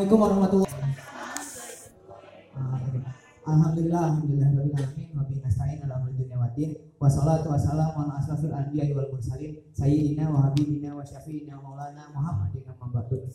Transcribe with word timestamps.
Assalamualaikum 0.00 0.24
warahmatullahi 0.32 0.72
Alhamdulillah, 3.44 4.02
alhamdulillah, 4.08 4.48
rabbil 4.48 4.76
alamin, 4.80 5.08
bihi 5.12 5.40
nasta'in 5.44 5.78
ala 5.84 6.00
amri 6.00 6.16
dunya 6.16 6.40
waddin. 6.40 6.72
Wassalatu 6.96 7.52
wassalamu 7.52 8.08
ala 8.08 8.16
asrafil 8.16 8.48
anbiya'i 8.48 8.96
wal 8.96 9.12
mursalin, 9.12 9.60
sayyidina 9.76 10.32
wa 10.32 10.48
habibina 10.48 10.96
wa 10.96 11.04
syafi'ina 11.04 11.52
maulana 11.60 12.08
Muhammadin 12.16 12.64
amma 12.64 12.88
ba'du. 12.96 13.28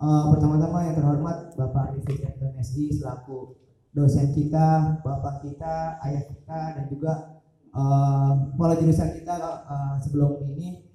Uh, 0.00 0.32
pertama-tama 0.32 0.88
yang 0.88 0.96
terhormat 0.96 1.52
Bapak 1.52 1.92
Arif 1.92 2.08
Fitrian 2.08 2.56
SI 2.64 2.96
selaku 2.96 3.60
dosen 3.92 4.32
kita, 4.32 5.04
bapak 5.04 5.44
kita, 5.44 6.00
ayah 6.08 6.24
kita 6.24 6.80
dan 6.80 6.84
juga 6.88 7.44
uh, 7.76 8.56
kepala 8.56 8.72
jurusan 8.80 9.20
kita 9.20 9.36
uh, 9.68 10.00
sebelum 10.00 10.48
ini 10.48 10.89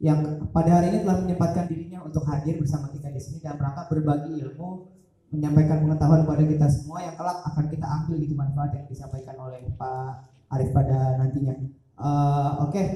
yang 0.00 0.48
pada 0.48 0.80
hari 0.80 0.96
ini 0.96 1.04
telah 1.04 1.20
menyempatkan 1.20 1.68
dirinya 1.68 2.00
untuk 2.00 2.24
hadir 2.24 2.56
bersama 2.56 2.88
kita 2.88 3.12
di 3.12 3.20
sini 3.20 3.38
dan 3.44 3.60
rangka 3.60 3.84
berbagi 3.92 4.40
ilmu 4.40 4.88
menyampaikan 5.30 5.84
pengetahuan 5.84 6.24
kepada 6.24 6.42
kita 6.48 6.66
semua 6.72 6.98
yang 7.04 7.14
kelak 7.20 7.38
akan 7.46 7.64
kita 7.68 7.86
ambil 7.86 8.16
gitu 8.16 8.34
manfaat 8.34 8.70
yang 8.74 8.86
disampaikan 8.88 9.36
oleh 9.38 9.60
Pak 9.76 10.12
Arif 10.50 10.72
pada 10.74 11.20
nantinya. 11.20 11.54
Uh, 12.00 12.64
Oke, 12.66 12.72
okay. 12.72 12.86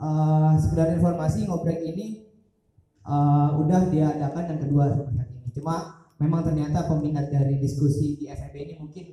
uh, 0.00 0.56
sekedar 0.58 0.96
informasi 0.96 1.46
ngobrol 1.46 1.76
ini 1.76 2.24
uh, 3.04 3.60
udah 3.60 3.86
diadakan 3.92 4.44
yang 4.48 4.60
kedua 4.64 4.84
saat 4.96 5.12
ini. 5.12 5.52
Cuma 5.54 6.08
memang 6.18 6.42
ternyata 6.42 6.88
peminat 6.88 7.30
dari 7.30 7.60
diskusi 7.60 8.16
di 8.18 8.26
FEB 8.32 8.54
ini 8.64 8.74
mungkin 8.80 9.04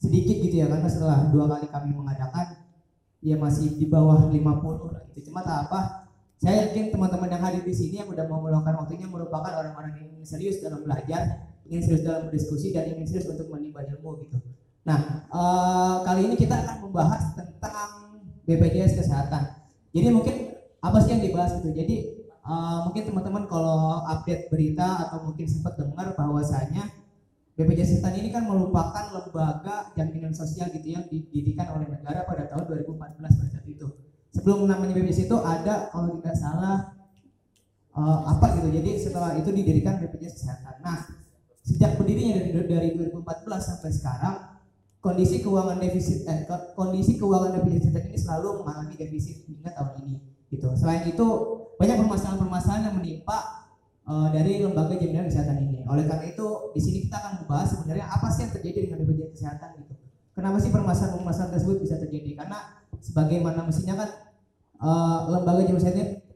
sedikit 0.00 0.36
gitu 0.40 0.64
ya 0.64 0.66
karena 0.66 0.88
setelah 0.88 1.28
dua 1.28 1.44
kali 1.46 1.68
kami 1.70 1.92
mengadakan 1.92 2.64
ya 3.24 3.36
masih 3.40 3.76
di 3.78 3.86
bawah 3.86 4.26
50 4.28 4.34
gitu. 5.12 5.30
Cuma 5.30 5.46
tak 5.46 5.70
apa, 5.70 6.03
saya 6.44 6.68
yakin 6.68 6.92
teman-teman 6.92 7.32
yang 7.32 7.40
hadir 7.40 7.64
di 7.64 7.72
sini 7.72 8.04
yang 8.04 8.08
udah 8.12 8.28
mau 8.28 8.44
meluangkan 8.44 8.76
waktunya 8.76 9.08
merupakan 9.08 9.48
orang-orang 9.48 9.96
yang 9.96 10.12
serius 10.28 10.60
dalam 10.60 10.84
belajar 10.84 11.48
ingin 11.64 11.80
serius 11.80 12.04
dalam 12.04 12.28
berdiskusi 12.28 12.68
dan 12.68 12.92
ingin 12.92 13.08
serius 13.08 13.32
untuk 13.32 13.48
menimba 13.48 13.80
ilmu 13.88 14.20
gitu. 14.20 14.36
Nah, 14.84 15.24
uh, 15.32 16.04
kali 16.04 16.28
ini 16.28 16.36
kita 16.36 16.52
akan 16.52 16.76
membahas 16.84 17.32
tentang 17.32 18.20
BPJS 18.44 19.00
kesehatan. 19.00 19.56
Jadi 19.96 20.06
mungkin 20.12 20.52
apa 20.84 21.00
sih 21.00 21.16
yang 21.16 21.24
dibahas 21.24 21.56
gitu. 21.64 21.72
Jadi 21.72 22.28
uh, 22.44 22.84
mungkin 22.84 23.08
teman-teman 23.08 23.48
kalau 23.48 24.04
update 24.04 24.52
berita 24.52 25.08
atau 25.08 25.24
mungkin 25.24 25.48
sempat 25.48 25.80
dengar 25.80 26.12
bahwasanya 26.12 26.92
BPJS 27.56 28.04
Kesehatan 28.04 28.20
ini 28.20 28.28
kan 28.28 28.44
merupakan 28.44 29.14
lembaga 29.16 29.88
jaminan 29.96 30.36
sosial 30.36 30.68
gitu 30.76 30.92
yang 30.92 31.08
didirikan 31.08 31.72
oleh 31.72 31.88
negara 31.88 32.28
pada 32.28 32.44
tahun 32.52 32.68
2014 32.84 33.16
pada 33.16 33.30
saat 33.48 33.64
itu. 33.64 33.88
Sebelum 34.34 34.66
namanya 34.66 34.98
BPJS 34.98 35.30
itu 35.30 35.36
ada 35.38 35.88
kalau 35.94 36.18
tidak 36.18 36.34
salah 36.34 36.94
uh, 37.94 38.18
apa 38.34 38.58
gitu. 38.58 38.68
Jadi 38.74 38.90
setelah 38.98 39.38
itu 39.38 39.48
didirikan 39.54 40.02
BPJS 40.02 40.42
Kesehatan. 40.42 40.82
Nah, 40.82 41.06
sejak 41.62 41.96
berdirinya 41.96 42.42
dari, 42.42 42.66
dari 42.66 42.88
2014 42.98 43.22
sampai 43.62 43.90
sekarang 43.94 44.36
kondisi 44.98 45.44
keuangan 45.44 45.76
defisit 45.80 46.24
eh, 46.24 46.48
kondisi 46.72 47.20
keuangan 47.20 47.60
defisit 47.60 47.92
ini 47.92 48.16
selalu 48.16 48.64
mengalami 48.64 48.96
defisit 48.96 49.44
hingga 49.46 49.70
tahun 49.72 49.92
ini 50.04 50.14
gitu. 50.48 50.68
Selain 50.74 51.04
itu 51.04 51.26
banyak 51.76 51.96
permasalahan-permasalahan 52.00 52.82
yang 52.88 52.96
menimpa 52.96 53.38
uh, 54.08 54.28
dari 54.32 54.64
lembaga 54.64 54.96
jaminan 54.96 55.28
kesehatan 55.28 55.60
ini. 55.60 55.84
Oleh 55.84 56.08
karena 56.08 56.24
itu 56.24 56.46
di 56.72 56.80
sini 56.80 56.98
kita 57.04 57.20
akan 57.20 57.32
membahas 57.44 57.68
sebenarnya 57.76 58.06
apa 58.08 58.26
sih 58.32 58.48
yang 58.48 58.52
terjadi 58.56 58.78
dengan 58.88 58.98
BPJS 59.04 59.30
kesehatan 59.36 59.68
gitu. 59.82 59.94
Kenapa 60.34 60.56
sih 60.58 60.70
permasalahan-permasalahan 60.72 61.52
tersebut 61.52 61.76
bisa 61.84 61.94
terjadi? 62.00 62.30
Karena 62.34 62.58
sebagaimana 62.98 63.60
mestinya 63.68 63.94
kan 64.02 64.10
uh, 64.84 65.32
lembaga 65.32 65.64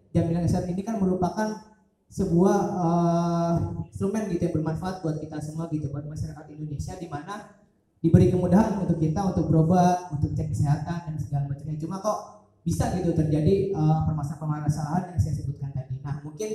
jaminan 0.08 0.42
kesehatan 0.48 0.72
ini 0.72 0.82
kan 0.82 0.96
merupakan 0.96 1.68
sebuah 2.08 2.58
uh, 2.72 3.55
instrumen 3.84 4.32
gitu 4.32 4.48
yang 4.48 4.55
bermanfaat 4.56 5.05
buat 5.05 5.20
kita 5.20 5.36
semua 5.44 5.68
gitu 5.68 5.92
buat 5.92 6.08
masyarakat 6.08 6.44
Indonesia 6.48 6.96
di 6.96 7.05
mana 7.05 7.52
diberi 8.00 8.32
kemudahan 8.32 8.80
untuk 8.80 8.96
kita 8.96 9.20
untuk 9.28 9.52
berobat, 9.52 10.08
untuk 10.16 10.32
cek 10.32 10.48
kesehatan 10.48 10.98
dan 11.12 11.16
segala 11.20 11.52
macamnya. 11.52 11.77
Cuma 11.77 12.00
kok 12.00 12.48
bisa 12.64 12.89
gitu 12.96 13.12
terjadi 13.12 13.77
uh, 13.77 14.08
permasalahan-permasalahan 14.08 15.12
yang 15.12 15.20
saya 15.20 15.34
sebutkan 15.36 15.70
tadi. 15.77 16.00
Nah 16.00 16.24
mungkin 16.24 16.48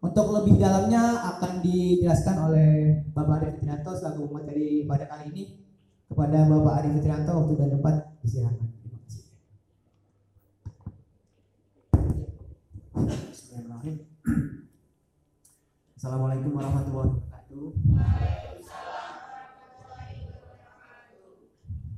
untuk 0.00 0.26
lebih 0.40 0.60
dalamnya 0.60 1.20
akan 1.36 1.60
dijelaskan 1.60 2.36
oleh 2.48 2.68
Bapak 3.12 3.44
Arif 3.44 3.60
Fitrianto 3.60 3.92
selaku 3.92 4.28
materi 4.32 4.84
pada 4.88 5.04
kali 5.04 5.32
ini 5.36 5.42
kepada 6.08 6.48
Bapak 6.48 6.74
Arif 6.80 6.92
Fitrianto 6.96 7.32
waktu 7.44 7.54
dan 7.60 7.68
tempat 7.76 7.94
disilakan. 8.24 8.83
Bismillahirrahmanirrahim. 12.94 14.06
Assalamualaikum 15.98 16.54
warahmatullahi 16.54 17.10
wabarakatuh. 17.10 17.66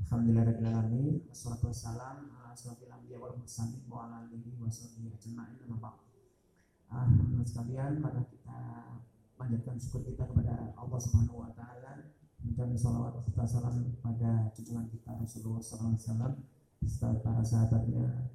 Alhamdulillahirrahmanirrahim. 0.09 1.21
Wassalatu 1.29 1.69
wassalam 1.69 2.33
wal 3.21 3.37
mursalin 3.37 3.84
wa 3.93 4.09
ah, 6.89 7.05
sekalian, 7.45 8.01
pada 8.01 8.25
kita 8.33 8.61
panjatkan 9.37 9.77
syukur 9.77 10.01
kita 10.01 10.25
kepada 10.25 10.73
Allah 10.81 10.97
Subhanahu 10.97 11.45
wa 11.45 11.53
taala 11.53 12.09
dan 12.41 12.73
salawat 12.73 13.21
serta 13.21 13.45
salam 13.45 13.84
kepada 14.01 14.49
junjungan 14.57 14.89
kita 14.89 15.13
Rasulullah 15.13 15.61
sallallahu 15.61 15.93
alaihi 15.93 16.09
wasallam 16.09 16.33
para 17.21 17.43
sahabatnya 17.45 18.33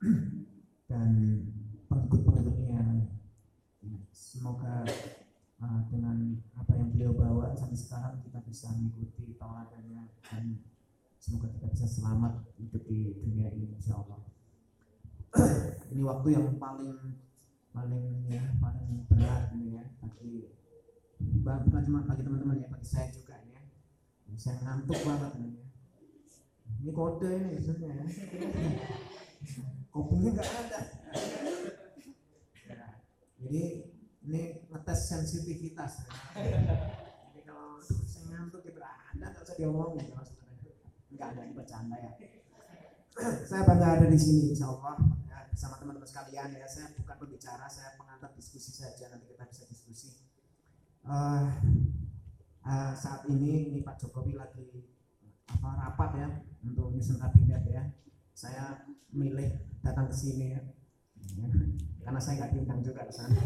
dan 0.88 1.10
pengikut-pengikutnya 1.92 3.04
semoga 4.12 4.80
uh, 5.60 5.80
dengan 5.92 6.40
apa 6.56 6.72
yang 6.72 6.88
beliau 6.96 7.12
bawa 7.12 7.52
sampai 7.52 7.76
sekarang 7.76 8.24
kita 8.24 8.40
bisa 8.48 8.72
mengikuti 8.72 9.36
tauladannya 9.36 10.08
dan 10.24 10.56
semoga 11.20 11.52
kita 11.52 11.68
bisa 11.68 11.86
selamat 11.86 12.48
hidup 12.56 12.82
di 12.88 13.12
dunia 13.20 13.52
ini 13.52 13.76
insya 13.76 14.00
Allah. 14.00 14.20
Ini 15.92 16.00
waktu 16.08 16.28
yang 16.32 16.56
paling 16.56 16.96
paling 17.72 18.04
ya 18.28 18.44
paling 18.60 19.04
berat 19.08 19.48
ini 19.56 19.80
ya 19.80 19.84
bagi 20.00 20.48
bukan 21.44 21.84
cuma 21.88 22.04
bagi 22.04 22.24
teman-teman 22.24 22.60
ya 22.64 22.68
bagi 22.72 22.88
saya 22.88 23.12
juga 23.12 23.36
ya. 23.52 23.60
Saya 24.40 24.56
ngantuk 24.64 24.96
banget 25.04 25.32
ini 25.36 25.50
ya. 25.60 25.66
Ini 26.80 26.90
kode 26.96 27.32
ini 27.32 27.60
sebenarnya 27.60 28.08
ya. 28.08 28.88
kopinya 29.92 30.30
nggak 30.32 30.48
ada 30.48 30.80
jadi 33.42 33.62
ini 34.22 34.42
ngetes 34.70 35.00
sensitivitas. 35.10 36.06
Jadi 36.38 37.40
kalau 37.42 37.82
saya 37.82 38.24
ngantuk 38.30 38.62
ya 38.62 38.72
berada 38.78 39.26
nggak 39.34 39.42
usah 39.42 39.56
diomongin 39.58 40.06
kalau 40.14 40.22
sebenarnya 40.22 40.72
nggak 41.10 41.28
ada 41.34 41.42
bercanda 41.50 41.96
ya. 41.98 42.12
Saya 43.44 43.62
bangga 43.66 43.88
ada 43.98 44.06
di 44.08 44.16
sini 44.16 44.54
insya 44.54 44.70
Allah 44.70 44.96
ya, 45.26 45.38
bersama 45.50 45.74
teman-teman 45.82 46.06
sekalian 46.06 46.54
ya. 46.54 46.66
Saya 46.70 46.94
bukan 46.94 47.16
pembicara 47.18 47.66
saya 47.66 47.98
pengantar 47.98 48.30
diskusi 48.38 48.70
saja 48.70 49.10
nanti 49.10 49.26
kita 49.34 49.44
bisa 49.50 49.66
diskusi. 49.66 50.08
Uh, 51.02 51.50
uh, 52.62 52.94
saat 52.94 53.26
ini 53.26 53.74
ini 53.74 53.78
Pak 53.82 53.98
Jokowi 53.98 54.38
lagi 54.38 54.86
apa 55.50 55.68
rapat 55.82 56.10
ya 56.14 56.28
untuk 56.62 56.94
nyusun 56.94 57.18
kabinet 57.18 57.66
ya. 57.66 57.90
Saya 58.32 58.86
milih 59.10 59.50
datang 59.82 60.08
ke 60.08 60.14
sini 60.14 60.56
ya 60.56 60.62
karena 62.02 62.20
saya 62.20 62.34
nggak 62.42 62.50
diundang 62.54 62.80
juga 62.82 63.06
ke 63.06 63.12
sana. 63.14 63.38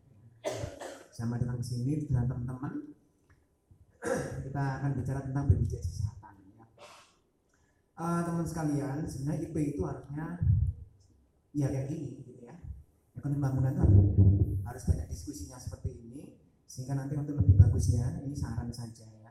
Sama 1.16 1.36
datang 1.36 1.60
ke 1.60 1.64
sini 1.64 2.08
dengan 2.08 2.24
teman-teman 2.24 2.90
kita 4.40 4.64
akan 4.80 4.90
bicara 4.96 5.20
tentang 5.20 5.44
BPJS 5.52 5.86
kesehatan 5.92 6.34
ya. 6.56 6.66
Uh, 8.00 8.20
teman 8.24 8.46
sekalian 8.48 9.04
sebenarnya 9.04 9.44
IP 9.44 9.56
itu 9.76 9.82
artinya 9.84 10.40
ya 11.52 11.68
kayak 11.68 11.92
gini 11.92 12.24
gitu 12.24 12.32
ya. 12.40 12.56
Ekonomi 13.14 13.44
bangunan 13.44 13.76
itu 13.76 13.86
harus 14.64 14.82
banyak 14.88 15.06
diskusinya 15.12 15.60
seperti 15.60 15.92
ini 15.92 16.32
sehingga 16.64 16.96
nanti 16.96 17.18
untuk 17.18 17.36
lebih 17.36 17.60
bagusnya 17.60 18.24
ini 18.24 18.32
saran 18.32 18.72
saja 18.72 19.04
ya. 19.04 19.30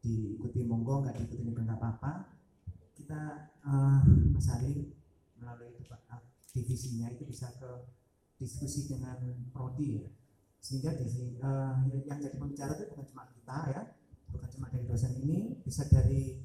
Diikuti 0.00 0.64
monggo 0.64 1.04
nggak 1.04 1.20
diikuti 1.20 1.44
juga 1.44 1.68
nggak 1.68 1.78
apa-apa. 1.78 2.12
Kita 2.96 3.52
uh, 3.68 4.00
Mas 4.32 4.48
Ali 4.48 4.88
melalui 5.36 5.76
divisinya 6.56 7.12
itu 7.12 7.28
bisa 7.28 7.52
ke 7.60 7.70
diskusi 8.40 8.88
dengan 8.88 9.20
prodi 9.52 10.00
ya. 10.00 10.08
Sehingga 10.64 10.96
di, 10.96 11.36
uh, 11.44 11.84
yang 12.08 12.18
jadi 12.18 12.36
pembicara 12.40 12.72
itu 12.74 12.88
bukan 12.96 13.06
cuma 13.12 13.28
kita 13.28 13.58
ya 13.70 13.82
bukan 14.32 14.48
cuma 14.50 14.66
dari 14.72 14.84
dosen 14.88 15.12
ini 15.22 15.62
bisa 15.62 15.86
dari 15.86 16.42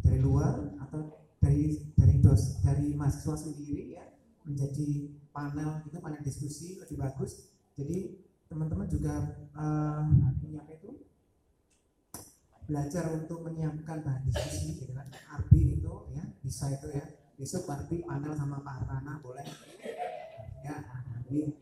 dari 0.00 0.18
luar 0.22 0.56
atau 0.80 1.28
dari 1.42 1.76
dari 1.98 2.22
dos 2.24 2.62
dari 2.64 2.96
mahasiswa 2.96 3.36
sendiri 3.36 4.00
ya 4.00 4.06
menjadi 4.48 5.12
panel 5.34 5.84
itu 5.84 5.98
panel 6.00 6.22
diskusi 6.24 6.80
lebih 6.80 6.96
bagus. 6.96 7.52
Jadi 7.76 8.16
teman-teman 8.48 8.88
juga 8.88 9.34
uh, 9.54 10.08
itu? 10.70 10.90
Belajar 12.70 13.10
untuk 13.18 13.42
menyiapkan 13.44 13.98
bahan 14.02 14.22
diskusi 14.30 14.78
gitu 14.78 14.94
kan 14.94 15.10
itu 15.50 15.94
ya 16.14 16.24
bisa 16.42 16.70
itu 16.70 16.88
ya 16.94 17.02
besok 17.40 17.64
Barbie 17.64 18.04
panel 18.04 18.36
sama 18.36 18.60
Pak 18.60 18.84
Rana 18.84 19.16
boleh? 19.24 19.48
Ya 20.60 20.76
ini 21.32 21.56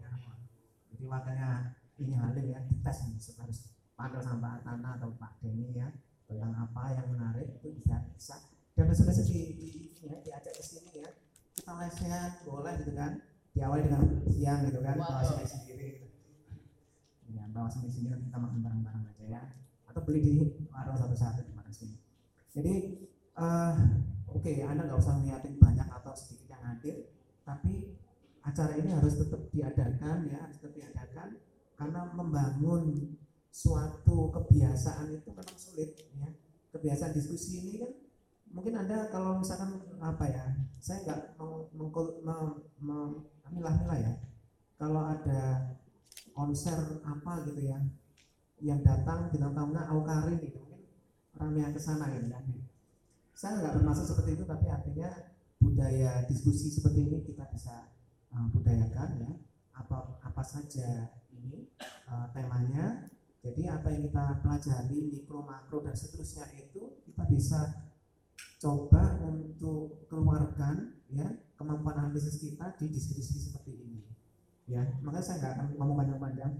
ya. 0.00 0.08
jadi 0.88 1.04
makanya 1.04 1.76
ini 2.00 2.16
Halim 2.16 2.46
ya 2.48 2.60
dites 2.64 2.98
harus 3.36 3.58
panggil 3.92 4.24
sama 4.24 4.40
Pak 4.40 4.64
Tana 4.64 4.96
atau 4.96 5.12
Pak 5.20 5.44
Denny 5.44 5.76
ya 5.76 5.92
tentang 6.24 6.56
apa 6.56 6.96
yang 6.96 7.12
menarik 7.12 7.52
itu 7.60 7.68
bisa 7.76 8.00
bisa. 8.16 8.36
Dan 8.74 8.90
besok-besok 8.90 9.28
di, 9.28 9.40
di, 9.54 9.70
ya, 10.02 10.18
diajak 10.24 10.56
ke 10.56 10.62
sini 10.64 11.04
ya 11.04 11.10
kita 11.54 11.70
lesehan 11.78 12.42
boleh 12.42 12.74
gitu 12.82 12.92
kan 12.98 13.22
diawali 13.54 13.86
dengan 13.86 14.02
siang 14.26 14.66
gitu 14.66 14.82
kan 14.82 14.98
bawa 14.98 15.22
sendiri 15.22 15.46
sendiri 15.46 15.88
gitu. 16.02 16.06
ya 17.30 17.44
bawa 17.54 17.70
sendiri 17.70 17.92
sendiri 17.94 18.18
kita 18.18 18.38
makan 18.40 18.58
bareng-bareng 18.64 19.04
aja 19.14 19.24
ya. 19.28 19.42
Atau 19.86 20.02
beli 20.02 20.20
di 20.24 20.34
warung 20.72 20.98
satu-satu 20.98 21.44
di 21.44 21.52
mana 21.52 21.70
sini 21.70 21.94
jadi 22.50 22.74
uh, 23.38 23.74
oke 24.34 24.42
okay, 24.42 24.66
anda 24.66 24.82
nggak 24.84 24.98
usah 24.98 25.14
ngeliatin 25.22 25.54
banyak 25.56 25.88
atau 25.88 26.12
sedikit 26.18 26.58
yang 26.58 26.62
hadir 26.66 26.96
tapi 27.46 27.94
acara 28.44 28.74
ini 28.76 28.90
harus 28.92 29.14
tetap 29.16 29.40
diadakan 29.54 30.28
ya 30.28 30.38
harus 30.44 30.58
tetap 30.58 30.74
diadakan 30.76 31.28
karena 31.74 32.00
membangun 32.12 33.14
suatu 33.54 34.34
kebiasaan 34.34 35.14
itu 35.14 35.30
memang 35.30 35.54
sulit 35.54 35.94
ya. 36.18 36.26
Kebiasaan 36.74 37.14
diskusi 37.14 37.62
ini 37.62 37.74
kan 37.78 37.92
mungkin 38.50 38.74
anda 38.78 39.10
kalau 39.10 39.38
misalkan 39.38 39.78
apa 40.02 40.26
ya 40.26 40.44
saya 40.82 41.06
nggak 41.06 41.38
memilah-milah 42.82 43.98
ya. 44.02 44.12
Kalau 44.74 45.06
ada 45.06 45.70
konser 46.34 46.98
apa 47.06 47.46
gitu 47.46 47.62
ya 47.62 47.78
yang 48.58 48.82
datang 48.82 49.30
bintang 49.30 49.54
tamunya 49.54 49.86
Aukarin 49.86 50.42
gitu 50.42 50.58
mungkin 50.58 50.82
orang 51.38 51.54
yang 51.58 51.72
ke 51.74 51.78
sana 51.78 52.10
gitu 52.10 52.26
kan 52.26 52.42
saya 53.34 53.58
nggak 53.58 53.82
bermaksud 53.82 54.06
seperti 54.06 54.38
itu 54.38 54.44
tapi 54.46 54.66
artinya 54.70 55.10
budaya 55.58 56.22
diskusi 56.30 56.70
seperti 56.70 57.02
ini 57.02 57.18
kita 57.26 57.50
bisa 57.50 57.90
uh, 58.30 58.46
budayakan 58.54 59.10
ya. 59.18 59.32
Apa 59.74 60.22
apa 60.22 60.42
saja 60.46 61.10
ini 61.34 61.66
uh, 62.06 62.30
temanya. 62.30 63.10
Jadi 63.44 63.68
apa 63.68 63.92
yang 63.92 64.08
kita 64.08 64.40
pelajari 64.40 64.98
mikro 65.12 65.44
makro 65.44 65.84
dan 65.84 65.92
seterusnya 65.92 66.48
itu 66.56 67.04
kita 67.04 67.28
bisa 67.28 67.60
coba 68.56 69.20
untuk 69.20 70.08
keluarkan 70.08 70.96
ya 71.12 71.28
kemampuan 71.58 72.00
analisis 72.00 72.40
kita 72.40 72.72
di 72.80 72.88
diskusi 72.88 73.36
seperti 73.36 73.74
ini 73.74 74.00
ya. 74.70 74.80
Makanya 75.02 75.26
saya 75.26 75.36
nggak 75.42 75.52
akan 75.58 75.66
ngomong 75.76 75.96
panjang-panjang. 76.06 76.52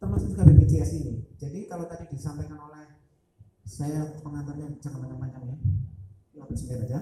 Termasuk 0.00 0.32
juga 0.32 0.48
BPJS 0.48 0.90
ini. 0.98 1.14
Jadi 1.36 1.68
kalau 1.68 1.84
tadi 1.86 2.08
disampaikan 2.08 2.58
oleh 2.58 2.88
saya 3.62 4.16
pengantarnya 4.24 4.80
jangan 4.80 5.06
panjang-panjang 5.06 5.44
ya 5.52 5.56
15 6.36 6.68
menit 6.68 6.84
aja 6.92 7.00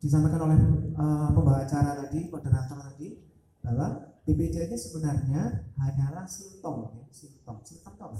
disampaikan 0.00 0.48
oleh 0.48 0.60
uh, 0.96 1.28
pembawa 1.32 1.64
acara 1.64 1.96
tadi 2.04 2.28
moderator 2.28 2.78
tadi 2.92 3.20
bahwa 3.60 4.16
BPJS 4.24 4.68
ini 4.68 4.76
sebenarnya 4.76 5.42
hanyalah 5.76 6.24
simptom 6.28 6.88
ya, 6.88 7.04
simptom 7.12 7.56
simptom 7.64 7.92
apa? 7.96 8.16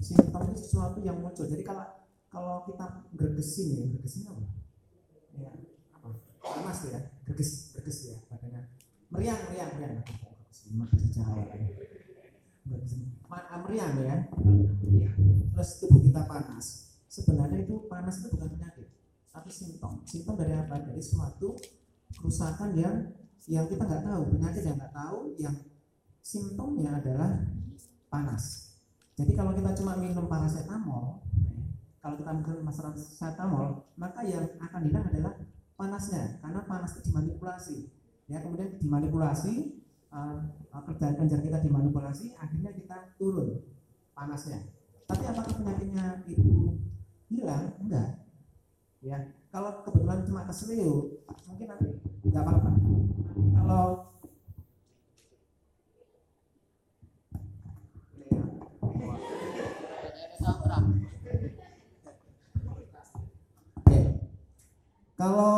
simptom 0.00 0.42
itu 0.48 0.60
sesuatu 0.64 1.00
yang 1.04 1.20
muncul 1.20 1.44
jadi 1.44 1.60
kalau 1.60 1.84
kalau 2.32 2.64
kita 2.64 3.04
bergesin 3.12 3.76
ya 3.76 3.84
bergesin 3.92 4.28
apa 4.32 4.40
ya 5.36 5.52
apa 5.96 6.08
panas 6.40 6.78
ya 6.88 7.00
berges 7.28 7.76
berges 7.76 7.98
ya 8.08 8.16
badannya 8.32 8.64
meriang 9.12 9.40
meriang 9.52 9.70
meriang 9.76 9.96
masih 10.80 11.08
Jawa 11.12 11.44
ya 11.52 11.60
meriang 13.60 13.92
ya 14.00 14.16
terus 15.52 15.70
tubuh 15.82 16.00
kita 16.00 16.24
panas 16.24 16.89
sebenarnya 17.10 17.66
itu 17.66 17.90
panas 17.90 18.22
itu 18.22 18.30
bukan 18.30 18.48
penyakit 18.54 18.86
tapi 19.34 19.50
simptom 19.50 20.06
simptom 20.06 20.38
dari 20.38 20.54
apa 20.54 20.78
dari 20.78 21.02
suatu 21.02 21.58
kerusakan 22.14 22.78
yang 22.78 23.10
yang 23.50 23.66
kita 23.66 23.82
nggak 23.82 24.06
tahu 24.06 24.22
penyakit 24.38 24.62
yang 24.62 24.76
nggak 24.78 24.94
tahu 24.94 25.34
yang 25.42 25.56
simptomnya 26.22 27.02
adalah 27.02 27.42
panas 28.06 28.74
jadi 29.18 29.34
kalau 29.34 29.52
kita 29.58 29.74
cuma 29.74 29.98
minum 29.98 30.30
paracetamol 30.30 31.20
kalau 32.00 32.16
kita 32.16 32.32
masalah 32.64 32.96
paracetamol, 32.96 33.92
maka 34.00 34.24
yang 34.24 34.56
akan 34.56 34.80
hilang 34.88 35.04
adalah 35.04 35.36
panasnya, 35.76 36.40
karena 36.40 36.64
panas 36.64 36.96
itu 36.96 37.12
dimanipulasi. 37.12 37.76
Ya, 38.24 38.40
kemudian 38.40 38.80
dimanipulasi, 38.80 39.84
uh, 40.08 40.40
kerjaan 40.72 41.20
kerja 41.20 41.36
kita 41.44 41.58
dimanipulasi, 41.60 42.32
akhirnya 42.40 42.72
kita 42.72 42.96
turun 43.20 43.60
panasnya. 44.16 44.64
Tapi 45.04 45.28
apakah 45.28 45.52
penyakitnya 45.60 46.24
itu 46.24 46.80
hilang? 47.30 47.72
Enggak. 47.80 48.20
Ya, 49.00 49.16
kalau 49.48 49.80
kebetulan 49.86 50.26
cuma 50.28 50.44
keselio, 50.44 51.24
mungkin 51.48 51.66
nanti 51.70 51.88
enggak 52.26 52.42
apa-apa. 52.44 52.70
Kalau 53.56 54.10
Kalau 65.20 65.52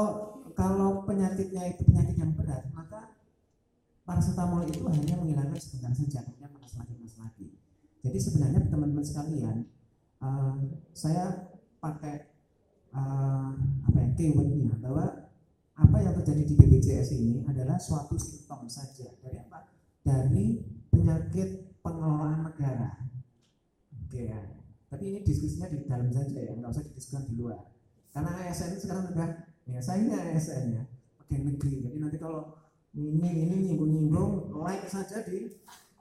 kalau 0.58 1.06
penyakitnya 1.06 1.70
itu 1.70 1.86
penyakit 1.86 2.18
yang 2.18 2.34
berat, 2.34 2.66
maka 2.74 3.14
paracetamol 4.02 4.66
itu 4.66 4.82
hanya 4.90 5.14
menghilangkan 5.14 5.54
sebentar 5.54 5.94
saja, 5.94 6.26
kemudian 6.26 6.50
lagi, 6.50 6.94
lagi. 6.98 7.46
Jadi 8.02 8.18
sebenarnya 8.18 8.66
teman-teman 8.66 9.06
sekalian, 9.06 9.70
uh, 10.18 10.58
saya 10.90 11.51
pakai 11.82 12.30
uh, 12.94 13.50
apa 13.90 13.98
ya 13.98 14.08
keywordnya 14.14 14.78
bahwa 14.78 15.26
apa 15.74 15.96
yang 15.98 16.14
terjadi 16.22 16.42
di 16.46 16.54
BPJS 16.54 17.18
ini 17.18 17.42
adalah 17.50 17.74
suatu 17.82 18.14
simptom 18.14 18.70
saja 18.70 19.10
dari 19.18 19.42
apa? 19.42 19.66
Dari 20.06 20.62
penyakit 20.94 21.82
pengelolaan 21.82 22.46
negara. 22.46 23.02
Oke 24.06 24.30
ya. 24.30 24.38
Tapi 24.86 25.02
ini 25.10 25.18
diskusinya 25.26 25.66
di 25.66 25.82
dalam 25.88 26.12
saja 26.14 26.38
ya, 26.38 26.52
nggak 26.54 26.70
usah 26.70 26.84
didiskusikan 26.86 27.26
di 27.26 27.34
luar. 27.34 27.58
Karena 28.12 28.30
ASN 28.46 28.76
sekarang 28.78 29.08
sudah 29.10 29.28
ya 29.66 29.80
saya 29.80 30.04
ini 30.04 30.12
ASN 30.12 30.64
ya 30.74 30.82
bagian 31.22 31.42
negeri 31.48 31.72
jadi 31.86 31.96
nanti 31.96 32.18
kalau 32.18 32.60
ini 32.92 33.48
ini 33.48 33.72
nyinggung-nyinggung 33.72 34.52
like 34.60 34.84
saja 34.84 35.24
di 35.24 35.48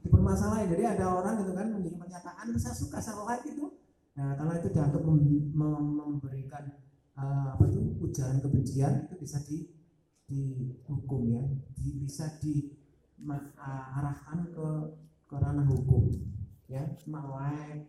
permasalahan 0.03 0.67
jadi 0.67 0.97
ada 0.97 1.05
orang 1.07 1.39
gitu 1.45 1.53
kan 1.55 1.67
pernyataan 1.71 2.51
saya 2.59 2.75
suka 2.75 2.97
saya 2.99 3.21
like 3.23 3.47
itu 3.47 3.71
nah 4.11 4.35
kalau 4.35 4.51
itu 4.59 4.75
dianggap 4.75 5.07
mem, 5.07 5.55
mem, 5.55 5.95
memberikan 5.95 6.67
uh, 7.15 7.55
apa 7.55 7.63
itu 7.71 7.79
ujaran 8.03 8.43
kebencian 8.43 9.07
itu 9.07 9.15
bisa 9.19 9.39
di 9.47 9.71
dihukum 10.27 11.31
ya 11.31 11.47
di, 11.75 11.91
bisa 12.03 12.39
diarahkan 12.39 14.39
ke 14.51 14.67
ke 15.27 15.35
ranah 15.35 15.67
hukum 15.67 16.11
ya 16.67 16.95
like 17.07 17.87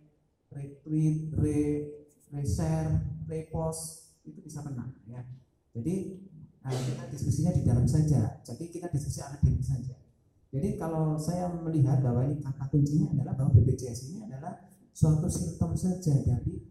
retweet 0.50 1.30
re 1.38 1.90
reshare 2.34 3.02
repost 3.26 4.14
itu 4.26 4.40
bisa 4.42 4.62
kena 4.62 4.94
ya 5.06 5.22
jadi 5.72 6.20
uh, 6.68 6.70
kita 6.70 7.04
diskusinya 7.10 7.52
di 7.56 7.62
dalam 7.64 7.88
saja. 7.88 8.44
Jadi 8.44 8.68
kita 8.68 8.92
diskusi 8.92 9.24
akademik 9.24 9.64
saja. 9.64 9.96
Jadi 10.52 10.76
kalau 10.76 11.16
saya 11.16 11.48
melihat 11.48 12.04
bahwa 12.04 12.28
ini 12.28 12.36
kata 12.44 12.68
kuncinya 12.68 13.16
adalah 13.16 13.34
bahwa 13.40 13.56
BPJS 13.56 14.12
ini 14.12 14.28
adalah 14.28 14.60
suatu 14.92 15.28
simptom 15.28 15.72
saja 15.72 16.14
dari 16.22 16.62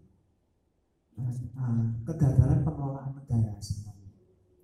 uh, 1.18 1.86
kegagalan 2.06 2.62
pengelolaan 2.62 3.18
negara 3.18 3.58
sebenarnya. 3.58 4.10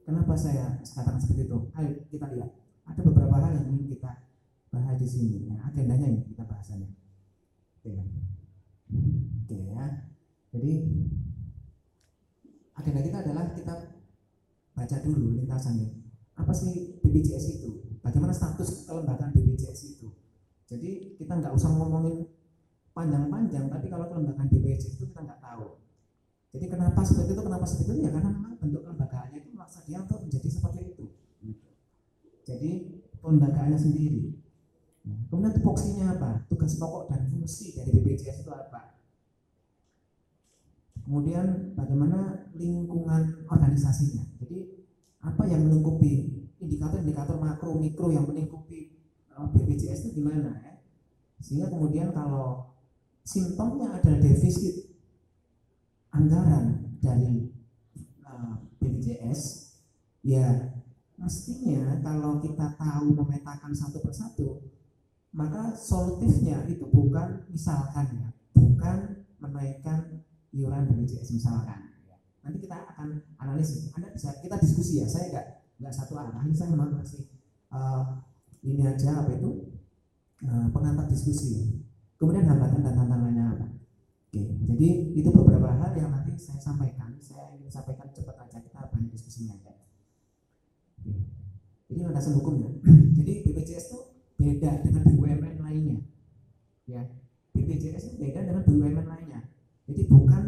Kenapa 0.05 0.33
saya 0.37 0.79
katakan 0.81 1.19
seperti 1.19 1.49
itu? 1.49 1.57
Ayo 1.75 1.91
kita 2.07 2.25
lihat. 2.33 2.51
Ada 2.87 3.03
beberapa 3.03 3.35
hal 3.43 3.51
yang 3.51 3.67
ingin 3.75 3.99
kita 3.99 4.23
bahas 4.71 4.95
di 4.95 5.07
sini. 5.09 5.37
Nah, 5.51 5.67
agendanya 5.67 6.07
ini 6.07 6.23
kita 6.31 6.47
bahasannya. 6.47 6.87
Oke. 7.83 7.91
Oke 9.43 9.57
ya. 9.75 10.07
Jadi 10.55 10.73
agenda 12.77 13.01
kita 13.03 13.17
adalah 13.25 13.51
kita 13.51 13.73
baca 14.77 14.97
dulu 15.01 15.33
lintasannya 15.41 15.89
apa 16.37 16.53
sih 16.53 17.01
BPJS 17.01 17.59
itu 17.59 17.97
bagaimana 18.05 18.29
status 18.29 18.85
kelembagaan 18.85 19.33
BPJS 19.33 19.97
itu 19.97 20.13
jadi 20.69 21.17
kita 21.17 21.33
nggak 21.33 21.53
usah 21.57 21.73
ngomongin 21.73 22.29
panjang-panjang 22.97 23.69
tapi 23.69 23.85
kalau 23.93 24.09
kelembagaan 24.09 24.49
BPJS 24.49 24.97
itu 24.97 25.05
kita 25.13 25.21
nggak 25.21 25.37
tahu. 25.37 25.77
Jadi 26.57 26.65
kenapa 26.73 27.05
seperti 27.05 27.37
itu 27.37 27.43
kenapa 27.45 27.65
seperti 27.69 27.93
itu? 27.93 28.01
Ya 28.01 28.09
karena 28.09 28.33
memang 28.33 28.57
bentuk 28.57 28.81
kelembagaannya 28.81 29.37
itu 29.45 29.49
maksa 29.53 29.85
dia 29.85 30.01
untuk 30.01 30.25
menjadi 30.25 30.49
seperti 30.49 30.79
itu. 30.89 31.05
Jadi 32.41 32.71
kelembagaannya 33.21 33.77
sendiri. 33.77 34.33
Kemudian 35.29 35.53
tupoksinya 35.59 36.17
apa? 36.17 36.47
Tugas 36.49 36.75
pokok 36.81 37.13
dan 37.13 37.29
fungsi 37.29 37.77
dari 37.77 37.93
BPJS 37.93 38.43
itu 38.43 38.51
apa? 38.51 38.97
Kemudian 41.05 41.77
bagaimana 41.77 42.51
lingkungan 42.57 43.47
organisasinya. 43.47 44.27
Jadi 44.43 44.87
apa 45.23 45.43
yang 45.47 45.67
melingkupi 45.67 46.43
indikator-indikator 46.59 47.39
makro 47.39 47.79
mikro 47.79 48.11
yang 48.11 48.27
melingkupi 48.27 48.97
uh, 49.35 49.47
BPJS 49.51 50.09
itu 50.09 50.23
gimana 50.23 50.51
ya? 50.63 50.73
Sehingga 51.39 51.71
kemudian 51.71 52.11
kalau 52.11 52.76
simptomnya 53.27 53.99
adalah 53.99 54.23
defisit 54.23 54.87
anggaran 56.15 56.95
dari 57.03 57.51
uh, 58.23 58.55
BPJS, 58.79 59.75
ya 60.23 60.71
mestinya 61.19 61.99
kalau 61.99 62.39
kita 62.39 62.79
tahu 62.79 63.11
memetakan 63.11 63.75
satu 63.75 63.99
persatu, 63.99 64.63
maka 65.35 65.75
solutifnya 65.75 66.63
itu 66.71 66.87
bukan 66.87 67.43
misalkan 67.51 68.07
ya, 68.15 68.27
bukan 68.55 69.27
menaikkan 69.43 70.23
iuran 70.55 70.87
BPJS 70.87 71.35
misalkan. 71.35 71.99
Nanti 72.47 72.63
kita 72.63 72.79
akan 72.95 73.19
analisis. 73.43 73.91
Anda 73.91 74.07
bisa 74.15 74.39
kita 74.39 74.55
diskusi 74.63 75.03
ya. 75.03 75.07
Saya 75.11 75.27
nggak 75.35 75.47
nggak 75.83 75.93
satu 75.99 76.15
arah. 76.15 76.47
Ini 76.47 76.55
saya 76.55 76.71
memang 76.71 76.95
masih 76.95 77.27
uh, 77.75 78.23
ini 78.63 78.87
aja 78.87 79.19
apa 79.19 79.35
itu 79.35 79.75
uh, 80.47 80.71
pengantar 80.71 81.11
diskusi. 81.11 81.76
Kemudian 82.17 82.49
hambatan 82.49 82.81
dan 82.81 82.93
tantangannya 82.97 83.43
apa? 83.53 83.67
Oke, 84.27 84.41
jadi 84.43 84.89
itu 85.15 85.29
beberapa 85.31 85.69
hal 85.71 85.93
yang 85.93 86.11
nanti 86.11 86.33
saya 86.35 86.59
sampaikan. 86.59 87.15
Saya 87.21 87.53
ingin 87.53 87.69
sampaikan 87.69 88.09
cepat 88.11 88.35
aja 88.43 88.57
kita 88.59 88.89
banyak 88.89 89.09
diskusinya 89.13 89.55
ya. 89.61 89.73
Jadi 91.87 91.99
landasan 92.03 92.35
hukumnya. 92.35 92.73
jadi 93.17 93.45
BPJS 93.47 93.85
itu 93.93 93.99
beda 94.37 94.83
dengan 94.83 95.03
BUMN 95.07 95.55
lainnya. 95.61 95.99
Ya, 96.89 97.05
BPJS 97.55 98.13
itu 98.13 98.15
beda 98.19 98.43
dengan 98.43 98.63
BUMN 98.65 99.07
lainnya. 99.07 99.41
Jadi 99.87 100.01
bukan 100.11 100.43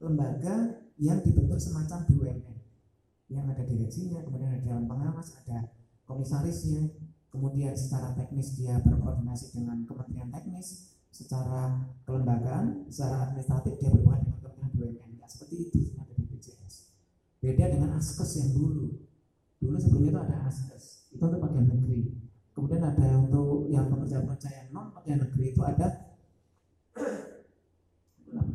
lembaga 0.00 0.82
yang 0.98 1.22
dibentuk 1.22 1.60
semacam 1.62 2.04
BUMN 2.08 2.56
yang 3.30 3.46
ada 3.46 3.62
direksinya, 3.62 4.26
kemudian 4.26 4.50
ada 4.50 4.60
dewan 4.66 4.90
pengawas, 4.90 5.38
ada 5.46 5.70
komisarisnya, 6.02 6.90
kemudian 7.30 7.78
secara 7.78 8.10
teknis 8.18 8.58
dia 8.58 8.82
berkoordinasi 8.82 9.54
dengan 9.54 9.86
kementerian 9.86 10.34
teknis, 10.34 10.89
secara 11.10 11.90
kelembagaan, 12.06 12.86
secara 12.88 13.28
administratif 13.28 13.76
dia 13.76 13.90
berhubungan 13.92 14.24
dengan 14.24 14.38
kementerian 14.40 14.72
BUMN. 14.96 15.28
Seperti 15.28 15.54
itu 15.68 15.80
ada 15.98 16.12
BPJS. 16.16 16.74
Beda 17.42 17.64
dengan 17.70 17.90
ASKES 17.98 18.30
yang 18.40 18.50
dulu. 18.56 18.86
Dulu 19.60 19.76
sebelumnya 19.76 20.10
itu 20.10 20.20
ada 20.24 20.36
ASKES, 20.48 21.12
itu 21.12 21.22
untuk 21.22 21.42
bagian 21.44 21.68
negeri. 21.68 22.00
Kemudian 22.56 22.82
ada 22.82 23.06
untuk 23.20 23.68
yang 23.70 23.86
pekerja-pekerja 23.92 24.48
yang 24.50 24.68
non 24.74 24.90
bagian 24.96 25.22
negeri 25.22 25.54
itu 25.54 25.62
ada 25.62 26.10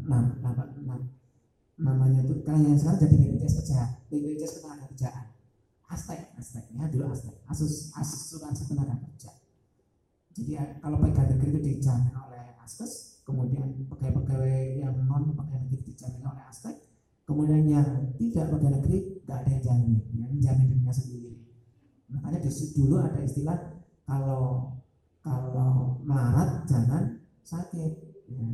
nah, 0.05 0.21
nah, 0.39 0.53
nah, 0.53 0.99
namanya 1.75 2.23
itu 2.23 2.39
kan 2.47 2.63
yang 2.63 2.79
sekarang 2.79 3.03
jadi 3.03 3.15
BPJS 3.19 3.53
kerja 3.59 3.79
BPJS 4.07 4.51
ketenaga 4.59 4.85
kerjaan 4.91 5.25
Astek 5.91 6.31
Asteknya 6.39 6.87
dulu 6.87 7.11
Astek 7.11 7.35
Asus 7.51 7.91
asuransi 7.91 8.71
tenaga 8.71 8.95
kerja 8.95 9.31
jadi 10.35 10.79
kalau 10.79 10.99
pegawai 11.03 11.35
negeri 11.35 11.49
itu 11.55 11.61
dijamin 11.63 12.15
oleh 12.15 12.34
Askes 12.65 13.21
kemudian 13.21 13.85
pegawai-pegawai 13.93 14.81
yang 14.81 15.05
non 15.05 15.37
pegawai 15.37 15.69
negeri 15.69 15.93
dijamin 15.93 16.25
oleh 16.25 16.45
Astek 16.49 16.75
kemudian 17.29 17.61
yang 17.69 17.89
tidak 18.17 18.49
pegawai 18.49 18.81
negeri 18.81 19.21
nggak 19.25 19.37
ada 19.37 19.49
yang 19.53 19.61
jamin 19.61 19.93
yang 20.17 20.29
menjamin 20.33 20.65
dirinya 20.73 20.93
sendiri. 20.93 21.31
Makanya 22.09 22.39
di 22.41 22.49
dulu 22.73 22.95
ada 23.01 23.19
istilah 23.21 23.57
kalau 24.05 24.73
kalau 25.25 26.01
melarat 26.05 26.65
jangan 26.69 27.21
sakit. 27.45 28.17
Ya. 28.25 28.49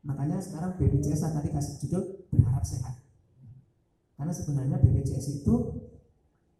makanya 0.00 0.40
sekarang 0.40 0.80
BPJS 0.80 1.28
tadi 1.28 1.52
kasih 1.52 1.76
judul 1.84 2.24
berharap 2.32 2.64
sehat. 2.64 3.04
Karena 4.16 4.32
sebenarnya 4.32 4.80
BPJS 4.80 5.44
itu 5.44 5.76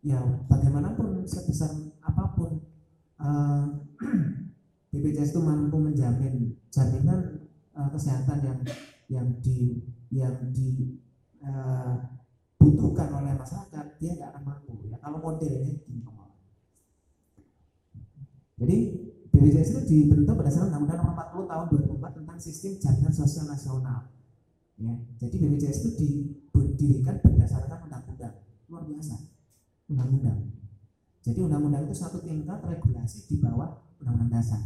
ya 0.05 0.21
bagaimanapun 0.45 1.25
sebesar 1.25 1.73
apa 2.05 2.37
pun 2.37 2.61
uh, 3.17 3.65
eh, 4.05 4.93
BPJS 4.93 5.33
itu 5.33 5.41
mampu 5.41 5.81
menjamin 5.81 6.60
jaminan 6.71 7.51
uh, 7.75 7.89
kesehatan 7.91 8.39
yang 8.47 8.59
yang 9.11 9.27
di 9.43 9.83
yang 10.11 10.39
dibutuhkan 10.55 11.99
eh, 13.11 13.15
uh, 13.15 13.19
oleh 13.23 13.35
masyarakat 13.35 13.87
dia 13.99 14.11
nggak 14.19 14.31
akan 14.35 14.43
mampu 14.47 14.75
ya 14.87 14.97
kalau 15.03 15.19
modelnya 15.23 15.75
gini 15.83 16.01
jadi 18.61 18.77
BPJS 19.33 19.69
itu 19.73 19.81
dibentuk 19.89 20.37
berdasarkan 20.37 20.69
Undang-Undang 20.69 21.01
Nomor 21.01 21.49
40 21.49 21.49
Tahun 21.49 21.67
2004 21.97 22.17
tentang 22.21 22.37
Sistem 22.37 22.73
Jaminan 22.77 23.15
Sosial 23.17 23.49
Nasional. 23.49 23.99
Ya, 24.77 24.93
jadi 25.17 25.35
BPJS 25.41 25.79
itu 25.81 25.89
didirikan 26.53 27.25
berdasarkan 27.25 27.89
undang-undang 27.89 28.37
luar 28.69 28.85
biasa, 28.85 29.17
undang-undang. 29.89 30.53
Jadi 31.25 31.39
undang-undang 31.41 31.89
itu 31.89 31.97
satu 31.97 32.21
tingkat 32.21 32.61
regulasi 32.61 33.29
di 33.33 33.41
bawah 33.41 33.81
undang-undang 33.97 34.41
dasar. 34.41 34.61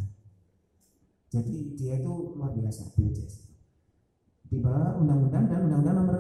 Jadi 1.35 1.75
dia 1.75 1.99
itu 1.99 2.39
luar 2.39 2.55
biasa 2.55 2.95
BPJS. 2.95 3.51
Di 4.47 4.63
bawah 4.63 5.03
undang-undang 5.03 5.51
dan 5.51 5.67
undang-undang 5.67 5.97
nomor 5.99 6.19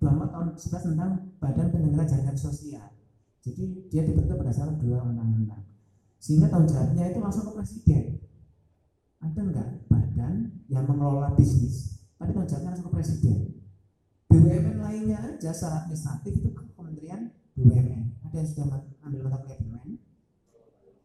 24 0.00 0.32
tahun 0.32 0.48
11 0.56 0.88
tentang 0.88 1.10
Badan 1.36 1.68
Penyelenggara 1.68 2.08
Jaminan 2.08 2.38
Sosial. 2.40 2.88
Jadi 3.44 3.92
dia 3.92 4.08
dibentuk 4.08 4.40
berdasarkan 4.40 4.80
dua 4.80 5.04
undang-undang. 5.04 5.68
Sehingga 6.16 6.48
tanggung 6.48 6.72
jawabnya 6.72 7.12
itu 7.12 7.20
langsung 7.20 7.44
ke 7.44 7.60
presiden. 7.60 8.04
Ada 9.20 9.40
enggak 9.44 9.68
badan 9.92 10.64
yang 10.72 10.88
mengelola 10.88 11.36
bisnis, 11.36 12.08
tapi 12.16 12.32
tanggung 12.32 12.48
jawabnya 12.48 12.70
langsung 12.72 12.88
ke 12.88 12.94
presiden. 12.96 13.38
BUMN 14.32 14.80
lainnya 14.80 15.18
aja 15.20 15.52
secara 15.52 15.84
administratif 15.84 16.40
itu 16.40 16.48
ke 16.56 16.64
Kementerian 16.72 17.28
BUMN. 17.52 18.24
Ada 18.24 18.36
yang 18.40 18.48
sudah 18.48 18.64
ambil 19.04 19.20
mata 19.28 19.44
kuliah 19.44 19.60
BUMN? 19.60 19.90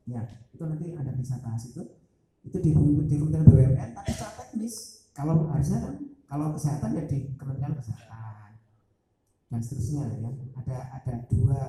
Ya, 0.07 0.23
itu 0.55 0.63
nanti 0.63 0.95
ada 0.95 1.11
bisa 1.11 1.43
bahas 1.43 1.67
itu. 1.67 1.98
Itu 2.45 2.57
di, 2.63 2.71
di 3.05 3.15
Kementerian 3.19 3.45
BUMN, 3.45 3.89
tapi 3.95 4.09
secara 4.15 4.33
teknis, 4.39 5.05
kalau 5.11 5.47
harusnya 5.51 5.79
kan 5.83 5.93
kalau 6.29 6.53
kesehatan 6.55 6.95
ya 6.95 7.03
di 7.09 7.17
Kementerian 7.35 7.75
Kesehatan. 7.75 8.51
Dan 9.49 9.59
seterusnya 9.65 10.03
ya. 10.13 10.29
Ada 10.61 10.77
ada 11.01 11.13
dua 11.25 11.59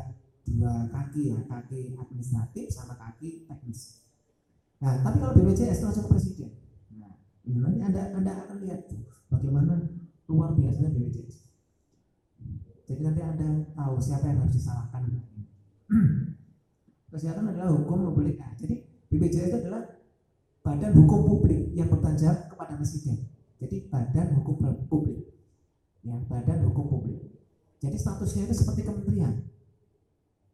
dua 0.44 0.72
kaki 0.92 1.32
ya. 1.32 1.38
Kaki 1.48 1.96
administratif 1.96 2.68
sama 2.68 2.92
kaki 2.94 3.48
teknis. 3.48 4.04
Nah 4.84 5.00
tapi 5.00 5.16
kalau 5.16 5.32
BPJS 5.32 5.80
langsung 5.80 6.04
ke 6.06 6.12
presiden. 6.12 6.52
Nah 7.00 7.16
ini 7.48 7.56
nanti 7.56 7.80
anda 7.80 8.12
anda 8.12 8.32
akan 8.44 8.60
lihat 8.60 8.84
tuh 8.84 9.00
bagaimana 9.32 9.80
luar 10.28 10.52
biasanya 10.52 10.92
BPJS 10.92 11.50
jadi 12.90 13.06
nanti 13.06 13.22
anda 13.22 13.48
tahu 13.78 14.02
siapa 14.02 14.26
yang 14.26 14.42
harus 14.42 14.58
disalahkan. 14.58 15.06
Kesehatan 17.14 17.54
adalah 17.54 17.70
hukum 17.70 18.10
publik. 18.10 18.34
Nah, 18.34 18.50
jadi 18.58 18.82
BPJS 19.06 19.46
itu 19.54 19.58
adalah 19.62 19.86
badan 20.70 20.94
hukum 20.94 21.20
publik 21.26 21.74
yang 21.74 21.90
bertanggung 21.90 22.46
kepada 22.46 22.78
presiden 22.78 23.26
jadi 23.58 23.90
badan 23.90 24.38
hukum 24.38 24.54
publik 24.86 25.34
ya 26.06 26.14
badan 26.30 26.62
hukum 26.70 26.86
publik 26.86 27.18
jadi 27.82 27.98
statusnya 27.98 28.46
itu 28.46 28.54
seperti 28.54 28.86
kementerian 28.86 29.50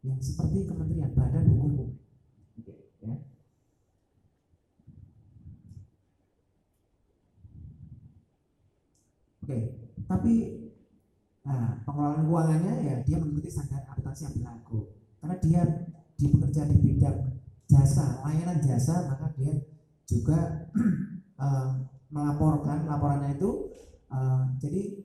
yang 0.07 0.23
seperti 0.23 0.71
Kementerian 0.71 1.11
Badan 1.11 1.51
Hukum 1.51 1.71
Publik. 1.75 1.99
ya. 3.03 3.15
Oke, 9.43 9.59
tapi 10.07 10.35
nah, 11.43 11.83
pengelolaan 11.83 12.27
keuangannya 12.27 12.75
ya 12.87 12.95
dia 13.03 13.17
mengikuti 13.19 13.51
standar 13.51 13.83
akuntansi 13.91 14.31
yang 14.31 14.35
berlaku. 14.39 14.95
Karena 15.19 15.37
dia 15.43 15.63
di 16.15 16.27
bekerja 16.31 16.71
di 16.71 16.77
bidang 16.83 17.19
jasa, 17.67 18.23
layanan 18.23 18.63
jasa, 18.63 19.11
maka 19.11 19.35
dia 19.35 19.59
juga 20.07 20.71
uh, 21.39 21.71
melaporkan 22.15 22.87
laporannya 22.87 23.35
itu 23.35 23.75
uh, 24.15 24.47
jadi 24.63 25.03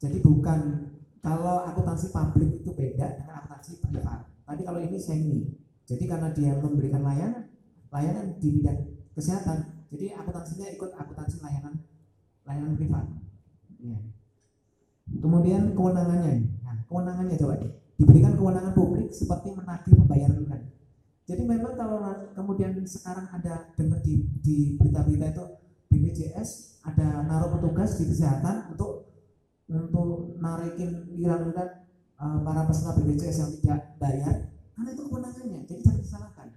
jadi 0.00 0.18
bukan 0.24 0.90
kalau 1.20 1.68
akuntansi 1.68 2.08
publik 2.10 2.64
itu 2.64 2.72
beda 2.72 3.20
dengan 3.20 3.44
akuntansi 3.44 3.84
privat. 3.84 4.24
Tapi 4.48 4.60
kalau 4.64 4.80
ini 4.80 4.96
semi. 4.96 5.44
Jadi 5.84 6.08
karena 6.08 6.32
dia 6.32 6.56
memberikan 6.56 7.04
layanan, 7.04 7.50
layanan 7.92 8.40
di 8.40 8.48
bidang 8.56 8.78
kesehatan, 9.12 9.84
jadi 9.92 10.16
akuntansinya 10.16 10.70
ikut 10.72 10.96
akuntansi 10.96 11.42
layanan 11.44 11.84
layanan 12.48 12.74
privat. 12.78 13.06
Ya. 13.82 13.98
Kemudian 15.10 15.74
kewenangannya, 15.74 16.62
nah, 16.62 16.78
kewenangannya 16.86 17.36
coba 17.36 17.58
diberikan 17.98 18.38
kewenangan 18.38 18.72
publik 18.72 19.12
seperti 19.12 19.52
menagih 19.52 19.92
pembayaran 19.98 20.40
iuran. 20.40 20.62
Jadi 21.30 21.46
memang 21.46 21.78
kalau 21.78 22.02
kemudian 22.34 22.74
sekarang 22.82 23.30
ada 23.30 23.70
dengar 23.78 24.02
di, 24.02 24.26
di 24.42 24.74
berita-berita 24.74 25.30
itu 25.30 25.44
BPJS 25.86 26.82
ada 26.82 27.22
naruh 27.22 27.54
petugas 27.54 27.94
di 28.02 28.10
kesehatan 28.10 28.74
untuk 28.74 29.14
untuk 29.70 30.34
narikin 30.42 31.06
iuran-iuran 31.14 31.86
uh, 32.18 32.42
para 32.42 32.66
peserta 32.66 32.98
BPJS 32.98 33.36
yang 33.46 33.50
tidak 33.62 33.80
bayar 34.02 34.34
karena 34.74 34.90
itu 34.90 35.02
kewenangannya 35.06 35.60
jadi 35.70 35.80
jangan 35.86 36.02
disalahkan. 36.02 36.48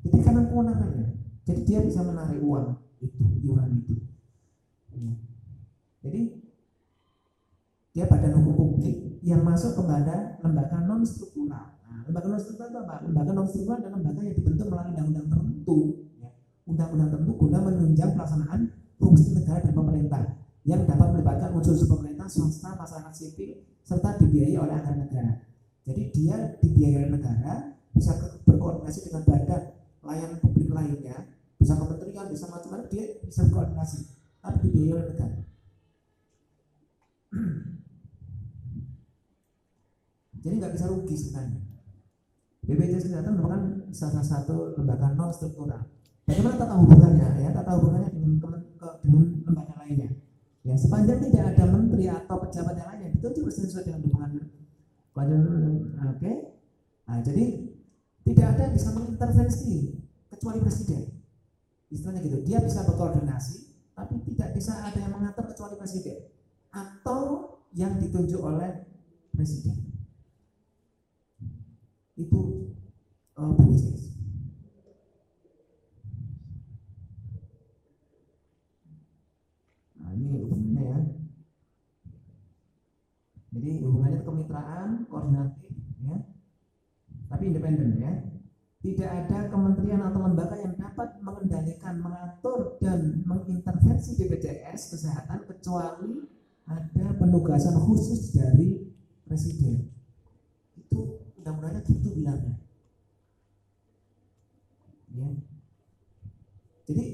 Jadi 0.00 0.18
karena 0.24 0.42
kewenangannya 0.48 1.08
jadi 1.44 1.60
dia 1.68 1.78
bisa 1.84 2.00
menarik 2.08 2.40
uang 2.40 2.72
itu 3.04 3.20
iuran 3.44 3.84
itu. 3.84 3.94
Ya. 4.96 5.12
jadi 6.00 6.20
dia 7.92 8.04
badan 8.08 8.40
hukum 8.40 8.80
publik 8.80 9.20
yang 9.20 9.44
masuk 9.44 9.76
kepada 9.76 10.40
lembaga 10.40 10.80
non 10.88 11.04
struktural 11.04 11.75
lembaga 12.04 12.26
non 12.28 12.40
struktural 12.40 12.68
itu 12.68 12.78
apa 12.84 12.96
lembaga 13.08 13.30
non 13.32 13.46
struktural 13.48 13.76
adalah 13.80 13.92
lembaga 13.96 14.20
yang 14.20 14.36
dibentuk 14.36 14.66
melalui 14.68 14.90
undang-undang 14.92 15.26
tertentu 15.32 15.78
ya. 16.20 16.30
undang-undang 16.68 17.08
tertentu 17.08 17.32
guna 17.40 17.58
menunjang 17.64 18.10
pelaksanaan 18.12 18.60
fungsi 19.00 19.28
negara 19.32 19.58
dan 19.64 19.72
pemerintah 19.72 20.22
yang 20.66 20.82
dapat 20.82 21.08
melibatkan 21.14 21.54
unsur-unsur 21.54 21.86
pemerintah, 21.86 22.26
swasta, 22.26 22.74
masyarakat 22.74 23.14
sipil, 23.14 23.54
serta 23.86 24.18
dibiayai 24.18 24.58
oleh 24.58 24.74
anggaran 24.74 25.06
negara. 25.06 25.46
Jadi 25.86 26.02
dia 26.10 26.58
dibiayai 26.58 27.06
oleh 27.06 27.22
negara, 27.22 27.70
bisa 27.94 28.18
berkoordinasi 28.42 29.06
dengan 29.06 29.22
badan 29.30 29.62
layanan 30.02 30.42
publik 30.42 30.66
lainnya, 30.74 31.22
bisa 31.66 31.82
kementerian 31.82 32.30
bisa 32.30 32.46
macam-macam 32.46 32.86
dia 32.86 33.18
bisa 33.26 33.42
koordinasi 33.50 34.06
tapi 34.38 34.70
dibiayai 34.70 34.94
oleh 34.94 35.06
negara 35.10 35.42
jadi 40.46 40.54
nggak 40.62 40.78
bisa 40.78 40.86
rugi 40.86 41.18
sebenarnya 41.18 41.65
BPJS 42.66 43.06
Kesehatan 43.06 43.38
merupakan 43.38 43.62
salah 43.94 44.26
satu 44.26 44.74
lembaga 44.74 45.14
non 45.14 45.30
struktural 45.30 45.86
bagaimana 46.26 46.58
tata 46.58 46.74
hubungannya? 46.74 47.28
Ya 47.38 47.50
tata 47.54 47.78
hubungannya 47.78 48.10
dengan 48.10 48.60
dengan 49.00 49.26
lembaga 49.46 49.74
lainnya. 49.78 50.10
Ya 50.66 50.74
sepanjang 50.74 51.22
tidak 51.22 51.54
ada 51.54 51.64
menteri 51.70 52.10
atau 52.10 52.36
pejabat 52.42 52.74
yang 52.74 52.88
lainnya 52.90 53.08
itu 53.14 53.26
juga 53.30 53.50
sesuai 53.54 53.86
dengan 53.86 54.02
hubungan 54.02 54.30
oke. 56.10 56.32
Nah, 57.06 57.22
jadi 57.22 57.44
tidak 58.26 58.46
ada 58.50 58.60
yang 58.66 58.74
bisa 58.74 58.88
mengintervensi 58.90 59.74
kecuali 60.26 60.58
presiden. 60.58 61.02
Istilahnya 61.86 62.20
gitu 62.26 62.42
dia 62.42 62.58
bisa 62.58 62.82
berkoordinasi 62.82 63.66
tapi 63.94 64.18
tidak 64.26 64.58
bisa 64.58 64.74
ada 64.82 64.98
yang 64.98 65.14
mengatur 65.14 65.46
kecuali 65.48 65.78
presiden 65.78 66.18
atau 66.74 67.48
yang 67.72 67.96
ditunjuk 68.02 68.42
oleh 68.42 68.84
presiden 69.32 69.85
itu 72.16 72.72
uh, 73.36 73.52
BPJS 73.52 74.16
nah 80.00 80.10
ini 80.16 80.26
hubungannya 80.40 80.84
ya. 80.84 81.00
Jadi 83.56 83.70
hubungannya 83.88 84.20
kemitraan 84.20 85.08
koordinatif 85.08 85.72
ya. 86.04 86.16
Tapi 87.32 87.42
independen 87.48 87.96
ya. 87.96 88.12
Tidak 88.84 89.08
ada 89.08 89.48
kementerian 89.50 90.04
atau 90.04 90.20
lembaga 90.22 90.54
yang 90.60 90.76
dapat 90.76 91.18
mengendalikan, 91.18 91.98
mengatur 91.98 92.78
dan 92.78 93.24
mengintervensi 93.24 94.14
BPJS 94.14 94.94
kesehatan 94.94 95.48
kecuali 95.48 96.22
ada 96.68 97.06
penugasan 97.18 97.80
khusus 97.82 98.30
dari 98.36 98.92
presiden. 99.26 99.95
Undang-undangnya 101.46 101.86
gitu 101.86 102.10
bilangnya. 102.10 102.58
Ya. 105.14 105.30
Jadi 106.90 107.04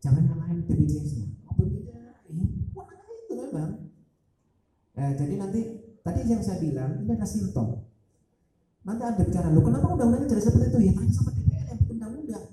jangan 0.00 0.24
nyalain 0.24 0.64
BPJS-nya. 0.64 1.36
Oh, 1.44 1.52
BPJS 1.60 2.32
ini 2.32 2.48
itu 3.28 3.32
memang. 3.36 3.92
Nah, 4.96 5.10
jadi 5.20 5.34
nanti 5.36 5.60
tadi 6.00 6.20
yang 6.24 6.40
saya 6.40 6.64
bilang 6.64 7.04
ini 7.04 7.12
ada 7.12 7.28
simptom 7.28 7.84
Nanti 8.88 9.02
ada 9.04 9.20
bicara, 9.20 9.52
lo 9.52 9.60
kenapa 9.60 9.84
undang-undangnya 9.92 10.32
jadi 10.32 10.42
seperti 10.48 10.72
itu? 10.72 10.78
Ya 10.88 10.92
tanya 10.96 11.12
sama 11.12 11.30
DPR 11.36 11.64
yang 11.68 11.78
bikin 11.84 11.94
undang-undang. 12.00 12.44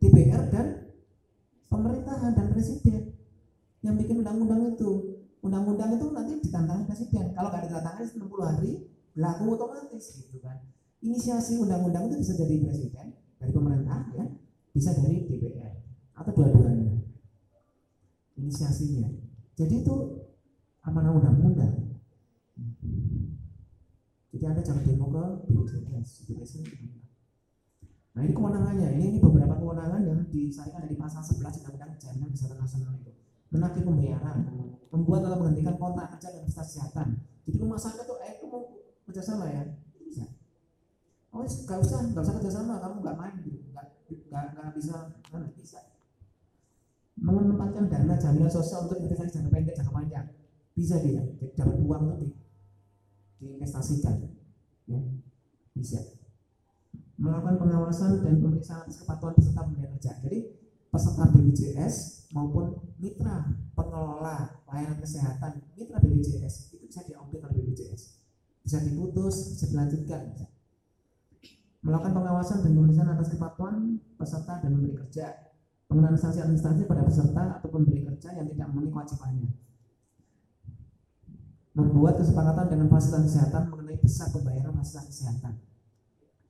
DPR 0.00 0.42
dan 0.48 0.66
pemerintahan 1.68 2.32
dan 2.32 2.46
presiden 2.48 3.12
yang 3.84 3.94
bikin 4.00 4.24
undang-undang 4.24 4.72
itu. 4.72 4.90
Undang-undang 5.44 6.00
itu 6.00 6.06
nanti 6.16 6.32
ditantangin 6.48 6.88
presiden. 6.88 7.24
Kalau 7.36 7.52
nggak 7.52 7.68
ditantangin 7.68 8.08
60 8.08 8.40
hari 8.40 8.72
berlaku 9.20 9.60
otomatis 9.60 10.16
gitu 10.16 10.40
kan. 10.40 10.64
Inisiasi 11.04 11.60
undang-undang 11.60 12.08
itu 12.08 12.24
bisa 12.24 12.40
dari 12.40 12.56
presiden, 12.64 13.20
dari 13.36 13.52
pemerintah 13.52 14.08
ya, 14.16 14.24
bisa 14.72 14.96
dari 14.96 15.28
DPR 15.28 15.76
atau 16.16 16.32
dua-duanya. 16.32 17.04
Inisiasinya. 18.40 19.12
Jadi 19.60 19.84
itu 19.84 19.96
amanah 20.88 21.12
undang-undang. 21.12 22.00
Jadi 24.32 24.44
Anda 24.48 24.64
jangan 24.64 24.88
demo 24.88 25.12
ke 25.12 25.24
BPJS, 25.52 26.24
BPJS 26.24 26.52
Nah 28.10 28.26
ini 28.26 28.32
kewenangannya, 28.32 28.88
ini, 28.96 29.04
ini 29.16 29.18
beberapa 29.20 29.54
kewenangan 29.60 30.00
yang 30.02 30.24
disarikan 30.32 30.82
dari 30.82 30.96
pasal 30.96 31.20
11 31.20 31.60
Undang-Undang 31.60 31.92
Jaminan 32.00 32.30
Kesehatan 32.32 32.58
Nasional 32.58 32.92
itu. 32.98 33.12
Menagih 33.52 33.84
pembayaran, 33.86 34.38
membuat 34.90 35.20
atau 35.28 35.38
menghentikan 35.44 35.76
kontrak 35.78 36.16
kerja 36.16 36.28
dan 36.34 36.44
kesehatan. 36.48 37.06
Jadi 37.46 37.56
rumah 37.62 37.78
sakit 37.78 38.04
tuh, 38.06 38.18
eh, 38.22 38.38
kamu 38.42 38.79
kerjasama 39.10 39.50
ya, 39.50 39.62
bisa. 39.98 40.24
Oh, 41.34 41.42
nggak 41.42 41.78
usah, 41.82 41.98
nggak 42.14 42.22
usah 42.22 42.34
kerjasama, 42.38 42.78
kamu 42.78 42.94
nggak 43.02 43.18
main 43.18 43.34
gitu, 43.42 43.58
nggak, 43.74 43.86
nggak, 44.30 44.44
nggak 44.54 44.72
bisa, 44.78 44.94
mana 45.34 45.46
bisa. 45.58 45.78
Menempatkan 47.20 47.90
dana 47.90 48.14
jaminan 48.16 48.48
sosial 48.48 48.86
untuk 48.86 49.02
investasi 49.02 49.34
jangka 49.34 49.50
pendek, 49.50 49.74
jangka 49.76 49.92
panjang, 49.92 50.26
bisa 50.72 50.96
dia, 51.02 51.20
dapat 51.58 51.76
uang 51.82 52.02
lebih 52.16 52.32
diinvestasikan 53.42 54.30
ya. 54.86 55.00
Bisa. 55.74 56.00
Melakukan 57.20 57.60
pengawasan 57.60 58.24
dan 58.24 58.40
pemeriksaan 58.40 58.88
atas 58.88 59.04
kepatuhan 59.04 59.36
peserta 59.36 59.68
pemberian 59.68 59.92
kerja. 60.00 60.16
Jadi 60.24 60.38
peserta 60.88 61.24
BPJS 61.30 61.94
maupun 62.34 62.74
mitra 62.98 63.46
pengelola 63.76 64.60
layanan 64.66 64.98
kesehatan 64.98 65.62
mitra 65.78 66.02
BPJS 66.02 66.74
itu 66.74 66.86
bisa 66.86 67.00
diaudit 67.06 67.42
oleh 67.42 67.54
BPJS 67.62 68.19
bisa 68.64 68.78
diputus 68.84 69.56
bisa 69.56 69.64
dilanjutkan 69.70 70.36
melakukan 71.80 72.12
pengawasan 72.12 72.60
dan 72.60 72.72
pemeriksaan 72.76 73.10
atas 73.16 73.28
kepatuhan 73.32 73.96
peserta 74.20 74.60
dan 74.60 74.70
pemberi 74.76 74.94
kerja 75.00 75.26
pengenaan 75.88 76.18
sanksi 76.20 76.44
administrasi 76.44 76.84
pada 76.84 77.02
peserta 77.02 77.58
atau 77.58 77.68
pemberi 77.72 78.04
kerja 78.04 78.36
yang 78.36 78.46
tidak 78.52 78.66
memenuhi 78.68 78.92
kewajibannya 78.92 79.50
membuat 81.74 82.18
kesepakatan 82.18 82.66
dengan 82.66 82.86
fasilitas 82.90 83.30
kesehatan 83.30 83.62
mengenai 83.70 83.98
besar 84.02 84.28
pembayaran 84.34 84.74
fasilitas 84.74 85.06
kesehatan. 85.14 85.52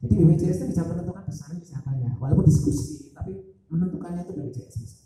Jadi 0.00 0.12
BPJS 0.16 0.56
itu 0.64 0.66
bisa 0.72 0.82
menentukan 0.88 1.24
besaran 1.28 1.60
kesehatannya, 1.60 2.16
walaupun 2.16 2.48
diskusi, 2.48 3.12
tapi 3.12 3.36
menentukannya 3.68 4.24
itu 4.24 4.32
BPJS 4.32 4.74
bisa. 4.80 4.98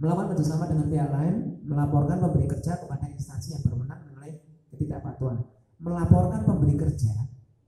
Melakukan 0.00 0.34
kerjasama 0.34 0.64
dengan 0.66 0.90
pihak 0.90 1.10
lain, 1.12 1.34
melaporkan 1.62 2.18
pemberi 2.18 2.50
kerja 2.50 2.82
kepada 2.82 3.06
instansi 3.14 3.54
yang 3.54 3.62
berwenang 3.62 4.10
mengenai 4.10 4.42
ketidakpatuhan. 4.74 5.38
Melaporkan 5.80 6.44
pemberi 6.44 6.76
kerja 6.76 7.12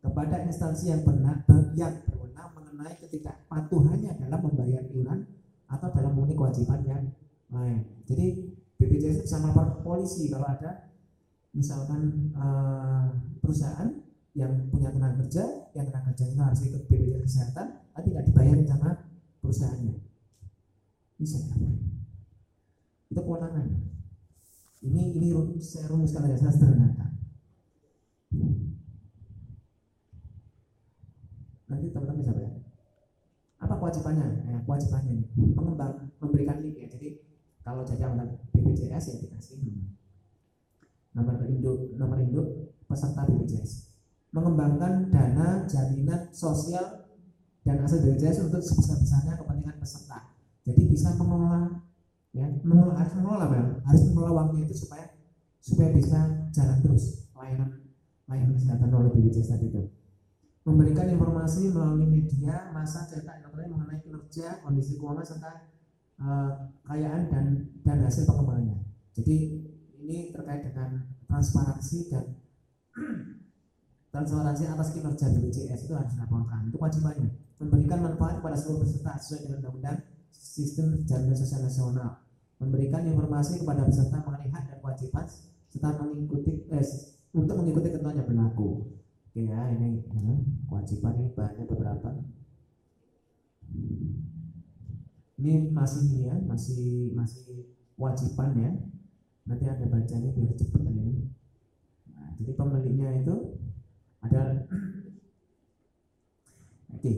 kepada 0.04 0.44
instansi 0.44 0.92
yang 0.92 1.00
benar 1.00 1.48
yang 1.72 2.04
berwenang 2.04 2.52
mengenai 2.52 2.94
ketidakpatuhannya 3.00 4.20
dalam 4.20 4.40
membayar 4.44 4.84
iuran 4.92 5.24
atau 5.64 5.88
dalam 5.96 6.12
memenuhi 6.12 6.36
kewajiban 6.36 6.80
yang 6.84 7.02
lain. 7.48 7.80
Jadi 8.04 8.52
BPJS 8.76 9.24
bisa 9.24 9.40
melapor 9.40 9.80
polisi 9.80 10.28
kalau 10.28 10.44
ada 10.44 10.92
misalkan 11.56 12.32
uh, 12.36 13.08
perusahaan 13.40 13.88
yang 14.32 14.68
punya 14.72 14.88
tenaga 14.92 15.24
kerja, 15.24 15.72
yang 15.76 15.88
tenaga 15.88 16.12
kerjanya 16.12 16.52
harus 16.52 16.60
ikut 16.64 16.88
BPJS 16.88 17.24
kesehatan, 17.28 17.66
tapi 17.92 18.12
tidak 18.12 18.24
dibayarin 18.28 18.68
sama 18.68 18.90
perusahaannya. 19.40 19.96
Bisa. 21.20 21.38
Itu 23.12 23.20
kewenangan. 23.20 23.68
Ini 24.82 25.02
ini 25.14 25.28
saya 25.62 25.92
rumuskan 25.92 26.26
aja, 26.26 26.50
saya 26.50 26.52
Nanti 31.72 31.88
teman-teman 31.88 32.20
bisa 32.20 32.32
bayar. 32.36 32.52
Apa 33.64 33.74
kewajibannya? 33.80 34.26
Eh, 34.52 34.60
kewajibannya 34.68 35.16
pengembang 35.56 36.12
memberikan 36.20 36.60
link 36.60 36.76
ya. 36.76 36.88
Jadi 36.92 37.08
kalau 37.62 37.86
jadi 37.86 38.10
anggota 38.10 38.36
BPJS 38.52 39.04
ya 39.08 39.16
dikasih 39.22 39.58
nomor 41.14 41.44
induk 41.46 41.94
nomor 41.94 42.18
induk 42.18 42.46
peserta 42.90 43.22
BPJS 43.28 43.94
mengembangkan 44.32 45.12
dana 45.12 45.68
jaminan 45.68 46.32
sosial 46.34 47.06
dan 47.62 47.78
hasil 47.78 48.02
BPJS 48.02 48.50
untuk 48.50 48.64
sebesar-besarnya 48.64 49.38
kepentingan 49.38 49.78
peserta 49.78 50.34
jadi 50.66 50.82
bisa 50.88 51.14
mengelola 51.14 51.84
ya 52.32 52.48
mengelola 52.64 52.96
harus 52.98 53.14
mengelola 53.14 53.46
bang 53.52 53.68
harus 53.84 54.02
mengelola 54.08 54.32
uangnya 54.40 54.66
itu 54.66 54.74
supaya 54.74 55.06
supaya 55.62 55.88
bisa 55.94 56.18
jalan 56.50 56.78
terus 56.82 57.30
layanan 57.36 57.70
layanan 58.26 58.56
kesehatan 58.58 58.90
oleh 58.90 59.10
BPJS 59.14 59.54
tadi 59.54 59.68
itu 59.70 59.82
memberikan 60.62 61.10
informasi 61.10 61.74
melalui 61.74 62.06
media 62.06 62.70
masa 62.70 63.06
cetak 63.10 63.42
elektronik 63.42 63.70
mengenai 63.74 63.98
kinerja 63.98 64.62
kondisi 64.62 64.94
keuangan 64.98 65.26
serta 65.26 65.52
uh, 66.22 66.70
kekayaan 66.86 67.22
dan 67.30 67.46
dan 67.82 67.98
hasil 68.06 68.26
pengembangannya 68.26 68.92
jadi 69.12 69.36
ini 70.02 70.34
terkait 70.34 70.66
dengan 70.66 71.04
transparansi 71.30 71.98
dan 72.10 72.24
transparansi 74.12 74.68
atas 74.68 74.88
kinerja 74.92 75.26
BPJS 75.32 75.88
itu 75.88 75.94
harus 75.96 76.12
dilaporkan. 76.12 76.68
Itu 76.68 76.76
kewajibannya. 76.76 77.30
Memberikan 77.62 78.02
manfaat 78.02 78.42
kepada 78.42 78.58
seluruh 78.58 78.82
peserta 78.82 79.14
sesuai 79.16 79.40
dengan 79.46 79.56
undang-undang 79.62 79.98
sistem 80.34 81.00
jaminan 81.06 81.38
sosial 81.38 81.62
nasional. 81.62 82.10
Memberikan 82.58 83.06
informasi 83.06 83.62
kepada 83.62 83.86
peserta 83.86 84.20
mengenai 84.22 84.50
hak 84.50 84.62
dan 84.68 84.76
kewajiban 84.82 85.24
serta 85.72 85.88
mengikuti 86.02 86.68
eh, 86.68 86.84
untuk 87.32 87.54
mengikuti 87.56 87.88
ketentuan 87.88 88.18
yang 88.18 88.28
berlaku 88.28 88.92
oke 89.32 89.48
ya 89.48 89.60
ini 89.72 90.04
ya, 90.12 90.36
kewajiban 90.68 91.16
ini 91.16 91.32
banyak 91.32 91.64
beberapa 91.64 92.20
ini 95.40 95.72
masih 95.72 96.04
ini 96.04 96.28
ya 96.28 96.36
masih 96.44 97.16
masih 97.16 97.72
kewajiban 97.96 98.52
ya. 98.60 98.70
Nanti 99.48 99.64
ada 99.64 99.88
bacanya 99.88 100.36
biar 100.36 100.52
cepat 100.52 100.84
ini 100.84 101.32
nah, 102.12 102.28
jadi 102.36 102.52
pemiliknya 102.60 103.08
itu 103.24 103.56
ada 104.20 104.68
oke 107.00 107.12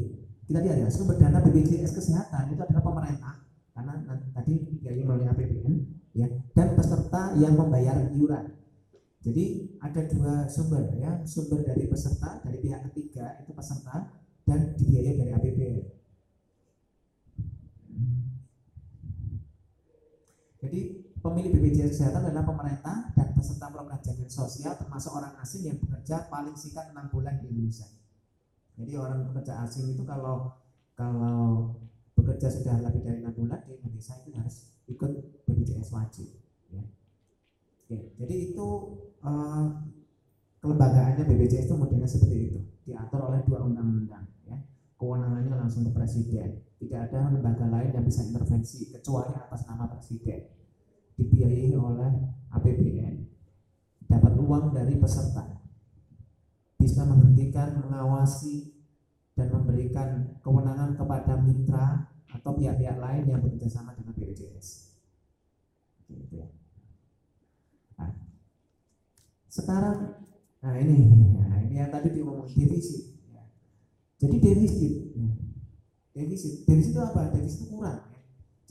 kita 0.47 0.59
lihat 0.63 0.87
ya 0.87 0.89
sumber 0.95 1.19
dana 1.19 1.43
BPJS 1.43 1.99
kesehatan 1.99 2.55
itu 2.55 2.63
adalah 2.63 2.95
pemerintah 2.95 3.43
karena 3.75 3.95
tadi 4.31 4.55
dibiayai 4.71 5.03
melalui 5.03 5.27
APBN 5.35 5.75
ya 6.15 6.31
dan 6.55 6.79
peserta 6.79 7.35
yang 7.43 7.59
membayar 7.59 8.07
iuran 8.15 8.55
jadi 9.25 9.45
ada 9.81 10.01
dua 10.05 10.45
sumber 10.53 10.93
ya 11.01 11.25
sumber 11.25 11.65
dari 11.65 11.89
peserta 11.89 12.45
dari 12.45 12.61
pihak 12.61 12.93
ketiga 12.93 13.41
itu 13.41 13.57
peserta 13.57 14.13
dan 14.45 14.77
dibiayai 14.77 15.15
dari 15.17 15.31
APBN 15.33 15.77
jadi 20.61 20.81
pemilik 21.25 21.51
BPJS 21.57 21.97
kesehatan 21.97 22.29
adalah 22.29 22.45
pemerintah 22.45 23.17
dan 23.17 23.33
peserta 23.33 23.73
program 23.73 23.97
jaminan 24.05 24.29
sosial 24.29 24.77
termasuk 24.77 25.17
orang 25.17 25.33
asing 25.41 25.73
yang 25.73 25.81
bekerja 25.81 26.29
paling 26.29 26.53
singkat 26.53 26.93
enam 26.93 27.09
bulan 27.09 27.41
di 27.41 27.49
Indonesia 27.49 27.89
jadi 28.77 28.93
orang 29.01 29.33
pekerja 29.33 29.65
asing 29.65 29.97
itu 29.97 30.05
kalau 30.05 30.53
kalau 30.95 31.75
bekerja 32.15 32.47
sudah 32.51 32.79
lebih 32.79 33.03
dari 33.03 33.19
enam 33.23 33.35
bulan 33.35 33.63
di 33.67 33.79
Indonesia 33.79 34.15
itu 34.23 34.31
harus 34.39 34.57
ikut 34.87 35.11
BPJS 35.47 35.91
wajib. 35.91 36.29
Ya. 36.71 36.83
Oke, 37.85 38.17
jadi 38.17 38.35
itu 38.49 38.69
uh, 39.21 39.65
kelembagaannya 40.65 41.29
BPJS 41.29 41.69
itu 41.69 41.77
modelnya 41.77 42.09
seperti 42.09 42.49
itu, 42.49 42.61
diatur 42.89 43.29
oleh 43.29 43.45
dua 43.45 43.61
undang-undang. 43.69 44.25
Ya. 44.49 44.57
Kewenangannya 44.97 45.53
langsung 45.53 45.85
ke 45.85 45.93
presiden. 45.93 46.65
Tidak 46.81 47.13
ada 47.13 47.29
lembaga 47.29 47.69
lain 47.69 47.93
yang 47.93 48.05
bisa 48.05 48.25
intervensi 48.25 48.89
kecuali 48.89 49.37
atas 49.37 49.69
nama 49.69 49.85
presiden. 49.93 50.49
Dibiayai 51.21 51.77
oleh 51.77 52.13
APBN. 52.57 53.15
Dapat 54.09 54.33
uang 54.41 54.73
dari 54.73 54.97
peserta 54.97 55.45
bisa 56.81 57.05
menghentikan, 57.05 57.85
mengawasi, 57.85 58.73
dan 59.37 59.53
memberikan 59.53 60.41
kewenangan 60.41 60.97
kepada 60.97 61.37
mitra 61.41 62.13
atau 62.33 62.57
pihak-pihak 62.57 62.97
lain 62.97 63.25
yang 63.29 63.41
bekerja 63.45 63.69
sama 63.69 63.93
dengan 63.93 64.17
BPJS. 64.17 64.97
Gitu 66.09 66.45
ya. 66.45 66.49
Sekarang, 69.55 70.19
nah 70.59 70.75
ini, 70.83 71.15
nah 71.39 71.63
ini 71.63 71.79
yang 71.79 71.95
tadi 71.95 72.11
diomong 72.11 72.51
defisit. 72.51 73.15
Ya. 73.31 73.47
Jadi 74.19 74.37
defisit, 74.43 75.15
ya. 75.15 75.31
defisit, 76.11 76.67
defisit 76.67 76.91
itu 76.91 76.99
apa? 76.99 77.31
Defisit 77.31 77.63
itu 77.63 77.67
kurang. 77.71 78.03
Ya. 78.11 78.21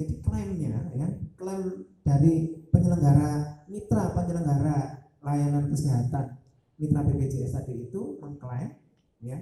Jadi 0.04 0.14
klaimnya, 0.20 0.92
ya, 0.92 1.08
klaim 1.40 1.88
dari 2.04 2.68
penyelenggara 2.68 3.64
mitra 3.72 4.12
penyelenggara 4.12 5.08
layanan 5.24 5.72
kesehatan 5.72 6.36
mitra 6.76 7.02
BPJS 7.08 7.56
tadi 7.56 7.88
itu 7.88 8.20
mengklaim 8.20 8.76
ya 9.24 9.40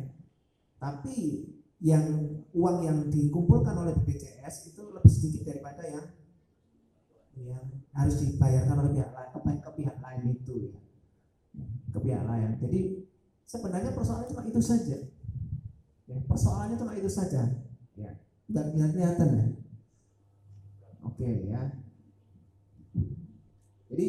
tapi 0.77 1.49
yang 1.81 2.05
uang 2.53 2.77
yang 2.85 2.97
dikumpulkan 3.09 3.73
oleh 3.73 3.97
BPJS 3.97 4.75
itu 4.75 4.81
lebih 4.93 5.09
sedikit 5.09 5.49
daripada 5.49 5.81
yang 5.89 6.05
yang 7.41 7.65
harus 7.97 8.21
dibayarkan 8.21 8.77
oleh 8.77 8.91
pihak 8.93 9.09
lain 9.09 9.57
ke 9.57 9.69
pihak 9.73 9.97
lain 9.97 10.23
itu 10.37 10.53
ya 10.69 10.80
ke 11.91 11.99
pihak 11.99 12.23
lain 12.23 12.55
jadi 12.59 13.01
sebenarnya 13.51 13.91
persoalannya 13.91 14.31
cuma 14.31 14.43
itu 14.47 14.61
saja. 14.63 14.97
Ya, 16.07 16.17
persoalannya 16.23 16.79
cuma 16.79 16.95
itu 16.95 17.11
saja. 17.11 17.43
Ya. 17.99 18.11
Nggak 18.47 18.95
kelihatan 18.95 19.29
ya. 19.35 19.45
Oke 21.03 21.29
ya. 21.51 21.61
Jadi 23.91 24.07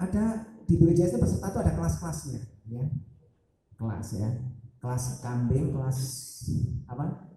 ada 0.00 0.24
di 0.64 0.74
BPJS 0.80 1.12
itu 1.12 1.20
peserta 1.20 1.52
itu 1.52 1.60
ada 1.60 1.72
kelas-kelasnya 1.76 2.40
ya. 2.72 2.84
Kelas 3.76 4.08
ya. 4.16 4.28
Kelas 4.80 5.04
kambing 5.20 5.76
kelas 5.76 6.00
apa? 6.88 7.28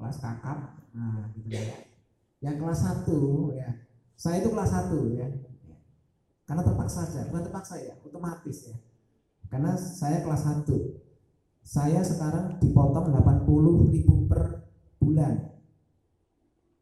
Kelas 0.00 0.16
kakap. 0.20 0.88
Nah 0.96 1.28
gitu 1.36 1.52
ya. 1.52 1.84
Yang 2.40 2.56
kelas 2.64 2.80
satu 2.80 3.52
ya. 3.52 3.68
Saya 4.16 4.40
itu 4.40 4.48
kelas 4.48 4.72
satu 4.72 5.12
ya 5.12 5.28
karena 6.46 6.62
terpaksa 6.62 7.02
saja 7.02 7.26
bukan 7.26 7.42
terpaksa 7.50 7.74
ya 7.82 7.94
otomatis 8.06 8.70
ya. 8.70 8.76
Karena 9.50 9.74
saya 9.74 10.22
kelas 10.22 10.42
satu. 10.46 11.02
Saya 11.66 11.98
sekarang 12.06 12.62
dipotong 12.62 13.10
80 13.10 13.90
ribu 13.90 14.30
per 14.30 14.62
bulan. 15.02 15.50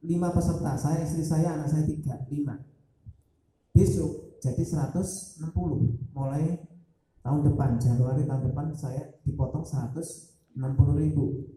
Lima 0.05 0.29
peserta 0.37 0.77
saya 0.77 1.01
istri 1.01 1.25
saya 1.25 1.57
anak 1.57 1.73
saya 1.73 1.89
tiga 1.89 2.21
lima. 2.29 2.61
Besok 3.73 4.37
jadi 4.45 4.61
160 4.61 5.49
mulai 6.13 6.61
tahun 7.25 7.41
depan 7.49 7.81
Januari 7.81 8.29
tahun 8.29 8.53
depan 8.53 8.77
saya 8.77 9.17
dipotong 9.25 9.65
160 9.65 10.53
ribu. 11.01 11.49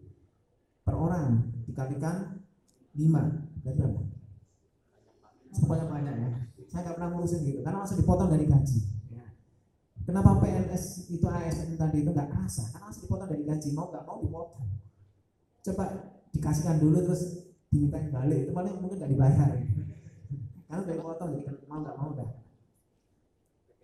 Per 0.80 0.96
orang 0.96 1.44
dikalikan 1.68 2.40
5 2.96 3.04
berarti 3.60 3.76
berapa? 3.76 4.00
Pokoknya 5.60 5.84
banyak 5.84 6.16
ya 6.16 6.32
saya 6.68 6.80
nggak 6.84 6.96
pernah 7.00 7.10
ngurusin 7.16 7.40
gitu 7.48 7.60
karena 7.64 7.78
langsung 7.80 7.98
dipotong 7.98 8.28
dari 8.28 8.44
gaji 8.44 8.80
ya. 9.12 9.26
kenapa 10.04 10.38
PNS 10.40 10.84
itu 11.08 11.26
ASN 11.26 11.74
tadi 11.80 12.04
itu 12.04 12.10
nggak 12.12 12.28
kerasa 12.28 12.68
karena 12.72 12.84
langsung 12.92 13.04
dipotong 13.08 13.28
dari 13.28 13.44
gaji 13.48 13.68
mau 13.72 13.86
nggak 13.88 14.04
mau 14.04 14.16
dipotong 14.20 14.66
coba 15.64 15.84
dikasihkan 16.32 16.76
dulu 16.78 16.98
terus 17.04 17.22
diminta 17.68 18.00
balik 18.12 18.48
itu 18.48 18.52
paling 18.52 18.74
mungkin 18.80 18.96
nggak 19.00 19.12
dibayar 19.12 19.48
ya. 19.56 19.64
karena 20.68 20.80
udah 20.84 20.96
dipotong 21.00 21.28
jadi 21.34 21.44
mau 21.66 21.80
nggak 21.80 21.96
mau 21.96 22.12
dah 22.16 22.30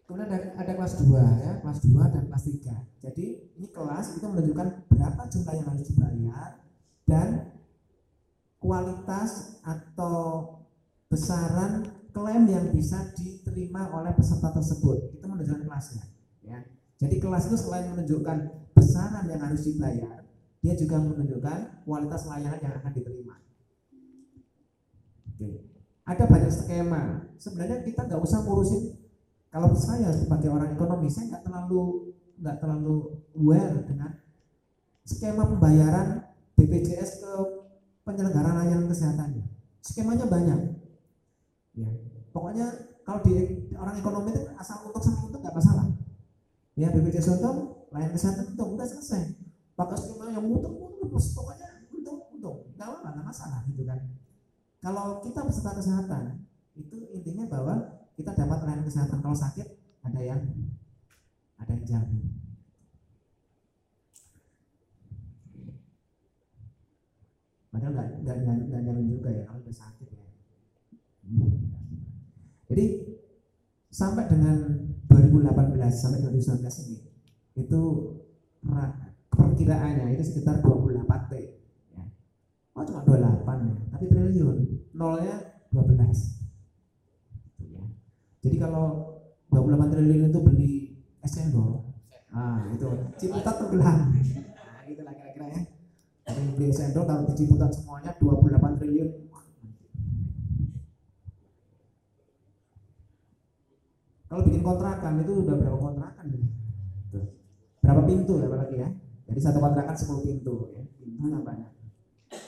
Kemudian 0.04 0.28
ada, 0.28 0.52
ada 0.60 0.72
kelas 0.76 1.00
2 1.00 1.16
ya, 1.16 1.52
kelas 1.64 1.78
2 1.80 2.12
dan 2.12 2.22
kelas 2.28 2.44
3. 2.44 3.08
Jadi 3.08 3.26
ini 3.56 3.68
kelas 3.72 4.20
itu 4.20 4.26
menunjukkan 4.28 4.68
berapa 4.92 5.22
jumlah 5.32 5.54
yang 5.56 5.66
harus 5.72 5.88
dibayar 5.88 6.50
dan 7.08 7.28
kualitas 8.60 9.60
atau 9.64 10.16
besaran 11.08 11.88
klaim 12.14 12.46
yang 12.46 12.70
bisa 12.70 13.10
diterima 13.18 13.90
oleh 13.90 14.14
peserta 14.14 14.54
tersebut. 14.54 15.18
Itu 15.18 15.26
menunjukkan 15.26 15.66
kelasnya. 15.66 16.06
Ya. 16.46 16.62
Jadi 17.02 17.18
kelas 17.18 17.50
itu 17.50 17.58
selain 17.58 17.90
menunjukkan 17.90 18.70
besaran 18.72 19.26
yang 19.26 19.42
harus 19.42 19.66
dibayar, 19.66 20.22
dia 20.62 20.74
juga 20.78 21.02
menunjukkan 21.02 21.82
kualitas 21.82 22.22
layanan 22.30 22.62
yang 22.62 22.74
akan 22.78 22.92
diterima. 22.94 23.34
Oke. 25.34 25.66
Ada 26.06 26.24
banyak 26.30 26.52
skema. 26.54 27.02
Sebenarnya 27.36 27.82
kita 27.82 28.06
nggak 28.06 28.22
usah 28.22 28.46
ngurusin 28.46 29.04
kalau 29.54 29.70
saya 29.78 30.10
sebagai 30.10 30.50
orang 30.50 30.74
ekonomi 30.74 31.06
saya 31.06 31.30
nggak 31.30 31.46
terlalu 31.46 32.10
nggak 32.42 32.58
terlalu 32.58 33.22
aware 33.38 33.86
dengan 33.86 34.10
skema 35.06 35.46
pembayaran 35.46 36.26
BPJS 36.58 37.22
ke 37.22 37.32
penyelenggara 38.02 38.50
layanan 38.50 38.90
kesehatannya 38.90 39.46
skemanya 39.78 40.26
banyak 40.26 40.73
ya 41.74 41.90
pokoknya 42.30 42.66
kalau 43.04 43.20
di 43.20 43.34
orang 43.76 44.00
ekonomi 44.00 44.32
itu 44.32 44.42
asal 44.56 44.88
untuk 44.88 45.04
sama 45.04 45.28
untuk 45.28 45.40
nggak 45.44 45.54
masalah. 45.54 45.86
Ya 46.74 46.90
BPJS 46.90 47.38
untung 47.38 47.86
layanan 47.92 48.16
kesehatan 48.16 48.56
untung 48.56 48.74
udah 48.74 48.88
selesai. 48.88 49.36
Pakai 49.76 49.96
skema 50.00 50.32
yang 50.32 50.46
untung 50.48 50.74
untung 50.74 51.12
pokoknya 51.12 51.84
untung 51.92 52.18
untung 52.32 52.56
nggak 52.74 52.88
apa 52.88 53.08
nggak 53.12 53.26
masalah 53.28 53.60
gitu 53.68 53.84
kan. 53.84 54.00
Kalau 54.80 55.20
kita 55.20 55.44
peserta 55.44 55.72
kesehatan 55.76 56.24
itu 56.74 56.96
intinya 57.12 57.44
bahwa 57.46 57.74
kita 58.16 58.32
dapat 58.32 58.58
layanan 58.64 58.86
kesehatan. 58.88 59.20
Kalau 59.20 59.36
sakit 59.36 59.68
ada 60.00 60.20
yang 60.24 60.40
ada 61.60 61.70
yang 61.76 61.84
jamin. 61.84 62.24
Padahal 67.68 67.92
nggak 67.92 68.08
nggak 68.24 68.36
nggak 68.70 68.96
juga 69.04 69.28
ya 69.28 69.42
kalau 69.44 69.60
udah 69.60 69.76
sakit 69.76 70.13
jadi 72.70 72.86
sampai 73.90 74.26
dengan 74.26 74.56
2018 75.06 75.78
sampai 75.94 76.18
2019 76.26 76.64
ini 76.88 76.98
itu 77.54 77.82
perkiraannya 79.30 80.14
itu 80.18 80.24
sekitar 80.26 80.58
28 80.62 81.30
T 81.30 81.32
ya. 81.94 82.02
oh 82.74 82.82
cuma 82.82 83.00
28 83.06 83.68
ya 83.70 83.74
tapi 83.94 84.04
triliun 84.10 84.58
nolnya 84.92 85.62
12 85.70 86.44
jadi 88.44 88.56
kalau 88.60 89.16
28 89.48 89.88
triliun 89.88 90.28
itu 90.28 90.40
beli 90.44 90.72
es 91.24 91.32
cendol, 91.32 91.96
ah 92.28 92.68
itu 92.76 92.84
Ciputat 93.16 93.56
terbelah. 93.56 94.12
Nah, 94.12 94.84
gitu 94.84 95.00
lah 95.00 95.16
kira-kira 95.16 95.48
ya. 95.48 95.60
Tapi 96.28 96.40
beli 96.52 96.68
es 96.68 96.76
cendol 96.76 97.08
di 97.24 97.32
Ciputat 97.32 97.72
semuanya 97.72 98.12
28 98.20 98.76
triliun. 98.76 99.10
Kalau 104.28 104.40
bikin 104.40 104.62
kontrakan 104.64 105.20
itu 105.20 105.32
udah 105.44 105.54
berapa 105.60 105.78
kontrakan 105.78 106.26
nih? 106.32 106.44
Berapa 107.84 108.02
pintu 108.08 108.40
ya 108.40 108.48
apalagi 108.48 108.76
ya? 108.80 108.88
Jadi 109.28 109.40
satu 109.40 109.60
kontrakan 109.60 109.92
10 109.92 110.24
pintu 110.24 110.54
ya. 110.72 110.82
Pintunya 110.96 111.38
banyak. 111.44 111.72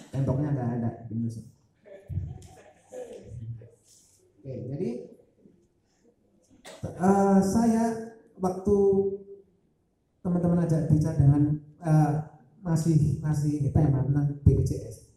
Temboknya 0.09 0.49
nggak 0.57 0.71
ada 0.81 0.89
pintu. 1.09 1.45
Oke, 4.41 4.53
jadi 4.73 4.89
uh, 6.97 7.41
saya 7.43 8.15
waktu 8.39 8.79
teman-teman 10.23 10.65
ajak 10.65 10.87
bicara 10.87 11.19
dengan 11.19 11.43
uh, 11.83 12.13
masih 12.63 13.19
masih 13.21 13.69
tema 13.75 14.07
tentang 14.07 14.39
BPJS. 14.43 15.13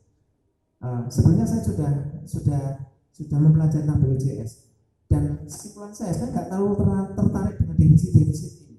Uh, 0.82 1.06
sebenarnya 1.14 1.46
saya 1.46 1.62
sudah 1.62 1.92
sudah 2.26 2.64
sudah 3.14 3.38
mempelajari 3.38 3.86
tentang 3.86 4.02
BPJS 4.02 4.69
dan 5.10 5.42
kesimpulan 5.42 5.90
saya 5.90 6.14
saya 6.14 6.30
nggak 6.30 6.48
terlalu 6.54 6.78
tertarik 7.18 7.56
dengan 7.58 7.76
defisit 7.82 8.12
defisit 8.14 8.54
ini. 8.70 8.78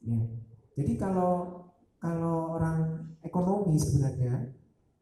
Ya. 0.00 0.20
Jadi 0.80 0.92
kalau 0.96 1.32
kalau 2.00 2.56
orang 2.56 3.12
ekonomi 3.20 3.76
sebenarnya 3.76 4.50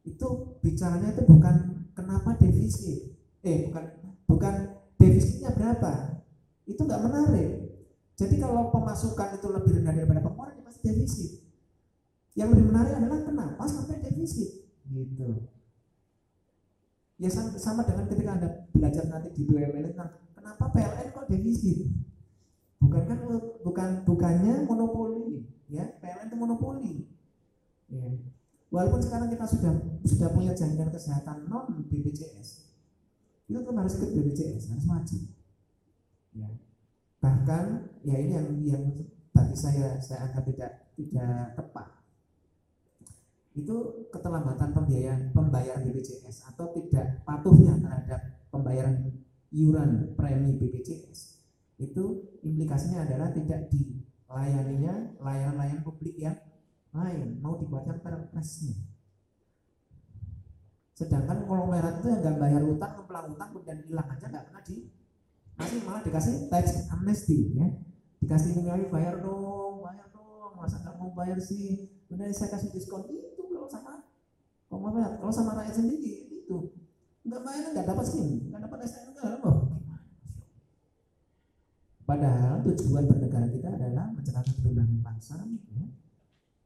itu 0.03 0.59
bicaranya 0.59 1.15
itu 1.15 1.23
bukan 1.23 1.87
kenapa 1.95 2.35
defisit, 2.37 3.15
eh 3.47 3.71
bukan 3.71 3.85
bukan 4.27 4.55
defisitnya 4.99 5.55
berapa, 5.55 6.19
itu 6.67 6.81
nggak 6.83 7.05
menarik. 7.07 7.51
Jadi 8.19 8.37
kalau 8.37 8.69
pemasukan 8.69 9.39
itu 9.39 9.49
lebih 9.49 9.81
rendah 9.81 9.95
daripada 9.97 10.21
pengeluaran, 10.21 10.61
ya 10.61 10.65
pasti 10.67 10.81
defisit. 10.85 11.31
Yang 12.37 12.49
lebih 12.59 12.67
menarik 12.69 12.93
adalah 13.01 13.21
kenapa 13.25 13.65
sampai 13.65 14.03
defisit, 14.03 14.67
gitu. 14.91 15.49
Ya 17.21 17.29
sama 17.29 17.85
dengan 17.85 18.09
ketika 18.09 18.31
anda 18.33 18.49
belajar 18.73 19.05
nanti 19.13 19.29
di 19.37 19.45
BUMN 19.45 19.93
kenapa 20.33 20.65
PLN 20.73 21.13
kok 21.13 21.29
defisit? 21.29 21.93
Bukan 22.81 23.03
kan 23.05 23.19
bukan 23.61 23.89
bukannya 24.09 24.65
monopoli, 24.65 25.45
ya 25.69 25.85
PLN 26.01 26.33
itu 26.33 26.37
monopoli. 26.41 26.95
Ya. 27.93 28.09
Walaupun 28.73 29.05
sekarang 29.05 29.29
kita 29.29 29.45
sudah 29.45 29.73
sudah 30.09 30.29
punya 30.33 30.57
jaminan 30.57 30.89
kesehatan 30.89 31.45
non 31.45 31.85
BPJS, 31.93 32.73
itu 33.53 33.59
kan 33.61 33.75
harus 33.77 34.01
ikut 34.01 34.11
BPJS, 34.17 34.73
harus 34.73 34.87
wajib. 34.89 35.29
Ya 36.33 36.49
bahkan 37.21 37.93
ya 38.01 38.17
ini 38.17 38.33
yang 38.33 38.49
yang 38.65 38.85
bagi 39.37 39.53
saya 39.53 40.01
saya 40.01 40.33
anggap 40.33 40.49
tidak 40.49 40.73
tidak 40.97 41.53
tepat 41.53 42.00
itu 43.61 44.09
keterlambatan 44.09 44.73
pembiayaan 44.73 45.21
pembayaran 45.37 45.85
BPJS 45.85 46.49
atau 46.55 46.73
tidak 46.73 47.21
patuhnya 47.29 47.77
terhadap 47.77 48.21
pembayaran 48.49 49.21
iuran 49.53 50.17
premi 50.17 50.57
BPJS 50.57 51.41
itu 51.81 52.05
implikasinya 52.45 53.09
adalah 53.09 53.33
tidak 53.33 53.73
dilayaninya 53.73 55.17
layanan-layanan 55.17 55.81
publik 55.81 56.21
yang 56.21 56.37
lain 56.93 57.41
mau 57.41 57.57
dibuatkan 57.57 58.05
perpresnya. 58.05 58.77
Sedangkan 60.93 61.49
konglomerat 61.49 62.05
itu 62.05 62.13
yang 62.13 62.21
nggak 62.21 62.37
bayar 62.37 62.63
utang 62.69 62.93
ngepelang 63.01 63.27
utang 63.33 63.49
kemudian 63.57 63.79
hilang 63.89 64.09
aja 64.13 64.27
nggak 64.29 64.45
pernah 64.53 64.63
di 64.69 64.77
nanti 65.57 65.77
malah 65.85 66.03
dikasih 66.05 66.35
tax 66.53 66.93
amnesty 66.93 67.57
ya. 67.57 67.67
Dikasih 68.21 68.61
nilai 68.61 68.85
bayar 68.93 69.25
dong 69.25 69.81
bayar 69.81 70.13
dong 70.13 70.53
masa 70.61 70.85
nggak 70.85 70.95
mau 71.01 71.17
bayar 71.17 71.41
sih? 71.41 71.89
Benar 72.13 72.29
saya 72.37 72.53
kasih 72.53 72.69
diskon. 72.77 73.09
kalau 73.09 73.30
sama 73.71 73.95
kalau 74.67 74.91
kalau 74.93 75.33
sama 75.33 75.55
rakyat 75.63 75.79
sendiri 75.79 76.27
itu 76.43 76.57
nggak 77.23 77.41
bayar 77.47 77.67
nggak 77.71 77.87
dapat 77.87 78.07
sih 78.07 78.51
nggak 78.51 78.63
dapat 78.67 78.79
SNK 78.91 79.19
loh 79.41 79.59
padahal 82.03 82.59
tujuan 82.67 83.07
bernegara 83.07 83.47
kita 83.47 83.69
adalah 83.71 84.11
mencerahkan 84.11 84.51
keturunan 84.59 84.99
bangsa 84.99 85.39
ya. 85.71 85.87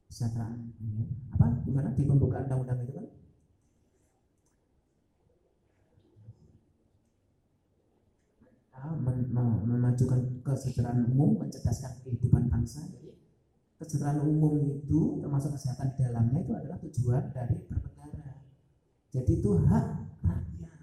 kesejahteraan 0.09 0.73
ya. 0.81 1.05
apa 1.37 1.61
gimana 1.61 1.93
di 1.93 2.01
pembukaan 2.01 2.49
undang-undang 2.49 2.81
itu 2.81 2.93
kan 2.97 3.07
memajukan 9.65 10.19
kesejahteraan 10.45 11.09
umum, 11.09 11.41
mencerdaskan 11.41 12.05
kehidupan 12.05 12.49
bangsa. 12.49 12.85
Kesejahteraan 13.75 14.23
umum 14.23 14.55
itu 14.79 15.19
termasuk 15.19 15.51
kesehatan 15.59 15.91
di 15.91 15.97
dalamnya 15.99 16.39
itu 16.41 16.53
adalah 16.55 16.77
tujuan 16.79 17.23
dari 17.35 17.59
bernegara. 17.67 18.39
Jadi 19.11 19.31
itu 19.43 19.51
hak 19.67 19.85
rakyat. 20.23 20.81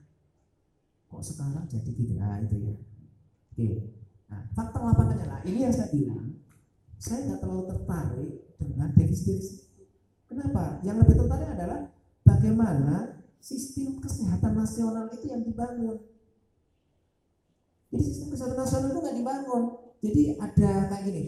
Kok 1.08 1.22
sekarang 1.24 1.64
jadi 1.68 1.90
gitu? 1.92 2.12
Nah, 2.20 2.36
itu 2.44 2.56
ya. 2.60 2.74
Oke. 3.52 3.68
Nah, 4.28 4.40
fakta 4.52 4.78
lapangannya 4.80 5.26
lah. 5.28 5.40
Ini 5.44 5.58
yang 5.68 5.74
saya 5.74 5.88
bilang. 5.88 6.36
Saya 7.00 7.18
nggak 7.26 7.40
terlalu 7.42 7.64
tertarik 7.66 8.32
dengan 8.60 8.88
defisit. 8.94 9.66
Kenapa? 10.28 10.78
Yang 10.86 10.96
lebih 11.02 11.14
tertarik 11.24 11.48
adalah 11.50 11.80
bagaimana 12.22 13.24
sistem 13.42 13.98
kesehatan 13.98 14.54
nasional 14.54 15.10
itu 15.10 15.26
yang 15.32 15.42
dibangun 15.42 15.98
jadi 17.92 18.02
sistem 18.08 18.32
kesehatan 18.32 18.56
nasional 18.56 18.88
itu 18.88 19.00
nggak 19.04 19.16
dibangun. 19.20 19.62
Jadi 20.02 20.22
ada 20.40 20.70
kayak 20.88 21.04
gini, 21.06 21.22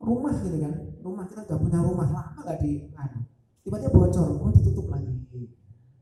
rumah 0.00 0.34
gitu 0.44 0.58
kan, 0.60 0.74
rumah 1.00 1.24
kita 1.28 1.40
udah 1.46 1.58
punya 1.58 1.78
rumah 1.80 2.08
lama 2.12 2.40
nggak 2.42 2.58
di, 2.62 2.88
mana? 2.92 3.24
tiba-tiba 3.66 3.90
bocor, 3.90 4.28
oh 4.38 4.50
ditutup 4.54 4.86
lagi, 4.92 5.12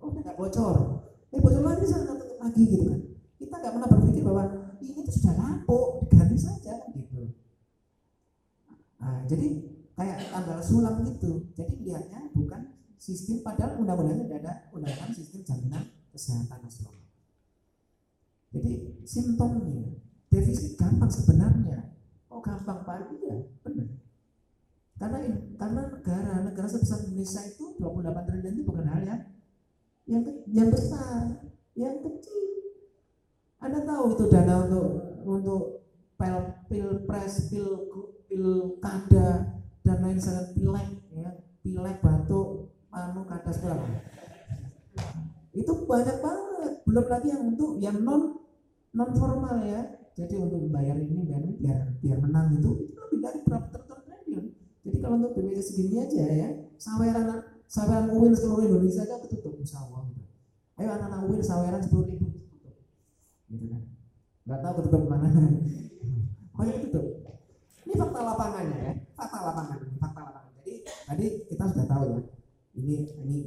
oh 0.02 0.09
nggak 0.12 0.37
bocor, 0.37 0.76
eh 1.33 1.40
bocor 1.40 1.62
lagi 1.64 1.85
sana 1.88 2.14
tutup 2.14 2.38
lagi 2.42 2.62
gitu 2.68 2.85
kan. 2.90 3.00
Kita 3.40 3.54
nggak 3.61 3.72
pernah 3.76 3.88
berpikir 3.88 4.22
bahwa 4.22 4.44
ini 4.80 5.00
tuh 5.00 5.14
sudah 5.14 5.35
lapuk, 5.38 5.88
diganti 6.09 6.37
saja 6.38 6.74
gitu. 6.92 7.33
Nah, 9.00 9.20
jadi 9.28 9.48
kayak 9.94 10.18
tanggal 10.33 10.59
sulam 10.61 10.94
gitu. 11.07 11.52
Jadi 11.54 11.72
lihatnya 11.87 12.33
bukan 12.35 12.74
sistem 12.98 13.44
padahal 13.44 13.80
undang-undangnya 13.80 14.40
ada 14.40 14.52
undang-undang 14.72 15.12
sistem 15.12 15.44
jaminan 15.44 15.85
kesehatan 16.11 16.59
nasional. 16.62 16.96
Jadi 18.54 19.02
simptomnya 19.02 19.98
defisit 20.30 20.78
gampang 20.78 21.11
sebenarnya. 21.11 21.93
Gampang 22.44 22.80
Pak? 22.85 23.09
Iya 23.16 23.35
benar. 23.64 23.88
Karena 24.94 25.18
karena 25.57 25.80
negara 25.90 26.35
negara 26.44 26.68
sebesar 26.68 27.09
Indonesia 27.09 27.40
itu 27.48 27.74
28 27.80 28.28
triliun 28.28 28.54
itu 28.61 28.64
bukan 28.68 28.87
hal 28.87 29.02
yang 29.02 29.22
yang 30.04 30.22
yang 30.52 30.68
besar, 30.68 31.40
yang 31.72 31.96
kecil. 32.04 32.44
Anda 33.59 33.80
tahu 33.88 34.04
itu 34.12 34.24
dana 34.28 34.54
untuk 34.68 34.88
untuk 35.24 35.62
pil 36.20 36.37
pilpres, 36.68 37.48
pil 37.48 37.88
pilkada 38.28 39.61
dan 39.80 39.98
lain 40.04 40.20
sebagainya, 40.20 40.52
pilek 40.52 40.88
ya, 41.16 41.30
pilek 41.64 41.96
batuk, 42.04 42.76
anu 42.92 43.24
kada 43.24 43.50
segala. 43.57 43.88
Itu 45.57 45.88
banyak 45.88 46.18
banget. 46.20 46.72
Belum 46.85 47.07
lagi 47.09 47.26
yang 47.33 47.42
untuk 47.57 47.70
yang 47.80 47.98
non 48.04 48.37
non 48.92 49.11
formal 49.16 49.59
ya 49.64 50.03
jadi 50.14 50.35
untuk 50.38 50.70
membayar 50.70 50.96
ini 50.98 51.27
biar 51.27 51.42
biar 51.59 51.79
biar 51.98 52.18
menang 52.22 52.55
itu 52.55 52.70
itu 52.87 52.98
lebih 52.98 53.18
dari 53.18 53.38
berapa 53.42 53.66
triliun 53.74 54.44
jadi 54.87 54.96
kalau 55.03 55.14
untuk 55.18 55.33
BPJS 55.35 55.66
segini 55.74 55.96
aja 56.03 56.24
ya 56.31 56.48
saweran 56.79 57.27
saweran 57.66 58.07
UIN 58.14 58.35
seluruh 58.35 58.64
Indonesia 58.66 59.03
aja 59.03 59.18
ketutup 59.27 59.59
insya 59.59 59.83
Allah 59.83 60.07
gitu. 60.14 60.22
ayo 60.79 60.88
anak-anak 60.94 61.20
UIN 61.27 61.42
saweran 61.42 61.83
sepuluh 61.83 62.07
ribu 62.07 62.27
tutup 62.31 62.74
gitu 63.50 63.66
kan 63.70 63.83
nggak 64.44 64.61
tahu 64.62 64.72
ketutup 64.83 65.03
mana 65.11 65.29
pokoknya 66.55 66.72
ketutup 66.79 67.07
ini 67.85 67.94
fakta 67.98 68.18
lapangannya 68.22 68.79
ya 68.79 68.92
fakta 69.18 69.38
lapangan 69.42 69.79
fakta 69.98 70.20
lapangan 70.22 70.50
jadi 70.62 70.72
tadi 70.87 71.27
kita 71.50 71.64
sudah 71.74 71.87
tahu 71.90 72.05
ya 72.14 72.20
ini 72.74 72.96
ini 73.22 73.38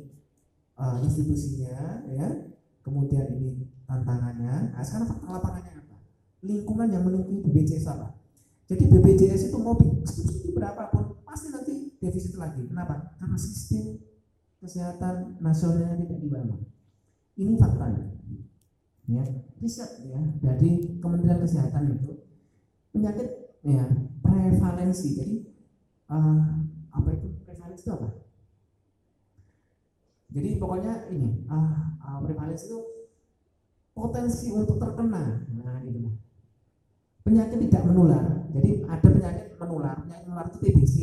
uh, 0.80 1.00
institusinya 1.04 2.08
ya 2.08 2.28
kemudian 2.88 3.28
ini 3.36 3.68
tantangannya. 3.84 4.72
Nah, 4.72 4.84
sekarang 4.84 5.12
fakta 5.12 5.28
lapangannya 5.28 5.72
apa? 5.76 5.77
Lingkungan 6.48 6.88
yang 6.88 7.04
menunggu 7.04 7.44
BPJS 7.44 7.92
apa? 7.92 8.16
Jadi 8.72 8.88
BPJS 8.88 9.52
itu 9.52 9.58
mau 9.60 9.76
subsidi 10.08 10.56
berapapun 10.56 11.20
pasti 11.28 11.52
nanti 11.52 11.92
defisit 12.00 12.40
lagi. 12.40 12.64
Kenapa? 12.64 13.16
Karena 13.20 13.36
sistem 13.36 14.00
kesehatan 14.64 15.38
nasionalnya 15.44 16.00
tidak 16.08 16.20
dibangun. 16.24 16.60
Ini 17.38 17.54
faktanya. 17.60 18.04
Ya, 19.08 19.24
riset 19.64 20.04
ya 20.04 20.20
dari 20.44 21.00
Kementerian 21.00 21.40
Kesehatan 21.40 21.96
itu 21.96 22.28
penyakit 22.92 23.56
ya 23.64 23.88
prevalensi. 24.20 25.16
Jadi 25.16 25.36
uh, 26.12 26.60
apa 26.92 27.10
itu 27.16 27.28
prevalensi 27.48 27.88
itu 27.88 27.92
apa? 27.96 28.10
Jadi 30.28 30.50
pokoknya 30.60 31.08
ini 31.16 31.48
uh, 31.48 31.96
uh, 32.04 32.20
prevalensi 32.20 32.68
itu 32.68 32.80
potensi 33.96 34.52
untuk 34.52 34.76
terkena. 34.76 35.48
Nah, 35.56 35.80
gitu. 35.88 36.27
Penyakit 37.28 37.60
tidak 37.68 37.84
menular. 37.84 38.24
Jadi 38.56 38.88
ada 38.88 39.08
penyakit 39.12 39.60
menular. 39.60 40.00
Penyakit 40.08 40.26
menular 40.32 40.48
itu 40.48 40.60
TBC. 40.64 40.96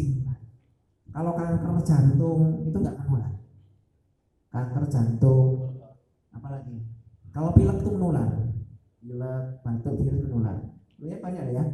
Kalau 1.12 1.36
kanker 1.36 1.84
jantung 1.84 2.64
itu 2.64 2.76
enggak 2.80 2.96
menular. 3.04 3.32
Kanker 4.48 4.84
jantung, 4.88 5.76
apalagi? 6.32 6.80
Kalau 7.28 7.52
pilek 7.52 7.76
itu 7.84 7.90
menular. 7.92 8.28
Pilek, 9.04 9.44
batuk, 9.60 10.00
virus 10.00 10.24
menular. 10.24 10.64
Ini 10.96 11.20
banyak 11.20 11.44
ya. 11.52 11.64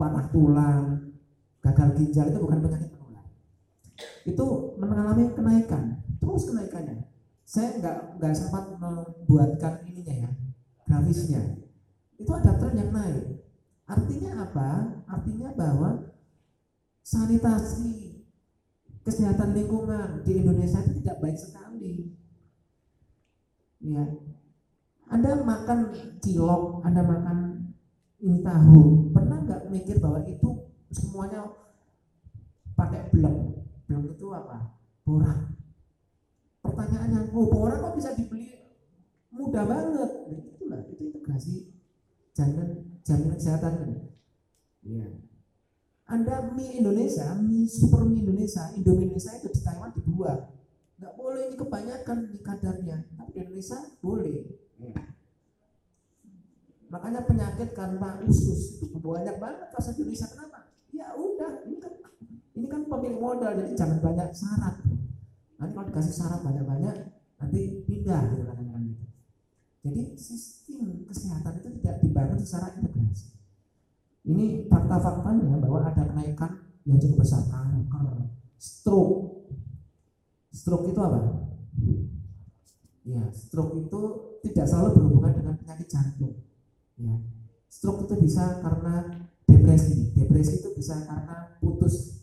Patah 0.00 0.26
tulang, 0.32 1.12
gagal 1.60 1.88
ginjal 2.00 2.32
itu 2.32 2.40
bukan 2.40 2.64
penyakit 2.64 2.90
menular. 2.96 3.28
Itu 4.24 4.72
mengalami 4.80 5.36
kenaikan, 5.36 6.00
terus 6.16 6.48
kenaikannya. 6.48 7.12
Saya 7.44 7.76
nggak 7.76 7.96
nggak 8.16 8.34
sempat 8.34 8.72
membuatkan 8.80 9.84
ininya 9.84 10.26
ya, 10.26 10.30
grafisnya 10.88 11.62
itu 12.22 12.30
ada 12.30 12.54
tren 12.54 12.78
yang 12.78 12.90
naik 12.94 13.41
artinya 13.92 14.48
apa 14.48 14.68
artinya 15.04 15.52
bahwa 15.52 16.16
sanitasi 17.04 18.24
kesehatan 19.02 19.52
lingkungan 19.52 20.22
di 20.22 20.40
Indonesia 20.40 20.80
itu 20.80 21.02
tidak 21.02 21.18
baik 21.20 21.38
sekali. 21.38 22.14
Ya, 23.82 24.06
Anda 25.10 25.42
makan 25.42 25.90
cilok, 26.22 26.86
Anda 26.86 27.02
makan 27.02 27.38
ini 28.22 28.38
tahu, 28.46 29.10
pernah 29.10 29.42
nggak 29.42 29.66
mikir 29.74 29.98
bahwa 29.98 30.22
itu 30.22 30.70
semuanya 30.94 31.50
pakai 32.78 33.10
blok? 33.10 33.66
Blok 33.90 34.14
itu 34.14 34.26
apa? 34.30 34.78
Borak. 35.02 35.50
Pertanyaannya, 36.62 37.34
oh 37.34 37.50
borak 37.50 37.82
kok 37.82 37.98
bisa 37.98 38.14
dibeli 38.14 38.54
mudah 39.34 39.66
banget? 39.66 40.10
Nah, 40.30 40.38
itulah 40.54 40.80
itu 40.86 41.02
integrasi 41.10 41.74
jaminan 42.30 42.91
jaminan 43.02 43.36
kesehatan 43.38 43.72
ini. 43.86 43.98
Ya. 44.82 45.08
Anda 46.10 46.50
mie 46.52 46.82
Indonesia, 46.82 47.34
mie 47.38 47.70
super 47.70 48.02
mie 48.04 48.26
Indonesia, 48.26 48.70
Indomie 48.74 49.10
Indonesia 49.10 49.32
itu 49.38 49.48
di 49.50 49.60
Taiwan 49.62 49.94
dibuat. 49.94 50.50
Nggak 50.98 51.14
boleh 51.18 51.40
ini 51.50 51.56
kebanyakan 51.58 52.18
di 52.30 52.38
kadarnya, 52.42 52.96
tapi 53.18 53.30
di 53.34 53.38
Indonesia 53.42 53.78
boleh. 54.02 54.36
Ya. 54.82 55.02
Makanya 56.92 57.24
penyakit 57.24 57.72
karena 57.72 58.20
usus 58.28 58.82
itu 58.84 58.98
banyak 59.00 59.40
banget 59.40 59.72
di 59.72 60.00
Indonesia. 60.04 60.28
Kenapa? 60.28 60.58
Ya 60.92 61.06
udah, 61.16 61.64
ini 61.64 61.80
kan 61.80 61.94
ini 62.52 62.66
kan 62.68 62.84
pemilik 62.84 63.16
modal, 63.16 63.56
jadi 63.56 63.72
jangan 63.72 63.98
banyak 64.04 64.28
syarat. 64.36 64.76
Nanti 65.56 65.72
kalau 65.72 65.88
dikasih 65.88 66.14
syarat 66.14 66.40
banyak-banyak, 66.44 66.96
nanti 67.40 67.60
pindah 67.88 68.22
gitu 68.36 68.44
kan 68.44 68.56
gitu. 68.60 69.11
Jadi 69.82 70.14
sistem 70.14 71.02
kesehatan 71.10 71.58
itu 71.58 71.68
tidak 71.82 71.96
dibangun 71.98 72.38
secara 72.38 72.78
integrasi. 72.78 73.34
Ini 74.22 74.70
fakta-faktanya 74.70 75.58
bahwa 75.58 75.82
ada 75.82 76.06
kenaikan 76.06 76.62
yang 76.86 77.02
cukup 77.02 77.26
besar 77.26 77.42
kanker, 77.50 78.30
stroke. 78.62 79.50
Stroke 80.54 80.94
itu 80.94 81.00
apa? 81.02 81.20
Ya, 83.02 83.26
stroke 83.34 83.82
itu 83.82 84.00
tidak 84.46 84.70
selalu 84.70 84.90
berhubungan 85.02 85.34
dengan 85.34 85.54
penyakit 85.58 85.90
jantung. 85.90 86.38
Ya. 86.94 87.18
Stroke 87.66 88.06
itu 88.06 88.14
bisa 88.22 88.62
karena 88.62 89.26
depresi. 89.50 90.14
Depresi 90.14 90.62
itu 90.62 90.70
bisa 90.78 91.02
karena 91.02 91.58
putus 91.58 92.22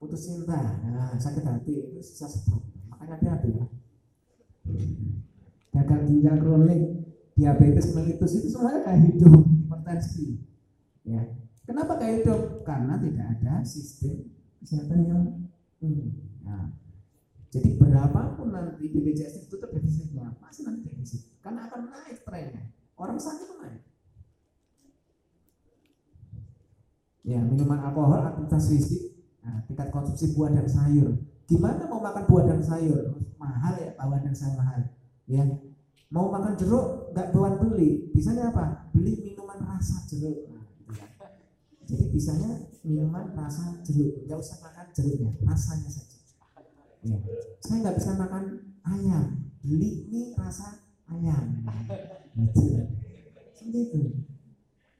putus 0.00 0.24
cinta, 0.24 0.80
nah, 0.80 1.12
sakit 1.20 1.44
hati 1.44 1.72
itu 1.84 2.00
bisa 2.00 2.24
stroke. 2.24 2.64
Makanya 2.88 3.20
hati-hati 3.20 3.48
ya. 3.52 3.66
Gagal 5.70 6.00
ginjal 6.10 6.36
kronik, 6.42 6.82
diabetes 7.38 7.94
mellitus 7.94 8.36
itu 8.36 8.48
semuanya 8.50 8.82
kayak 8.82 9.00
hidup, 9.06 9.40
hipertensi. 9.46 10.42
Ya. 11.06 11.22
Kenapa 11.62 11.94
kayak 12.02 12.26
hidup? 12.26 12.66
Karena 12.66 12.98
tidak 12.98 13.26
ada 13.38 13.62
sistem 13.62 14.26
kesehatan 14.58 15.00
yang 15.06 15.22
ini. 15.78 16.10
Nah, 16.42 16.74
jadi 17.54 17.78
berapapun 17.78 18.50
nanti 18.50 18.90
BPJS 18.90 19.42
itu 19.42 19.46
tutup 19.56 19.70
defisitnya, 19.74 20.34
masih 20.42 20.66
nanti 20.66 20.86
defisit. 20.86 21.30
Karena 21.38 21.70
akan 21.70 21.90
naik 21.94 22.26
trennya. 22.26 22.74
Orang 22.98 23.16
sakit 23.16 23.46
itu 23.46 23.54
naik. 23.56 23.82
Ya, 27.24 27.40
minuman 27.46 27.78
alkohol, 27.78 28.20
aktivitas 28.26 28.64
fisik, 28.68 29.02
nah, 29.46 29.62
tingkat 29.70 29.88
konsumsi 29.94 30.34
buah 30.34 30.50
dan 30.50 30.66
sayur. 30.66 31.14
Gimana 31.46 31.86
mau 31.86 32.02
makan 32.02 32.24
buah 32.26 32.44
dan 32.50 32.60
sayur? 32.62 33.14
Mahal 33.38 33.74
ya, 33.78 33.90
buah 33.94 34.20
dan 34.22 34.34
sayur 34.34 34.58
mahal. 34.58 34.99
Ya, 35.30 35.46
mau 36.10 36.26
makan 36.34 36.58
jeruk 36.58 37.14
nggak 37.14 37.30
buat 37.30 37.54
beli, 37.62 38.10
bisanya 38.10 38.50
apa? 38.50 38.90
Beli 38.90 39.22
minuman 39.22 39.62
rasa 39.62 40.02
jeruk. 40.10 40.50
Nah, 40.50 40.66
gitu 40.74 40.90
ya. 40.98 41.06
Jadi 41.86 42.04
bisanya 42.10 42.50
minuman 42.82 43.30
rasa 43.38 43.78
jeruk, 43.86 44.26
nggak 44.26 44.42
usah 44.42 44.58
makan 44.58 44.90
jeruknya, 44.90 45.30
rasanya 45.46 45.86
saja. 45.86 46.18
Ya. 47.06 47.16
Saya 47.62 47.78
nggak 47.86 47.96
bisa 48.02 48.18
makan 48.18 48.74
ayam, 48.82 49.54
beli 49.62 50.10
mie 50.10 50.34
rasa 50.34 50.82
ayam. 51.06 51.62
Gitu. 52.34 52.90
Seperti 53.54 53.78
itu. 53.86 54.02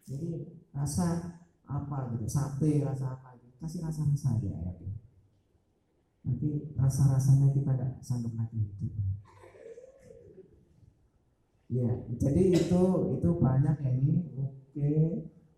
Jadi 0.07 0.31
rasa 0.71 1.39
apa 1.71 2.11
gitu 2.15 2.27
sate 2.27 2.83
rasa 2.83 3.15
apa 3.15 3.39
gitu 3.39 3.55
kasih 3.63 3.81
rasa 3.87 4.03
rasa 4.03 4.29
aja 4.35 4.51
ya 4.51 4.75
nanti 6.27 6.75
rasa 6.75 7.15
rasanya 7.15 7.55
kita 7.55 7.71
nggak 7.79 7.93
sanggup 8.03 8.35
lagi 8.35 8.59
hidup 8.59 8.91
ya 11.71 11.91
jadi 12.19 12.43
itu 12.59 12.83
itu 13.17 13.29
banyak 13.39 13.77
ya 13.81 13.91
ini. 13.95 14.17
Oke. 14.43 14.91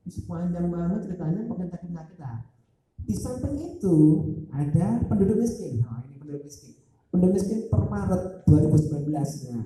Sepanjang 0.03 0.67
banget 0.69 1.09
ceritanya 1.09 1.47
penyakit 1.49 2.19
lah 2.19 2.53
di 3.03 3.15
samping 3.19 3.55
itu 3.59 3.97
ada 4.55 5.03
penduduk 5.11 5.43
miskin. 5.43 5.83
Nah 5.83 6.07
ini 6.07 6.17
penduduk 6.23 6.47
miskin. 6.47 6.73
Penduduk 7.11 7.33
miskin 7.35 7.59
per 7.69 7.83
Maret 7.91 8.23
2019 8.47 9.51
ya 9.51 9.61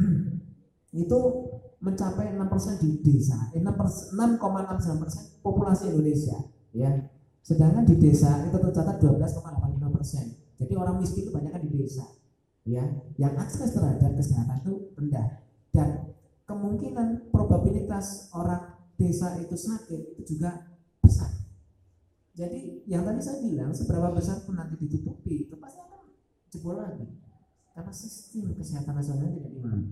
itu 1.04 1.18
mencapai 1.80 2.36
6% 2.36 2.82
di 2.82 2.90
desa, 3.00 3.36
eh, 3.56 3.60
6,69% 3.60 5.40
populasi 5.40 5.92
Indonesia, 5.92 6.36
ya. 6.76 6.92
Sedangkan 7.40 7.88
di 7.88 7.96
desa 7.96 8.44
itu 8.44 8.56
tercatat 8.56 9.00
12,85 9.00 9.88
persen. 9.96 10.24
Jadi 10.60 10.72
orang 10.76 11.00
miskin 11.00 11.24
itu 11.24 11.32
banyak 11.32 11.56
di 11.68 11.84
desa, 11.84 12.04
ya. 12.66 12.84
Yang 13.16 13.34
akses 13.40 13.70
terhadap 13.76 14.12
kesehatan 14.16 14.56
itu 14.64 14.74
rendah 14.96 15.26
dan 15.70 15.88
kemungkinan 16.44 17.30
probabilitas 17.30 18.28
orang 18.34 18.74
desa 18.98 19.38
itu 19.40 19.56
sakit 19.56 20.18
itu 20.18 20.36
juga 20.36 20.68
besar. 21.00 21.30
Jadi 22.34 22.84
yang 22.90 23.06
tadi 23.06 23.20
saya 23.22 23.38
bilang 23.40 23.72
seberapa 23.72 24.12
besar 24.12 24.42
pun 24.44 24.58
nanti 24.58 24.76
ditutupi 24.76 25.48
itu 25.48 25.54
pasti 25.56 25.80
akan 25.80 26.10
jebol 26.50 26.76
lagi 26.76 27.06
karena 27.72 27.92
sistem 27.94 28.52
kesehatan 28.56 28.94
nasional 28.98 29.30
tidak 29.30 29.52
di 29.54 29.60
mana. 29.62 29.86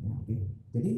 Ya, 0.00 0.12
oke. 0.16 0.36
Jadi 0.76 0.92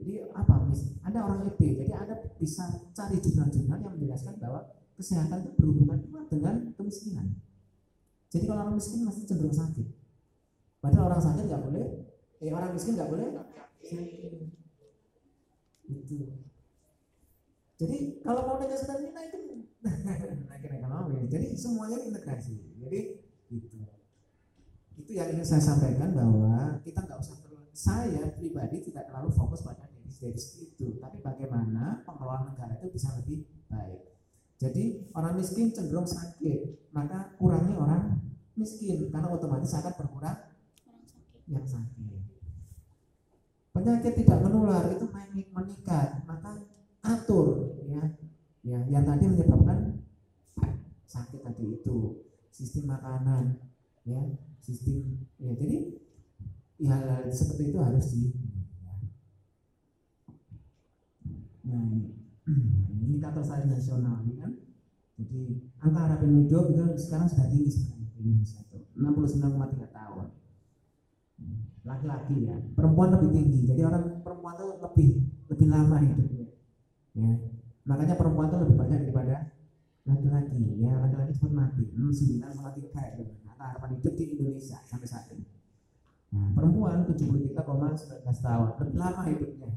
jadi 0.00 0.32
apa 0.32 0.64
mis? 0.64 0.96
Ada 1.04 1.18
orang 1.20 1.44
EP, 1.44 1.60
jadi 1.60 1.92
Anda 1.92 2.16
bisa 2.40 2.64
cari 2.96 3.20
jurnal-jurnal 3.20 3.84
yang 3.84 3.92
menjelaskan 4.00 4.40
bahwa 4.40 4.64
kesehatan 4.96 5.44
itu 5.44 5.50
berhubungan 5.60 6.00
kuat 6.08 6.26
dengan 6.32 6.72
kemiskinan. 6.72 7.36
Jadi 8.30 8.44
kalau 8.46 8.62
orang 8.62 8.78
miskin 8.78 9.02
masih 9.02 9.26
cenderung 9.26 9.54
sakit. 9.54 9.86
Padahal 10.80 11.12
orang 11.12 11.22
sakit 11.22 11.44
nggak 11.50 11.62
boleh, 11.66 11.86
eh 12.40 12.50
orang 12.54 12.72
miskin 12.72 12.94
nggak 12.94 13.10
boleh 13.10 13.26
sakit. 13.34 14.32
Jadi 17.80 17.98
kalau 18.22 18.44
mau 18.46 18.56
nanya 18.60 18.76
sedang 18.76 19.02
ini 19.02 19.10
naikin, 19.10 19.42
naikin 20.48 20.72
ya. 20.78 21.20
Jadi 21.26 21.46
semuanya 21.58 21.98
integrasi. 22.06 22.54
Jadi 22.80 23.00
itu. 23.50 23.78
Itu 25.00 25.10
yang 25.16 25.32
ingin 25.32 25.46
saya 25.48 25.64
sampaikan 25.64 26.12
bahwa 26.12 26.76
kita 26.84 27.00
nggak 27.02 27.18
usah 27.18 27.40
saya 27.80 28.28
pribadi 28.36 28.82
tidak 28.84 29.08
terlalu 29.08 29.32
fokus 29.32 29.64
pada 29.64 29.88
defisit 30.04 30.74
itu, 30.74 31.00
tapi 31.00 31.22
bagaimana 31.24 32.04
pengelolaan 32.04 32.52
negara 32.52 32.76
itu 32.76 32.92
bisa 32.92 33.14
lebih 33.16 33.46
baik. 33.70 34.09
Jadi 34.60 35.08
orang 35.16 35.40
miskin 35.40 35.72
cenderung 35.72 36.04
sakit, 36.04 36.92
maka 36.92 37.32
kurangi 37.40 37.72
orang 37.72 38.20
miskin. 38.52 39.08
Karena 39.08 39.32
otomatis 39.32 39.72
akan 39.72 39.96
berkurang 39.96 40.36
yang 41.48 41.64
sakit. 41.64 42.20
Penyakit 43.72 44.12
tidak 44.20 44.38
menular 44.44 44.84
itu 44.92 45.08
meningkat, 45.56 46.20
maka 46.28 46.60
atur 47.00 47.72
ya, 47.88 48.04
ya 48.60 48.78
yang 48.92 49.08
tadi 49.08 49.24
menyebabkan 49.32 50.04
sakit 51.08 51.40
tadi 51.40 51.80
itu. 51.80 52.28
Sistem 52.52 52.92
makanan, 52.92 53.56
ya. 54.04 54.20
Sistem 54.60 55.24
ya 55.40 55.56
jadi 55.56 55.96
ya 56.76 56.96
seperti 57.32 57.72
itu 57.72 57.78
harus 57.80 58.06
di 58.12 58.24
nah 61.64 62.19
indikator 63.04 63.42
saya 63.44 63.64
nasional 63.66 64.22
ini 64.26 64.34
kan? 64.40 64.52
Jadi 65.20 65.40
angka 65.84 66.00
harapan 66.00 66.30
hidup 66.44 66.64
itu 66.72 66.82
sekarang 66.96 67.28
sudah 67.28 67.46
tinggi 67.52 67.70
sebenarnya 67.70 68.08
di 68.08 68.20
Indonesia 68.24 68.60
itu 68.64 68.78
69,3 68.96 69.96
tahun. 69.96 70.26
Laki-laki 71.80 72.36
ya 72.44 72.56
perempuan 72.76 73.08
lebih 73.16 73.30
tinggi. 73.32 73.60
Jadi 73.68 73.80
orang 73.84 74.04
perempuan 74.24 74.54
itu 74.56 74.66
lebih 74.80 75.08
lebih 75.50 75.66
lama 75.68 75.96
hidupnya 76.00 76.46
ya. 77.16 77.32
Makanya 77.84 78.14
perempuan 78.16 78.48
itu 78.48 78.58
lebih 78.64 78.76
banyak 78.76 78.98
daripada 79.08 79.36
laki-laki 80.08 80.60
ya. 80.80 80.92
Laki-laki 81.00 81.32
cepat 81.36 81.52
mati 81.52 81.84
69 81.92 82.56
sama 82.56 82.70
3 82.72 83.18
gitu 83.20 83.32
angka 83.60 83.64
harapan 83.76 83.90
hidup 84.00 84.14
di 84.16 84.24
Indonesia 84.32 84.78
sampai 84.88 85.08
saat 85.08 85.28
ini. 85.36 85.44
Nah, 86.30 86.48
perempuan 86.54 87.04
73,19 87.04 87.58
tahun, 88.40 88.68
lebih 88.80 88.96
lama 88.96 89.22
hidupnya. 89.26 89.68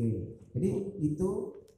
Oke, 0.00 0.40
jadi 0.56 0.96
itu 0.96 1.28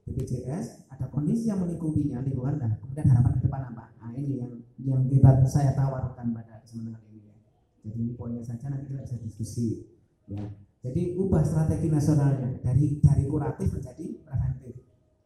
BPJS 0.07 0.87
ada 0.95 1.11
kondisi 1.11 1.51
yang 1.51 1.59
melingkupinya 1.59 2.23
lingkungan 2.23 2.55
dan 2.55 2.79
kemudian 2.79 3.11
harapan 3.11 3.35
ke 3.35 3.51
depan 3.51 3.75
apa? 3.75 3.91
Nah 3.99 4.15
ini 4.15 4.39
yang 4.39 4.53
yang 4.79 5.03
kita 5.11 5.43
saya 5.43 5.75
tawarkan 5.75 6.31
pada 6.31 6.63
kesempatan 6.63 7.03
ini 7.11 7.27
ya. 7.27 7.35
Jadi 7.83 7.99
ini 7.99 8.13
poinnya 8.15 8.47
saja 8.47 8.71
nanti 8.71 8.95
kita 8.95 9.03
bisa 9.03 9.19
diskusi 9.27 9.91
ya. 10.31 10.39
Jadi 10.87 11.19
ubah 11.19 11.43
strategi 11.43 11.91
nasionalnya 11.91 12.63
dari 12.63 13.03
dari 13.03 13.27
kuratif 13.27 13.75
menjadi 13.75 14.07
preventif. 14.23 14.75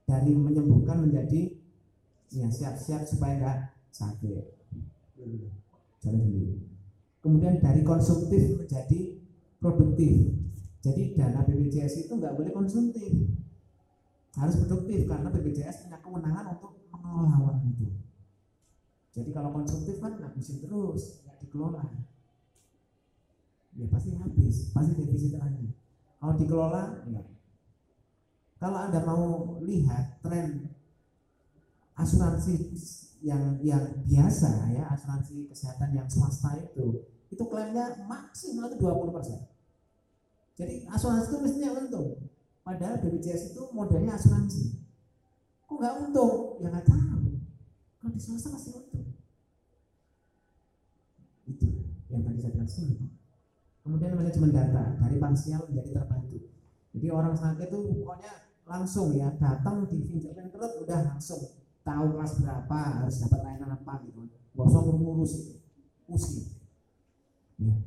dari 0.08 0.32
menyembuhkan 0.32 1.04
menjadi 1.04 1.52
ya 2.32 2.48
siap-siap 2.48 3.04
supaya 3.04 3.36
nggak 3.36 3.58
sakit 3.92 4.44
jalan 6.00 6.62
kemudian 7.20 7.58
dari 7.58 7.82
konsumtif 7.82 8.54
menjadi 8.54 9.18
produktif 9.58 10.45
jadi 10.86 11.18
dana 11.18 11.42
BPJS 11.42 12.06
itu 12.06 12.12
nggak 12.14 12.38
boleh 12.38 12.54
konsumtif. 12.54 13.10
Harus 14.38 14.54
produktif 14.62 15.10
karena 15.10 15.34
BPJS 15.34 15.82
punya 15.82 15.98
kewenangan 15.98 16.54
untuk 16.54 16.78
mengelola 16.94 17.34
uang 17.42 17.58
itu. 17.74 17.90
Jadi 19.10 19.34
kalau 19.34 19.50
konsumtif 19.50 19.98
kan 19.98 20.14
ngabisin 20.14 20.62
terus 20.62 21.26
nggak 21.26 21.42
dikelola. 21.42 21.82
Ya 23.74 23.90
pasti 23.90 24.14
habis 24.14 24.70
pasti 24.70 24.94
defisit 24.94 25.42
lagi. 25.42 25.74
Kalau 26.22 26.38
dikelola 26.38 27.02
ya 27.10 27.22
kalau 28.62 28.78
anda 28.78 29.02
mau 29.02 29.58
lihat 29.66 30.22
tren 30.22 30.70
asuransi 31.98 32.70
yang 33.26 33.58
yang 33.58 34.06
biasa 34.06 34.70
ya 34.70 34.86
asuransi 34.94 35.50
kesehatan 35.50 35.98
yang 35.98 36.06
swasta 36.06 36.54
itu 36.62 37.02
itu 37.26 37.42
klaimnya 37.50 38.06
maksimal 38.06 38.70
itu 38.70 38.78
20 38.80 39.16
persen 39.16 39.55
jadi 40.56 40.88
asuransi 40.88 41.28
itu 41.28 41.38
mestinya 41.44 41.70
untung. 41.76 42.08
Padahal 42.64 42.98
BPJS 43.04 43.52
itu 43.54 43.62
modelnya 43.76 44.16
asuransi. 44.16 44.80
Kok 45.68 45.76
nggak 45.76 45.96
untung? 46.08 46.58
Ya 46.64 46.72
nggak 46.72 46.88
tahu. 46.88 47.38
Kalau 48.00 48.10
di 48.10 48.20
swasta 48.20 48.48
pasti 48.50 48.72
untung. 48.72 49.12
Itu 51.44 51.68
yang 52.08 52.24
tadi 52.24 52.38
saya 52.40 52.52
jelaskan 52.56 53.12
kemudian 53.86 54.18
manajemen 54.18 54.50
data 54.50 54.98
dari 54.98 55.16
parsial 55.22 55.62
menjadi 55.70 56.02
terbantu. 56.02 56.50
Jadi 56.90 57.06
orang 57.12 57.38
sakit 57.38 57.70
itu 57.70 57.78
pokoknya 58.02 58.32
langsung 58.66 59.14
ya 59.14 59.30
datang 59.38 59.86
di 59.86 60.02
fingerprint 60.02 60.50
udah 60.56 61.00
langsung 61.14 61.54
tahu 61.86 62.18
kelas 62.18 62.42
berapa 62.42 62.78
harus 62.98 63.22
dapat 63.22 63.40
layanan 63.46 63.78
apa 63.78 64.02
gitu. 64.02 64.26
Nggak 64.26 64.66
usah 64.66 64.82
ngurus 64.82 65.32
itu. 65.38 65.54
Pusing. 66.06 66.46
Ya. 67.62 67.78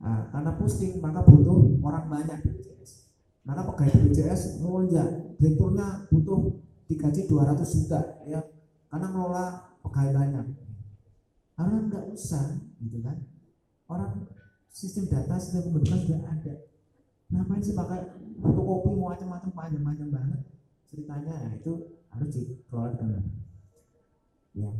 Nah, 0.00 0.26
karena 0.32 0.50
pusing 0.56 0.98
maka 0.98 1.20
butuh 1.22 1.78
orang 1.84 2.08
banyak 2.08 2.38
BPJS 2.42 3.10
maka 3.44 3.64
pegawai 3.66 3.92
BPJS 4.04 4.60
melonjak 4.60 5.08
direkturnya 5.40 6.06
butuh 6.12 6.60
digaji 6.90 7.30
200 7.30 7.62
juta 7.62 8.00
ya. 8.26 8.40
Karena 8.90 9.06
ngelola 9.14 9.46
pegawai 9.86 10.12
banyak. 10.12 10.46
Karena 11.54 11.76
nggak 11.88 12.04
usah 12.12 12.60
gitu 12.82 12.98
kan. 13.00 13.16
Orang 13.90 14.28
sistem 14.70 15.10
data 15.10 15.34
sistem 15.40 15.70
kependudukan 15.70 16.00
sudah 16.04 16.20
ada. 16.26 16.54
Ngapain 17.30 17.62
sih 17.62 17.74
pakai 17.78 18.00
fotokopi 18.42 18.90
macam-macam 18.98 19.50
panjang-panjang 19.54 20.10
banget? 20.10 20.40
Ceritanya 20.90 21.34
nah 21.46 21.52
itu 21.54 21.72
harus 22.10 22.28
dikelola 22.34 22.98
dengan 22.98 23.22
ya. 24.54 24.70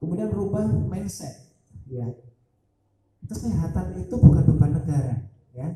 Kemudian 0.00 0.32
berubah 0.32 0.64
mindset 0.88 1.52
ya 1.88 2.08
kesehatan 3.28 3.86
itu 4.00 4.14
bukan 4.16 4.42
beban 4.48 4.72
negara 4.72 5.28
ya. 5.52 5.68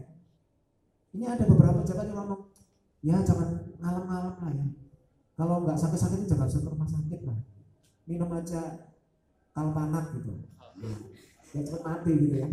Ini 1.12 1.24
ada 1.28 1.44
beberapa 1.44 1.84
pejabat 1.84 2.09
yang 2.09 2.18
ngomong 2.24 2.42
ya 3.05 3.16
jangan 3.20 3.48
ngalam-ngalam 3.76 4.34
lah 4.40 4.53
ya. 4.57 4.66
Kalau 5.36 5.61
nggak 5.61 5.76
sakit-sakit 5.76 6.24
jangan 6.24 6.48
ke 6.48 6.68
rumah 6.72 6.88
sakit 6.88 7.20
lah. 7.28 7.38
Minum 8.09 8.32
aja 8.32 8.88
kalpanak 9.53 10.16
gitu. 10.16 10.32
Ya 11.53 11.61
cepat 11.68 11.82
mati 11.84 12.12
gitu 12.16 12.36
ya. 12.40 12.48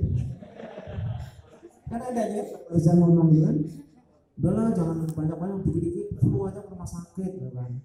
Kan 1.88 2.02
ada 2.04 2.24
ya 2.36 2.44
bisa 2.76 2.92
ngomong 3.00 3.32
gitu 3.32 3.48
kan. 3.48 3.58
Udahlah 4.40 4.72
jangan 4.76 4.98
banyak-banyak 5.08 5.58
dikit-dikit 5.68 6.08
flu 6.20 6.48
aja 6.48 6.60
ke 6.64 6.70
rumah 6.72 6.88
sakit 6.88 7.32
gitu 7.40 7.52
kan. 7.56 7.80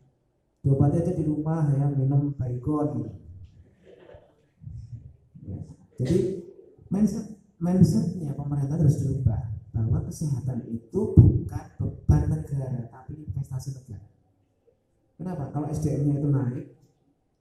Diobati 0.67 0.97
aja 0.99 1.12
di 1.15 1.23
rumah 1.23 1.71
ya 1.71 1.87
minum 1.95 2.35
baygon 2.35 2.87
gitu. 2.99 3.11
Ya. 5.45 5.61
jadi 6.01 6.19
mindset 6.95 7.26
mindsetnya 7.59 8.30
pemerintah 8.38 8.78
harus 8.78 9.03
dirubah 9.03 9.51
bahwa 9.74 9.99
kesehatan 10.07 10.62
itu 10.70 11.01
bukan 11.18 11.66
beban 11.82 12.22
negara 12.30 12.86
tapi 12.95 13.26
investasi 13.26 13.74
negara. 13.74 14.07
Kenapa? 15.18 15.51
Kalau 15.51 15.66
SDM-nya 15.66 16.22
itu 16.22 16.28
naik 16.30 16.66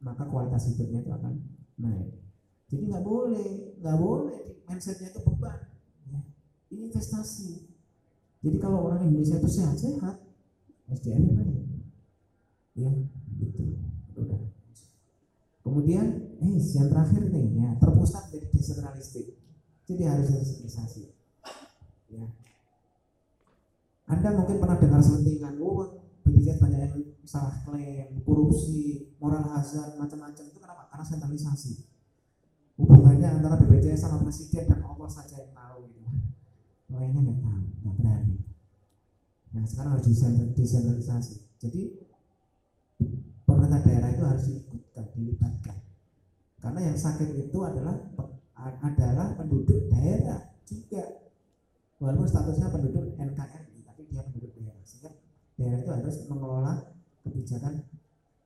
maka 0.02 0.26
kualitas 0.26 0.74
hidupnya 0.74 1.06
itu 1.06 1.12
akan 1.14 1.34
naik. 1.78 2.10
Jadi 2.74 2.84
nggak 2.90 3.06
boleh 3.06 3.78
nggak 3.78 3.98
boleh 4.02 4.42
mindsetnya 4.66 5.14
itu 5.14 5.22
beban. 5.22 5.70
Ya. 6.10 6.20
ini 6.74 6.90
investasi. 6.90 7.70
Jadi 8.44 8.58
kalau 8.58 8.90
orang 8.90 9.06
Indonesia 9.06 9.38
itu 9.38 9.50
sehat-sehat 9.50 10.18
SDM-nya 10.90 11.32
naik. 11.38 11.62
Ya 12.74 12.90
gitu. 13.38 13.64
Kemudian 15.64 16.06
eh 16.44 16.60
yang 16.60 16.90
terakhir 16.92 17.24
nih 17.30 17.48
ya 17.56 17.70
terpusat 17.80 18.34
jadi 18.34 18.50
desentralistik 18.52 19.43
jadi 19.84 20.04
harus 20.08 20.32
desentralisasi 20.32 21.12
ya. 22.12 22.26
Anda 24.08 24.30
mungkin 24.36 24.60
pernah 24.60 24.78
dengar 24.80 25.02
selentingan 25.04 25.60
oh 25.60 26.04
BPJS 26.24 26.60
banyak 26.64 26.80
yang 26.88 26.96
salah 27.28 27.56
klaim 27.68 28.20
korupsi 28.24 29.12
moral 29.20 29.44
hazard 29.52 30.00
macam-macam. 30.00 30.44
Itu 30.44 30.60
kenapa? 30.60 30.88
Karena 30.88 31.04
sentralisasi. 31.04 31.84
Hubungannya 32.80 33.28
antara 33.40 33.60
BPJS 33.60 34.08
sama 34.08 34.24
presiden 34.24 34.72
dan 34.72 34.82
Allah 34.88 35.10
saja 35.12 35.36
yang 35.40 35.52
tahu 35.52 35.92
gitu. 35.92 36.00
Lainnya 36.92 37.20
nggak 37.22 37.40
tahu 37.44 37.64
nggak 37.84 37.96
berani. 38.00 38.38
Nah 39.54 39.64
sekarang 39.68 40.00
harus 40.00 40.08
desentralisasi 40.56 41.44
jadi 41.64 41.96
pemerintah 43.48 43.80
daerah 43.88 44.10
itu 44.12 44.24
harus 44.24 44.44
dilibatkan. 45.16 45.78
Karena 46.60 46.80
yang 46.92 46.98
sakit 47.00 47.30
itu 47.36 47.58
adalah 47.64 47.96
adalah 48.58 49.34
penduduk 49.38 49.90
daerah 49.90 50.54
juga. 50.68 51.26
Walaupun 51.98 52.28
statusnya 52.28 52.68
penduduk 52.70 53.16
NKRI 53.16 53.78
tapi 53.88 54.02
dia 54.12 54.22
penduduk 54.28 54.52
daerah. 54.58 54.84
Sehingga 54.86 55.12
daerah 55.56 55.80
itu 55.82 55.92
harus 55.92 56.16
mengelola 56.28 56.74
kebijakan 57.24 57.88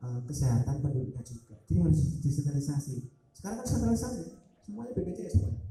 uh, 0.04 0.22
kesehatan 0.26 0.80
penduduknya 0.80 1.24
juga. 1.26 1.56
Jadi 1.66 1.80
harus 1.82 2.02
desentralisasi 2.22 2.96
sekarang 3.38 3.62
kan 3.62 3.68
sentralisasi. 3.70 4.22
Semuanya 4.66 4.92
BPJS 4.98 5.34
semuanya 5.40 5.64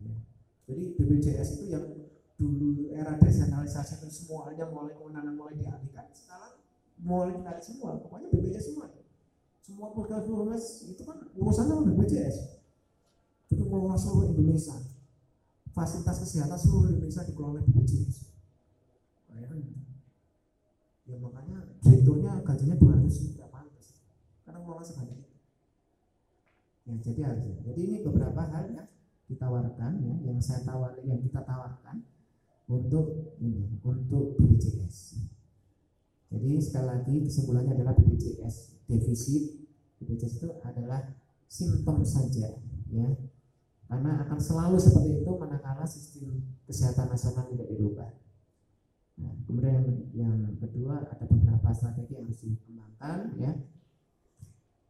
ya. 0.00 0.16
jadi 0.64 0.82
BPJS 0.96 1.48
itu 1.60 1.64
yang 1.68 1.86
dulu 2.40 2.88
era 2.88 3.20
desentralisasi 3.20 4.00
itu 4.00 4.08
semuanya 4.08 4.64
mulai 4.72 4.96
kewenangan 4.96 5.34
mulai 5.36 5.54
dialihkan. 5.58 6.08
Sekarang 6.14 6.56
mulai 7.02 7.36
ditarik 7.36 7.60
semua. 7.60 8.00
Pokoknya 8.00 8.32
BPJS 8.32 8.64
semua 8.72 8.88
semua 9.64 9.96
puskesmas 9.96 10.84
itu 10.92 11.00
kan 11.08 11.24
urusannya 11.32 11.72
sama 11.72 11.88
BPJS 11.88 12.36
itu 13.48 13.64
mengelola 13.64 13.96
seluruh 13.96 14.28
Indonesia. 14.28 14.76
Fasilitas 15.72 16.20
kesehatan 16.20 16.60
seluruh 16.60 16.92
Indonesia 16.92 17.24
dikelola 17.24 17.58
oleh 17.58 17.64
BPJS 17.72 18.34
ya 21.04 21.20
makanya 21.20 21.68
direkturnya 21.84 22.40
gajinya 22.40 22.76
200 22.80 23.28
juta 23.28 23.44
pantas 23.52 24.00
karena 24.44 24.58
mengelola 24.60 24.84
sebanyak 24.84 25.20
itu. 25.20 25.36
Ya 26.84 26.92
jadi 27.00 27.20
harusnya. 27.28 27.56
Jadi 27.64 27.80
ini 27.80 27.96
beberapa 28.04 28.40
hal 28.44 28.64
yang 28.72 28.88
ditawarkan 29.28 29.92
ya 30.04 30.14
yang 30.28 30.38
saya 30.40 30.60
tawar 30.68 31.00
yang 31.04 31.20
kita 31.24 31.40
tawarkan 31.40 32.04
untuk 32.68 33.36
ini 33.40 33.80
untuk 33.80 34.36
BPJS 34.36 35.20
jadi 36.28 36.60
sekali 36.60 36.86
lagi 36.88 37.14
kesimpulannya 37.24 37.72
adalah 37.72 37.96
BPJS 37.96 38.73
defisit 38.86 39.64
BPJS 40.00 40.42
itu 40.42 40.48
adalah 40.60 41.16
simptom 41.48 42.04
saja 42.04 42.60
ya 42.90 43.08
karena 43.88 44.26
akan 44.26 44.38
selalu 44.40 44.76
seperti 44.80 45.22
itu 45.22 45.30
manakala 45.36 45.84
sistem 45.84 46.40
kesehatan 46.64 47.12
nasional 47.12 47.44
tidak 47.52 47.68
dirubah. 47.68 48.10
Nah, 49.14 49.30
kemudian 49.46 49.86
yang, 50.10 50.34
yang 50.42 50.58
kedua 50.58 51.04
ada 51.06 51.24
beberapa 51.28 51.70
strategi 51.70 52.18
yang 52.18 52.26
harus 52.26 52.42
dikembangkan 52.42 53.18
ya. 53.38 53.52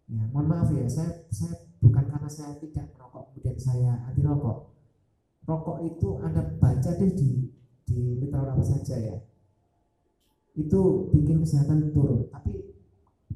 Ya, 0.04 0.22
mohon 0.30 0.46
maaf 0.48 0.68
ya, 0.72 0.84
saya 0.84 1.28
saya 1.32 1.64
bukan 1.80 2.04
karena 2.08 2.28
saya 2.28 2.56
tidak 2.60 2.92
merokok 2.92 3.32
kemudian 3.32 3.56
saya 3.60 3.92
anti 4.08 4.20
rokok. 4.24 4.72
Rokok 5.44 5.78
itu 5.84 6.08
Anda 6.24 6.42
baca 6.56 6.90
deh 6.96 7.12
di 7.12 7.52
di 7.84 8.00
literal 8.24 8.56
apa 8.56 8.64
saja 8.64 8.96
ya. 8.96 9.16
Itu 10.56 11.12
bikin 11.12 11.44
kesehatan 11.44 11.92
turun, 11.92 12.30
tapi 12.32 12.73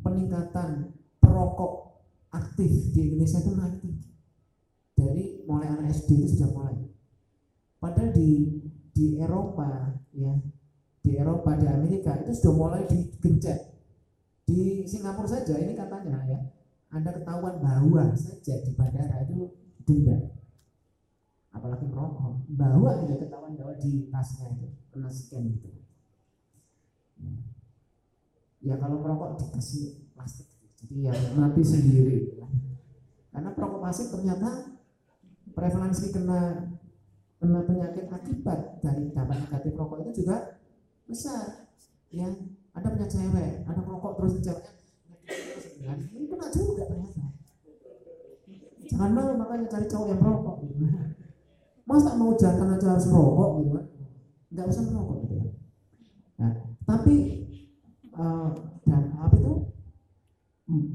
peningkatan 0.09 0.97
perokok 1.21 2.01
aktif 2.33 2.97
di 2.97 3.13
Indonesia 3.13 3.45
itu 3.45 3.53
naik 3.53 3.77
dari 4.97 5.45
mulai 5.45 5.69
anak 5.69 5.93
SD 5.93 6.25
itu 6.25 6.27
sudah 6.33 6.51
mulai. 6.57 6.77
Padahal 7.77 8.17
di 8.17 8.59
di 8.97 9.21
Eropa 9.21 9.93
ya 10.17 10.33
di 11.05 11.11
Eropa 11.13 11.55
di 11.61 11.69
Amerika 11.69 12.17
itu 12.25 12.33
sudah 12.33 12.55
mulai 12.57 12.83
digencet. 12.89 13.77
Di 14.49 14.89
Singapura 14.89 15.29
saja 15.29 15.61
ini 15.61 15.77
katanya 15.77 16.25
ya 16.25 16.41
Anda 16.89 17.13
ketahuan 17.13 17.61
bawa 17.61 18.17
saja 18.17 18.65
di 18.65 18.73
bandara 18.73 19.29
itu 19.29 19.53
denda. 19.85 20.33
Apalagi 21.53 21.85
merokok, 21.85 22.49
bawa 22.49 23.05
tidak 23.05 23.29
ketahuan 23.29 23.61
bawa 23.61 23.77
di 23.77 24.09
tasnya 24.09 24.57
itu 24.57 24.69
kena 24.89 25.11
scan 25.13 25.53
gitu. 25.53 25.69
ya 27.21 27.48
kalau 28.79 28.99
merokok 28.99 29.39
dikasih 29.39 30.11
plastik. 30.15 30.51
Jadi 30.79 31.07
ya 31.07 31.15
mati 31.39 31.63
sendiri. 31.63 32.39
Karena 33.31 33.55
perokok 33.55 33.81
pasif 33.83 34.11
ternyata 34.11 34.79
prevalensi 35.55 36.11
kena 36.11 36.71
kena 37.39 37.61
penyakit 37.63 38.11
akibat 38.11 38.83
dari 38.83 39.15
dampak 39.15 39.47
negatif 39.47 39.79
rokok 39.79 40.03
itu 40.07 40.23
juga 40.23 40.59
besar. 41.07 41.71
Ya 42.11 42.31
ada 42.75 42.87
punya 42.95 43.07
cewek 43.07 43.63
ada 43.67 43.81
merokok 43.83 44.19
terus 44.19 44.43
ceweknya. 44.43 45.93
Ini 46.15 46.27
kena 46.27 46.47
juga 46.51 46.83
ternyata. 46.87 47.25
Jangan 48.89 49.11
mau 49.13 49.37
makanya 49.37 49.67
cari 49.69 49.87
cowok 49.87 50.07
yang 50.09 50.21
merokok 50.23 50.57
gitu. 50.65 50.75
masa 51.89 52.21
mau 52.21 52.37
jangan 52.37 52.77
aja 52.77 52.87
harus 52.93 53.09
merokok 53.09 53.49
gitu 53.61 53.71
kan? 53.73 53.87
Nggak 54.53 54.67
usah 54.69 54.83
merokok 54.85 55.17
gitu 55.25 55.35
ya. 55.41 55.47
Nah 56.39 56.53
tapi 56.85 57.15
uh, 58.19 58.51
dan 58.85 59.15
apa 59.17 59.35
itu? 59.39 59.55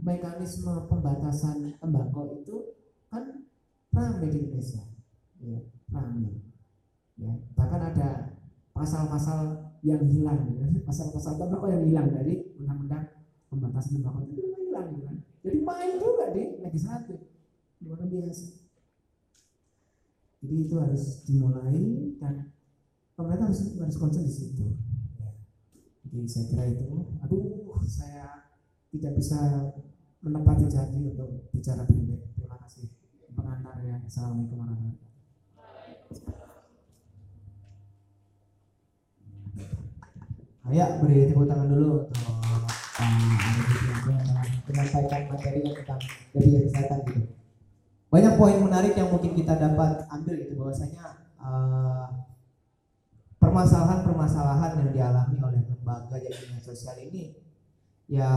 Mekanisme 0.05 0.85
pembatasan 0.85 1.73
tembakau 1.81 2.37
itu 2.37 2.77
kan 3.09 3.41
ramai 3.89 4.29
di 4.29 4.45
Indonesia. 4.45 4.85
Ya, 5.41 5.59
ramai 5.89 6.37
ya 7.17 7.33
bahkan 7.53 7.81
ada 7.93 8.09
pasal-pasal 8.73 9.69
yang 9.85 10.01
hilang 10.09 10.49
ya. 10.57 10.65
pasal-pasal 10.81 11.37
tembakau 11.37 11.69
yang 11.69 11.85
hilang 11.85 12.09
dari 12.09 12.41
undang-undang 12.57 13.05
pembatasan 13.53 14.01
tembakau 14.01 14.25
itu 14.25 14.41
hilang 14.65 14.97
kan 15.05 15.17
jadi 15.43 15.57
main 15.61 15.99
juga 15.99 16.31
di 16.31 16.43
legislatif 16.63 17.19
luar 17.83 17.99
biasa. 18.07 18.63
Jadi 20.43 20.55
itu 20.55 20.75
harus 20.79 21.03
dimulai 21.27 21.83
dan 22.19 22.51
pemerintah 23.15 23.51
harus 23.51 23.75
harus 23.75 23.97
concern 23.99 24.27
di 24.27 24.31
situ 24.31 24.71
jadi 26.13 26.29
saya 26.29 26.45
kira 26.45 26.63
itu. 26.69 26.85
Aduh 27.25 27.73
saya 27.89 28.53
tidak 28.93 29.17
bisa 29.17 29.39
menepati 30.21 30.69
janji 30.69 31.09
untuk 31.09 31.49
bicara 31.49 31.81
pendek. 31.89 32.21
Terima 32.37 32.57
kasih. 32.61 32.85
Pengantar 33.33 33.81
ya. 33.81 33.97
Assalamualaikum 34.05 34.61
warahmatullahi 34.61 35.01
Ayo 40.63 40.85
beri 41.03 41.27
tepuk 41.27 41.43
tangan 41.49 41.67
dulu 41.67 42.07
yang 42.07 43.13
menyampaikan 44.63 45.21
materi 45.27 45.59
tentang 45.59 45.99
bpjs 46.31 46.71
kesehatan 46.71 46.99
gitu. 47.09 47.21
Banyak 48.07 48.33
poin 48.39 48.57
menarik 48.61 48.95
yang 48.95 49.11
mungkin 49.11 49.35
kita 49.35 49.59
dapat 49.59 50.07
ambil 50.07 50.33
gitu. 50.39 50.55
Bahwasanya 50.55 51.19
uh, 51.41 52.07
permasalahan-permasalahan 53.43 54.71
yang 54.79 54.89
dialami 54.95 55.35
oleh 55.43 55.61
lembaga 55.67 56.15
jaminan 56.15 56.63
sosial 56.63 56.95
ini 57.03 57.35
ya 58.07 58.31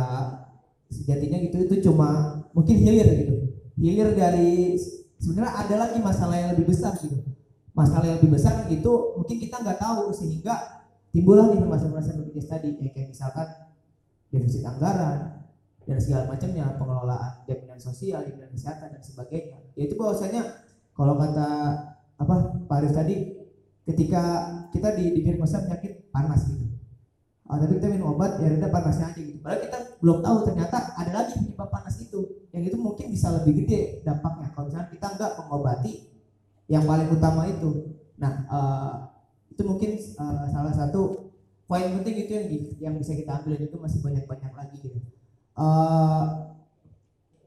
sejatinya 0.90 1.38
gitu 1.46 1.56
itu 1.66 1.74
cuma 1.90 2.42
mungkin 2.50 2.74
hilir 2.74 3.06
gitu. 3.22 3.34
Hilir 3.78 4.18
dari 4.18 4.74
sebenarnya 5.22 5.52
ada 5.54 5.74
lagi 5.86 5.98
masalah 6.02 6.34
yang 6.34 6.50
lebih 6.58 6.74
besar 6.74 6.98
gitu. 6.98 7.22
Masalah 7.76 8.08
yang 8.08 8.18
lebih 8.18 8.34
besar 8.34 8.66
itu 8.66 8.92
mungkin 9.14 9.36
kita 9.38 9.62
nggak 9.62 9.78
tahu 9.78 10.10
sehingga 10.10 10.86
timbullah 11.12 11.52
nih 11.54 11.60
masalah-masalah 11.62 12.24
BPJS 12.24 12.48
tadi 12.48 12.68
ya, 12.80 12.90
kayak 12.90 13.08
misalkan 13.12 13.48
defisit 14.32 14.64
anggaran 14.64 15.44
dan 15.86 15.98
segala 16.02 16.26
macamnya 16.26 16.66
pengelolaan 16.80 17.46
jaminan 17.46 17.78
sosial 17.78 18.26
jaminan 18.26 18.50
kesehatan 18.50 18.96
dan 18.96 19.02
sebagainya. 19.04 19.58
Yaitu 19.76 19.94
bahwasanya 19.94 20.66
kalau 20.96 21.20
kata 21.20 21.48
apa 22.16 22.34
Pak 22.64 22.76
Arif 22.80 22.92
tadi 22.96 23.35
ketika 23.86 24.22
kita 24.74 24.98
di 24.98 25.14
diagnosa 25.22 25.62
penyakit 25.62 26.10
panas 26.10 26.42
gitu. 26.50 26.66
Uh, 27.46 27.62
tapi 27.62 27.78
kita 27.78 27.86
minum 27.94 28.18
obat 28.18 28.42
ya 28.42 28.50
reda 28.50 28.66
panasnya 28.66 29.14
aja 29.14 29.20
gitu. 29.22 29.38
Padahal 29.38 29.62
kita 29.62 29.78
belum 30.02 30.18
tahu 30.18 30.36
ternyata 30.50 30.98
ada 30.98 31.10
lagi 31.14 31.38
penyebab 31.38 31.70
panas 31.70 31.94
itu. 32.02 32.20
Yang 32.50 32.74
itu 32.74 32.76
mungkin 32.82 33.06
bisa 33.14 33.30
lebih 33.30 33.62
gede 33.62 34.02
dampaknya. 34.02 34.50
Kalau 34.50 34.66
misalnya 34.66 34.90
kita 34.90 35.06
nggak 35.14 35.32
mengobati 35.38 35.92
yang 36.66 36.82
paling 36.82 37.06
utama 37.14 37.46
itu. 37.46 37.94
Nah 38.18 38.32
uh, 38.50 38.92
itu 39.54 39.62
mungkin 39.62 39.94
uh, 40.18 40.50
salah 40.50 40.74
satu 40.74 41.30
poin 41.70 41.86
penting 42.02 42.26
itu 42.26 42.32
yang 42.34 42.46
yang 42.90 42.94
bisa 42.98 43.14
kita 43.14 43.38
ambil. 43.38 43.54
Dan 43.54 43.70
itu 43.70 43.78
masih 43.78 43.98
banyak 44.02 44.24
banyak 44.26 44.52
lagi 44.58 44.76
gitu. 44.82 44.98
Uh, 45.54 46.58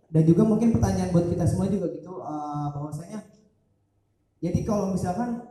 dan 0.07 0.23
juga 0.23 0.47
mungkin 0.47 0.71
pertanyaan 0.71 1.11
buat 1.11 1.27
kita 1.27 1.43
semua 1.43 1.67
juga 1.67 1.91
gitu. 1.91 2.23
Uh, 2.23 2.71
bahwasanya 2.71 3.27
jadi 4.39 4.63
kalau 4.63 4.95
misalkan 4.95 5.43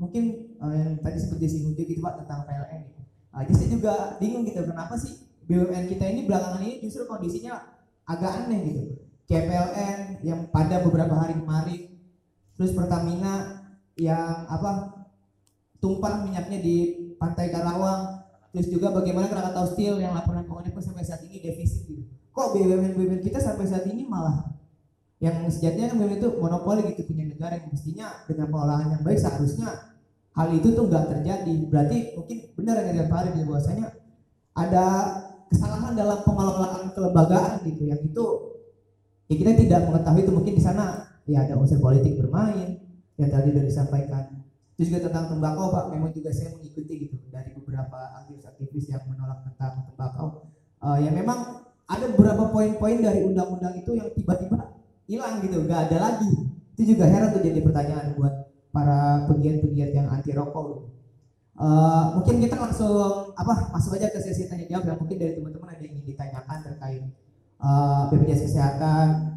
mungkin 0.00 0.56
uh, 0.56 0.72
yang 0.72 0.96
tadi 1.04 1.20
seperti 1.20 1.44
disinggung 1.44 1.76
gitu 1.76 2.00
pak 2.00 2.24
tentang 2.24 2.48
PLN 2.48 2.80
gitu. 2.88 3.00
Uh, 3.36 3.42
jadi 3.44 3.54
saya 3.60 3.68
juga 3.68 3.94
bingung 4.16 4.48
gitu 4.48 4.64
kenapa 4.64 4.96
sih 4.96 5.28
BUMN 5.44 5.84
kita 5.92 6.08
ini 6.08 6.24
belakangan 6.24 6.62
ini 6.64 6.80
justru 6.80 7.04
kondisinya 7.04 7.60
agak 8.08 8.48
aneh 8.48 8.60
gitu. 8.72 8.82
Kayak 9.28 9.70
yang 10.26 10.50
pada 10.50 10.82
beberapa 10.82 11.14
hari 11.14 11.38
kemarin, 11.38 11.94
terus 12.58 12.74
Pertamina 12.74 13.62
yang 13.94 14.46
apa 14.50 15.06
tumpah 15.78 16.26
minyaknya 16.26 16.58
di 16.58 16.76
pantai 17.14 17.50
Karawang, 17.54 18.26
terus 18.50 18.66
juga 18.66 18.90
bagaimana 18.90 19.30
Krakatau 19.30 19.70
Steel 19.74 20.02
yang 20.02 20.18
laporan 20.18 20.42
keuangan 20.46 20.82
sampai 20.82 21.06
saat 21.06 21.22
ini 21.30 21.38
defisit 21.38 21.86
gitu. 21.86 22.02
Kok 22.30 22.58
BUMN 22.58 22.94
BUMN 22.98 23.22
kita 23.22 23.38
sampai 23.38 23.66
saat 23.70 23.86
ini 23.86 24.06
malah 24.06 24.50
yang 25.20 25.44
sejatinya 25.52 25.92
kan 25.92 26.00
itu 26.08 26.28
monopoli 26.40 26.80
gitu 26.96 27.12
punya 27.12 27.28
negara 27.28 27.60
yang 27.60 27.68
mestinya 27.68 28.08
dengan 28.24 28.48
pengolahan 28.48 28.88
yang 28.96 29.02
baik 29.04 29.20
seharusnya 29.20 29.89
hal 30.40 30.48
itu 30.56 30.68
tuh 30.72 30.88
nggak 30.88 31.04
terjadi. 31.12 31.54
Berarti 31.68 32.16
mungkin 32.16 32.38
benar 32.56 32.80
yang 32.80 32.96
dia 32.96 33.06
Farid 33.12 33.36
ya 33.36 33.44
bahwasanya 33.44 33.86
ada 34.56 34.86
kesalahan 35.52 35.92
dalam 35.92 36.18
pengelolaan 36.24 36.88
kelembagaan 36.96 37.60
gitu 37.68 37.82
yang 37.84 38.00
itu 38.00 38.24
ya 39.28 39.34
kita 39.36 39.52
tidak 39.60 39.80
mengetahui 39.92 40.24
itu 40.24 40.32
mungkin 40.32 40.54
di 40.56 40.62
sana. 40.64 40.86
Ya 41.28 41.46
ada 41.46 41.54
unsur 41.60 41.78
politik 41.78 42.16
bermain 42.18 42.80
yang 43.20 43.30
tadi 43.30 43.52
sudah 43.52 43.64
disampaikan. 43.68 44.24
Itu 44.74 44.88
juga 44.88 45.12
tentang 45.12 45.36
tembakau 45.36 45.68
pak 45.70 45.84
memang 45.92 46.10
juga 46.16 46.32
saya 46.32 46.56
mengikuti 46.56 47.06
gitu 47.06 47.14
dari 47.28 47.52
beberapa 47.52 48.00
aktivis-aktivis 48.24 48.90
yang 48.90 49.04
menolak 49.06 49.44
tentang 49.44 49.84
tembakau. 49.92 50.48
Uh, 50.80 50.96
ya 50.96 51.12
memang 51.12 51.68
ada 51.84 52.08
beberapa 52.16 52.48
poin-poin 52.48 52.98
dari 53.04 53.20
undang-undang 53.28 53.76
itu 53.76 53.92
yang 53.92 54.08
tiba-tiba 54.16 54.72
hilang 55.04 55.44
gitu 55.44 55.60
nggak 55.62 55.92
ada 55.92 55.96
lagi. 56.00 56.32
Itu 56.74 56.96
juga 56.96 57.04
heran 57.06 57.30
tuh 57.36 57.44
jadi 57.44 57.60
pertanyaan 57.60 58.16
buat 58.16 58.49
para 58.70 59.26
pegiat-pegiat 59.26 59.90
yang 59.94 60.06
anti 60.10 60.30
rokok. 60.34 60.90
Uh, 61.60 62.16
mungkin 62.16 62.40
kita 62.40 62.56
langsung 62.56 63.36
apa 63.36 63.68
masuk 63.76 64.00
aja 64.00 64.08
ke 64.08 64.16
sesi 64.16 64.48
tanya 64.48 64.64
jawab 64.64 64.88
yang 64.88 64.98
mungkin 64.98 65.20
dari 65.20 65.36
teman-teman 65.36 65.68
ada 65.76 65.82
yang 65.84 65.92
ingin 65.92 66.16
ditanyakan 66.16 66.58
terkait 66.64 67.02
uh, 67.60 68.08
BPJS 68.08 68.48
kesehatan. 68.48 69.36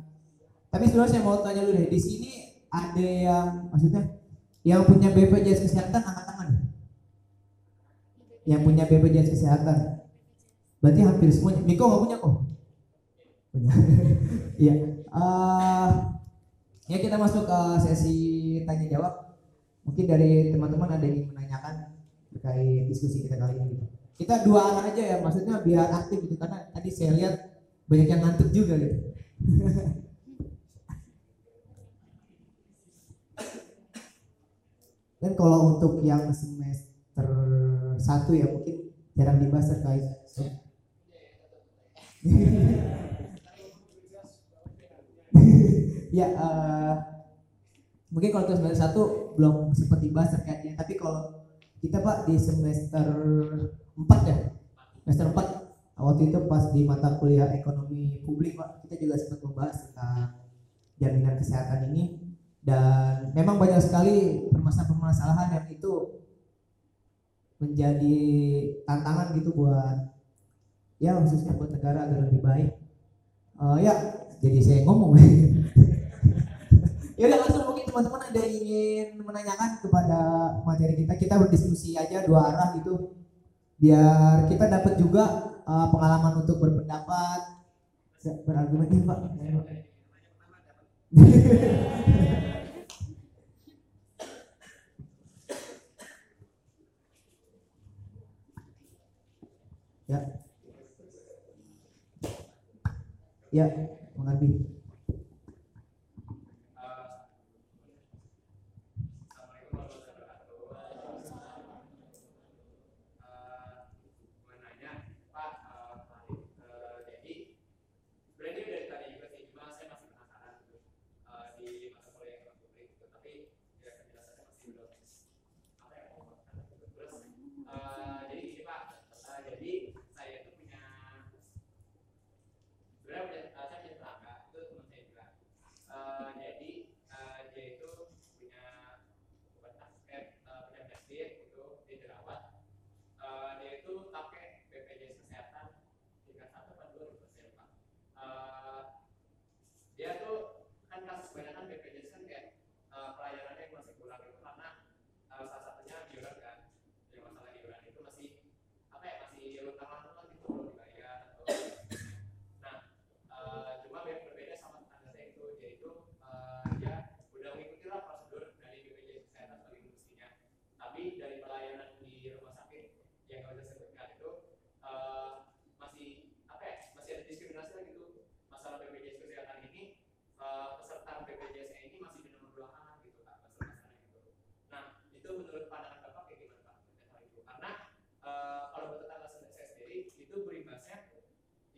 Tapi 0.72 0.84
sebenarnya 0.88 1.20
saya 1.20 1.24
mau 1.28 1.44
tanya 1.44 1.68
dulu 1.68 1.76
deh 1.76 1.90
di 1.92 2.00
sini 2.00 2.32
ada 2.72 3.04
yang 3.04 3.48
maksudnya 3.70 4.02
yang 4.64 4.88
punya 4.88 5.12
BPJS 5.12 5.68
kesehatan 5.68 6.00
angkat 6.00 6.26
tangan. 6.26 6.50
Yang 8.48 8.62
punya 8.64 8.84
BPJS 8.88 9.30
kesehatan. 9.36 10.08
Berarti 10.80 11.00
hampir 11.04 11.30
semuanya. 11.32 11.62
Miko 11.68 11.84
nggak 11.88 12.04
punya 12.08 12.18
kok. 12.18 12.34
Punya. 13.52 13.74
Iya. 14.54 14.76
uh, 15.10 15.90
ya 16.86 16.98
kita 17.02 17.18
masuk 17.18 17.50
ke 17.50 17.60
sesi 17.82 18.33
tanya 18.68 18.88
jawab. 18.90 19.14
Mungkin 19.84 20.08
dari 20.08 20.56
teman-teman 20.56 20.96
ada 20.96 21.04
yang 21.04 21.28
menanyakan 21.36 21.92
terkait 22.32 22.88
diskusi 22.88 23.28
kita 23.28 23.36
kali 23.36 23.60
ini 23.60 23.84
kita 24.14 24.46
dua 24.46 24.62
arah 24.72 24.94
aja 24.94 25.02
ya 25.02 25.18
maksudnya 25.26 25.58
biar 25.66 25.90
aktif 25.90 26.22
gitu 26.24 26.38
karena 26.38 26.70
tadi 26.70 26.90
saya 26.94 27.18
lihat 27.18 27.50
banyak 27.90 28.08
yang 28.08 28.22
ngantuk 28.22 28.54
juga 28.54 28.78
gitu. 28.78 28.98
Dan 35.24 35.40
kalau 35.40 35.72
untuk 35.76 36.04
yang 36.04 36.36
semester 36.36 37.28
satu 37.96 38.36
ya 38.36 38.44
mungkin 38.52 38.92
jarang 39.16 39.40
dibahas 39.40 39.72
terkait 39.72 40.04
ya 46.16 46.28
uh, 46.40 47.13
mungkin 48.14 48.30
kalau 48.30 48.46
semester 48.46 48.78
satu 48.78 49.02
belum 49.34 49.74
sempat 49.74 50.00
dibahas 50.00 50.38
terkaitnya 50.38 50.78
tapi 50.78 50.94
kalau 51.02 51.44
kita 51.84 52.00
pak 52.00 52.30
di 52.30 52.40
semester 52.40 53.06
4 54.00 54.30
ya? 54.30 54.38
Semester 55.04 55.36
4 55.36 56.00
waktu 56.00 56.32
itu 56.32 56.40
pas 56.48 56.64
di 56.72 56.82
mata 56.88 57.20
kuliah 57.20 57.52
ekonomi 57.52 58.24
publik 58.24 58.56
pak 58.56 58.86
kita 58.88 58.96
juga 59.04 59.20
sempat 59.20 59.40
membahas 59.44 59.76
tentang 59.90 60.44
jaminan 61.02 61.36
kesehatan 61.36 61.92
ini. 61.92 62.24
Dan 62.64 63.36
memang 63.36 63.60
banyak 63.60 63.84
sekali 63.84 64.48
permasalahan-permasalahan 64.48 65.50
yang 65.60 65.68
itu 65.68 66.24
menjadi 67.60 68.20
tantangan 68.88 69.36
gitu 69.36 69.52
buat 69.52 70.16
ya 71.04 71.20
khususnya 71.20 71.60
buat 71.60 71.76
negara 71.76 72.08
agar 72.08 72.32
lebih 72.32 72.40
baik. 72.40 72.72
Uh, 73.60 73.76
ya 73.84 73.92
jadi 74.40 74.60
saya 74.64 74.80
ngomong 74.88 75.20
ya 77.24 77.32
udah 77.32 77.40
langsung 77.40 77.64
mungkin 77.72 77.88
teman-teman 77.88 78.20
ada 78.20 78.44
ingin 78.44 79.16
menanyakan 79.24 79.80
kepada 79.80 80.20
materi 80.68 81.08
kita 81.08 81.16
kita 81.16 81.40
berdiskusi 81.40 81.96
aja 81.96 82.28
dua 82.28 82.52
arah 82.52 82.76
gitu 82.76 83.16
biar 83.80 84.52
kita 84.52 84.68
dapat 84.68 85.00
juga 85.00 85.56
eh, 85.64 85.88
pengalaman 85.88 86.44
untuk 86.44 86.60
berpendapat, 86.60 87.64
berargumen 88.44 89.08
Pak. 89.08 89.40
ya. 100.12 100.20
Ya, 103.54 103.70
mengerti. 104.18 104.73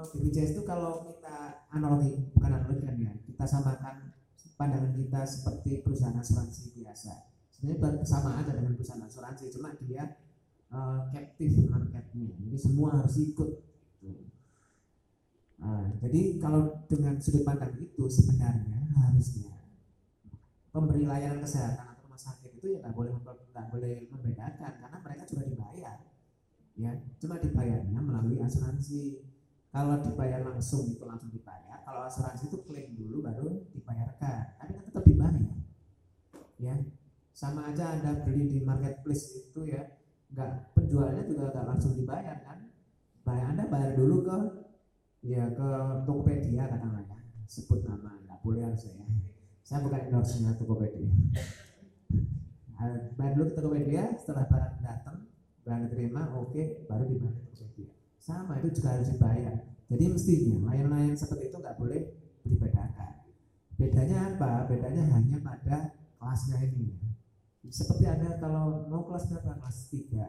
eh, 0.00 0.06
BPJS 0.16 0.56
itu 0.56 0.62
kalau 0.64 1.04
kita 1.04 1.68
analogi, 1.70 2.32
bukan 2.32 2.50
analogi 2.56 2.82
kan 2.82 2.96
ya, 2.96 3.12
kita 3.28 3.44
samakan 3.44 4.10
pandangan 4.56 4.92
kita 4.92 5.20
seperti 5.24 5.80
perusahaan 5.80 6.16
asuransi 6.16 6.76
biasa. 6.76 7.12
Sebenarnya 7.52 8.04
sama 8.04 8.40
aja 8.40 8.52
dengan 8.56 8.76
perusahaan 8.76 9.04
asuransi, 9.04 9.52
cuma 9.52 9.72
dia 9.80 10.20
uh, 10.72 11.08
captive 11.12 11.68
marketnya. 11.68 12.32
Jadi 12.36 12.56
semua 12.56 13.00
harus 13.00 13.16
ikut. 13.20 13.50
Nah, 15.60 15.92
jadi 16.00 16.40
kalau 16.40 16.88
dengan 16.88 17.20
sudut 17.20 17.44
pandang 17.44 17.76
itu 17.76 18.08
sebenarnya 18.08 18.80
harusnya 18.96 19.60
pemberi 20.72 21.04
layanan 21.04 21.44
kesehatan 21.44 21.84
atau 21.92 22.08
rumah 22.08 22.16
sakit 22.16 22.56
itu 22.56 22.66
ya 22.72 22.78
nggak 22.80 22.96
boleh 22.96 23.12
nggak 23.20 23.66
boleh 23.68 24.08
membedakan 24.08 24.72
karena 24.80 24.98
mereka 25.04 25.22
juga 25.28 25.44
dibayar, 25.44 25.98
ya 26.80 26.90
cuma 27.20 27.36
dibayarnya 27.36 28.00
melalui 28.00 28.40
asuransi. 28.40 29.29
Kalau 29.70 30.02
dibayar 30.02 30.42
langsung 30.42 30.90
itu 30.90 31.06
langsung 31.06 31.30
dibayar. 31.30 31.78
Kalau 31.86 32.02
asuransi 32.02 32.50
itu 32.50 32.58
klaim 32.66 32.90
dulu 32.98 33.22
baru 33.22 33.70
dibayarkan, 33.70 34.58
tapi 34.58 34.70
kan 34.74 34.82
tetap 34.82 35.04
dibayar, 35.06 35.54
ya 36.58 36.74
sama 37.30 37.70
aja 37.70 37.94
anda 37.94 38.26
beli 38.26 38.50
di 38.50 38.58
marketplace 38.66 39.38
itu 39.38 39.70
ya 39.70 39.86
nggak 40.34 40.74
penjualnya 40.74 41.22
juga 41.22 41.54
nggak 41.54 41.66
langsung 41.70 41.94
dibayar 41.94 42.42
kan? 42.42 42.66
Bayar 43.22 43.54
anda 43.54 43.70
bayar 43.70 43.94
dulu 43.94 44.26
ke 44.26 44.38
ya 45.22 45.46
ke 45.54 45.68
Tokopedia 46.02 46.66
katakanlah 46.66 47.06
ya 47.06 47.18
sebut 47.46 47.86
nama 47.86 48.18
nggak 48.26 48.42
boleh 48.42 48.66
harus 48.66 48.90
ya 48.90 49.06
saya 49.62 49.86
bukan 49.86 50.10
endorse 50.10 50.42
Tokopedia. 50.58 51.14
Bayar 53.14 53.32
dulu 53.38 53.54
ke 53.54 53.54
Tokopedia 53.54 54.18
setelah 54.18 54.50
barang 54.50 54.82
datang 54.82 55.30
barang 55.62 55.80
diterima 55.86 56.34
oke 56.34 56.50
okay, 56.50 56.66
baru 56.90 57.06
dibayar 57.06 57.38
Tokopedia 57.54 57.99
sama 58.20 58.60
itu 58.60 58.68
juga 58.76 59.00
harus 59.00 59.08
dibayar. 59.08 59.56
Jadi 59.88 60.04
mestinya 60.12 60.70
layan-layan 60.70 61.16
seperti 61.16 61.50
itu 61.50 61.56
nggak 61.56 61.78
boleh 61.80 62.00
dibedakan. 62.44 63.12
Bedanya 63.80 64.36
apa? 64.36 64.68
Bedanya 64.68 65.08
hanya 65.16 65.40
pada 65.40 65.96
kelasnya 66.20 66.68
ini. 66.68 67.00
Seperti 67.66 68.04
ada 68.04 68.36
kalau 68.36 68.86
mau 68.92 69.08
kelas 69.08 69.32
berapa? 69.32 69.56
Kelas 69.56 69.78
3 69.88 70.20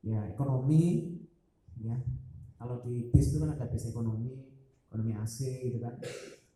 ya 0.00 0.20
ekonomi 0.32 1.12
ya. 1.76 2.00
Kalau 2.56 2.80
di 2.80 3.12
bis 3.12 3.32
itu 3.32 3.44
kan 3.44 3.52
ada 3.52 3.68
bis 3.68 3.84
ekonomi 3.84 4.32
ekonomi 4.88 5.12
AC 5.12 5.44
gitu 5.60 5.78
kan. 5.78 6.00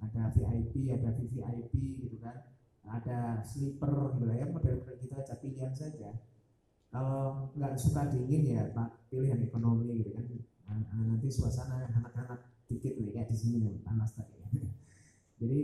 Ada 0.01 0.33
VIP 0.33 0.91
ada 0.91 1.12
VVIP 1.12 1.73
gitu 2.09 2.17
kan. 2.25 2.41
Ada 2.89 3.45
sleeper 3.45 4.17
gitu 4.17 4.25
lah 4.29 4.37
ya 4.41 4.49
model-model 4.49 4.97
kita 4.97 5.21
aja 5.21 5.37
pilihan 5.37 5.77
saja. 5.77 6.09
Kalau 6.89 7.53
nggak 7.53 7.77
suka 7.77 8.09
dingin 8.09 8.49
ya 8.49 8.73
pak 8.73 9.12
pilih 9.12 9.29
yang 9.29 9.43
ekonomi 9.45 10.01
gitu 10.01 10.15
kan 10.17 10.25
nanti 10.69 11.29
suasana 11.29 11.89
hangat-hangat 11.93 12.41
dikit 12.69 12.97
nih 12.97 13.12
kayak 13.12 13.29
di 13.31 13.37
sini 13.37 13.57
nih 13.61 13.75
panas 13.85 14.17
tadi. 14.17 14.41
Jadi 15.41 15.59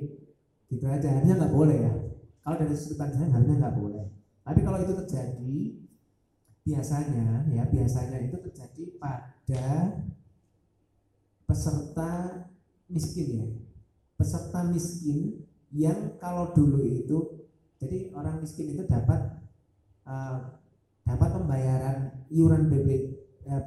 gitu 0.70 0.84
aja. 0.86 1.08
Harusnya 1.08 1.34
nggak 1.40 1.54
boleh 1.54 1.78
ya. 1.80 1.92
Kalau 2.40 2.56
dari 2.56 2.74
sudut 2.76 2.96
pandang 3.00 3.20
saya 3.20 3.32
harusnya 3.34 3.56
nggak 3.60 3.76
boleh. 3.76 4.04
Tapi 4.44 4.60
kalau 4.64 4.78
itu 4.80 4.92
terjadi 5.04 5.58
biasanya 6.60 7.48
ya 7.50 7.64
biasanya 7.66 8.18
itu 8.20 8.36
terjadi 8.50 8.82
pada 9.00 9.66
peserta 11.48 12.12
miskin 12.88 13.28
ya. 13.34 13.46
Peserta 14.20 14.68
miskin 14.68 15.48
yang 15.72 16.18
kalau 16.18 16.50
dulu 16.52 16.82
itu 16.82 17.48
jadi 17.80 18.12
orang 18.12 18.44
miskin 18.44 18.76
itu 18.76 18.84
dapat 18.84 19.40
uh, 20.04 20.60
dapat 21.06 21.28
pembayaran 21.32 21.98
iuran 22.28 22.68
BP, 22.68 22.88
uh, 23.48 23.62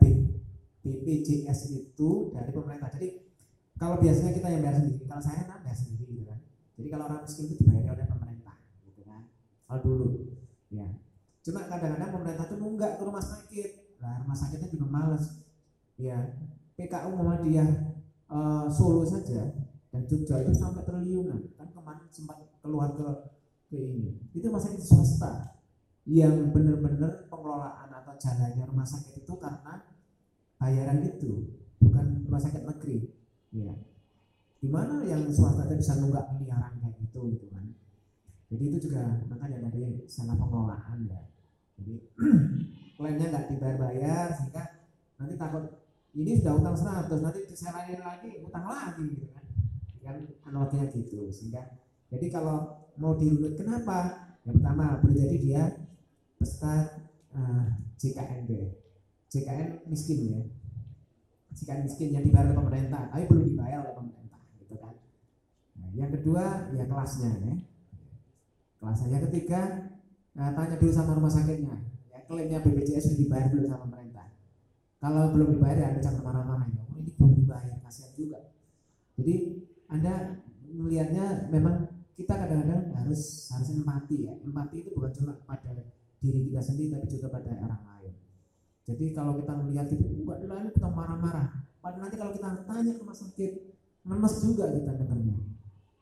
BPJS 0.84 1.60
itu 1.72 2.10
dari 2.36 2.52
pemerintah. 2.52 2.92
Jadi 2.92 3.24
kalau 3.80 3.98
biasanya 4.04 4.32
kita 4.36 4.48
yang 4.52 4.62
bayar 4.62 4.78
sendiri 4.84 5.04
kalau 5.08 5.24
saya 5.24 5.42
kan 5.48 5.60
bayar 5.64 5.78
sendiri 5.80 6.04
gitu 6.12 6.24
kan. 6.28 6.40
Jadi 6.76 6.88
kalau 6.92 7.04
orang 7.08 7.22
miskin 7.24 7.44
itu 7.48 7.56
dibayar 7.64 7.96
oleh 7.96 8.06
pemerintah 8.06 8.56
gitu 8.84 9.02
kan. 9.08 9.22
Kalau 9.66 9.80
dulu 9.80 10.08
ya. 10.68 10.88
Cuma 11.44 11.68
kadang-kadang 11.68 12.12
pemerintah 12.12 12.46
itu 12.52 12.56
nunggak 12.60 12.92
ke 13.00 13.04
rumah 13.08 13.24
sakit. 13.24 13.70
Nah 14.04 14.14
rumah 14.28 14.36
sakitnya 14.36 14.68
juga 14.68 14.86
males. 14.92 15.26
Ya 15.96 16.36
PKU 16.76 17.10
Muhammadiyah 17.16 17.70
uh, 18.28 18.68
Solo 18.68 19.08
saja 19.08 19.56
dan 19.88 20.02
Jogja 20.04 20.44
itu 20.44 20.52
sampai 20.52 20.84
triliunan. 20.84 21.56
Kan 21.56 21.72
kemarin 21.72 22.12
sempat 22.12 22.44
keluar 22.60 22.92
ke 22.92 23.08
ke 23.72 23.78
ini. 23.80 24.20
Itu 24.36 24.52
rumah 24.52 24.60
sakit 24.60 24.84
swasta 24.84 25.54
yang 26.04 26.52
benar-benar 26.52 27.32
pengelolaan 27.32 27.88
atau 27.88 28.12
jalannya 28.20 28.68
rumah 28.68 28.84
sakit 28.84 29.24
itu 29.24 29.34
karena 29.40 29.93
bayaran 30.64 31.03
itu 31.03 31.59
bukan 31.84 32.24
rumah 32.24 32.39
sakit 32.39 32.64
negeri. 32.64 33.11
Ya 33.51 33.76
di 34.64 34.72
mana 34.72 35.03
yang 35.03 35.28
swasta 35.28 35.68
itu 35.68 35.76
bisa 35.84 35.99
nunggak 35.99 36.39
miliaran 36.39 36.80
kayak 36.80 36.95
gitu 37.03 37.36
gitu 37.36 37.51
kan. 37.51 37.68
Jadi 38.47 38.64
itu 38.72 38.78
juga 38.88 39.20
makanya 39.28 39.68
dari 39.68 40.07
salah 40.07 40.39
pengelolaan 40.39 41.03
ya. 41.03 41.20
Jadi 41.76 41.99
klaimnya 42.95 43.28
nggak 43.28 43.45
dibayar-bayar 43.51 44.32
sehingga 44.39 44.88
nanti 45.20 45.36
takut 45.36 45.84
ini 46.16 46.39
sudah 46.39 46.53
utang 46.55 46.78
100 46.80 47.11
nanti 47.11 47.39
diserahin 47.43 47.99
lagi 47.99 48.39
utang 48.39 48.64
lagi 48.64 49.03
gitu 49.03 49.28
kan. 49.36 49.43
Kan 49.99 50.18
analoginya 50.47 50.88
gitu 50.95 51.28
sehingga 51.28 51.68
jadi 52.07 52.32
kalau 52.32 52.88
mau 52.95 53.20
dirunut 53.20 53.59
kenapa? 53.59 54.32
Yang 54.47 54.64
pertama 54.64 54.99
boleh 55.03 55.18
jadi 55.28 55.38
dia 55.43 55.64
peserta 56.39 57.03
uh, 57.36 57.68
JKN 57.99 58.47
JKN 59.34 59.90
miskin 59.90 60.20
ya. 60.30 60.42
JKN 61.58 61.82
miskin 61.90 62.14
yang 62.14 62.22
dibayar 62.22 62.54
oleh 62.54 62.58
pemerintah 62.62 63.10
tapi 63.10 63.26
belum 63.26 63.46
dibayar 63.50 63.82
oleh 63.82 63.94
pemerintah 63.98 64.42
gitu 64.62 64.76
kan. 64.78 64.94
Nah, 65.82 65.90
yang 65.98 66.14
kedua 66.14 66.70
ya 66.78 66.86
kelasnya 66.86 67.32
ya. 67.42 67.56
Kelasnya 68.78 69.08
yang 69.10 69.24
ketiga 69.26 69.90
nah, 70.38 70.54
tanya 70.54 70.78
dulu 70.78 70.94
sama 70.94 71.18
rumah 71.18 71.34
sakitnya. 71.34 71.82
Ya 72.14 72.22
klaimnya 72.30 72.62
BPJS 72.62 73.10
sudah 73.10 73.20
dibayar 73.26 73.48
belum 73.50 73.66
sama 73.66 73.82
pemerintah? 73.90 74.28
Kalau 75.02 75.24
belum 75.34 75.50
dibayar 75.58 75.78
ya 75.82 75.88
anda 75.90 76.02
jangan 76.06 76.22
marah-marah 76.22 76.70
ya. 76.70 76.84
Oh, 76.94 77.02
ini 77.02 77.12
belum 77.18 77.34
dibayar 77.42 77.74
kasihan 77.82 78.14
juga. 78.14 78.40
Jadi 79.18 79.34
anda 79.90 80.46
melihatnya 80.70 81.50
memang 81.50 81.90
kita 82.14 82.38
kadang-kadang 82.38 82.94
harus 83.02 83.50
harus 83.50 83.70
empati 83.74 84.30
ya. 84.30 84.34
Empati 84.46 84.86
itu 84.86 84.94
bukan 84.94 85.10
cuma 85.18 85.34
pada 85.50 85.74
diri 86.22 86.54
kita 86.54 86.62
sendiri 86.62 87.02
tapi 87.02 87.08
juga 87.10 87.34
pada 87.34 87.50
orang 87.58 87.82
lain 87.82 88.03
jadi 88.84 89.06
kalau 89.16 89.40
kita 89.40 89.54
melihat 89.64 89.88
itu 89.88 90.04
enggak 90.04 90.44
lain 90.44 90.68
kita 90.76 90.90
marah-marah. 90.92 91.50
Pada 91.80 92.00
nanti 92.00 92.16
kalau 92.16 92.32
kita 92.36 92.64
tanya 92.68 92.92
ke 92.96 93.00
rumah 93.00 93.16
sakit 93.16 93.52
lemes 94.04 94.34
juga 94.44 94.66
kita 94.72 94.92
dengarnya 95.00 95.36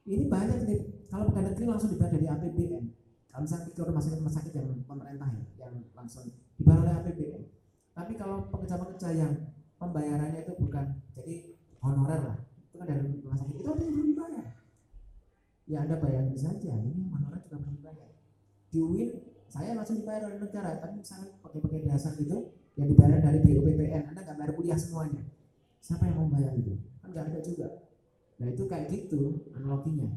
ini 0.10 0.26
banyak 0.26 0.60
nih. 0.66 0.82
Kalau 1.12 1.30
pegawai 1.30 1.54
negeri 1.54 1.66
langsung 1.70 1.92
dibayar 1.94 2.12
dari 2.16 2.28
APBN 2.28 2.84
kalau 3.32 3.44
misalnya 3.48 3.66
ke 3.72 3.82
rumah 3.84 4.04
sakit 4.04 4.18
rumah 4.20 4.34
sakit 4.34 4.54
yang 4.56 4.68
pemerintah 4.84 5.28
ya 5.32 5.44
yang 5.68 5.74
langsung 5.96 6.26
dibayar 6.60 6.80
oleh 6.84 6.94
APBN 7.00 7.44
tapi 7.92 8.12
kalau 8.16 8.48
pekerja-pekerja 8.52 9.10
yang 9.16 9.34
pembayarannya 9.76 10.42
itu 10.44 10.54
bukan 10.56 10.86
jadi 11.16 11.36
honorer 11.84 12.22
lah 12.24 12.38
itu 12.72 12.76
kan 12.80 12.88
dari 12.88 13.02
rumah 13.22 13.38
sakit. 13.38 13.54
Itu 13.60 13.72
belum 13.76 14.06
dibayar. 14.16 14.46
Ya 15.68 15.78
anda 15.84 15.96
bayangin 16.00 16.38
saja 16.40 16.72
ini 16.80 17.12
honorer 17.12 17.40
juga 17.46 17.58
belum 17.62 17.76
dibayar. 17.78 18.10
Di 18.72 18.80
UIN 18.80 19.10
saya 19.52 19.76
langsung 19.76 20.00
dibayar 20.00 20.32
oleh 20.32 20.40
negara. 20.40 20.80
Tapi 20.80 21.04
misalnya 21.04 21.36
pakai-pakai 21.44 21.88
dasar 21.92 22.16
gitu 22.16 22.61
yang 22.80 22.88
dibayar 22.88 23.20
dari 23.20 23.40
BUPPN 23.44 24.04
anda 24.12 24.22
nggak 24.24 24.38
bayar 24.40 24.52
kuliah 24.56 24.80
semuanya. 24.80 25.24
Siapa 25.82 26.08
yang 26.08 26.24
mau 26.24 26.30
bayar 26.32 26.54
itu? 26.56 26.78
Kan 27.02 27.10
nggak 27.12 27.26
ada 27.28 27.40
juga. 27.44 27.68
Nah 28.40 28.48
itu 28.50 28.64
kayak 28.66 28.86
gitu 28.90 29.22
analoginya. 29.54 30.10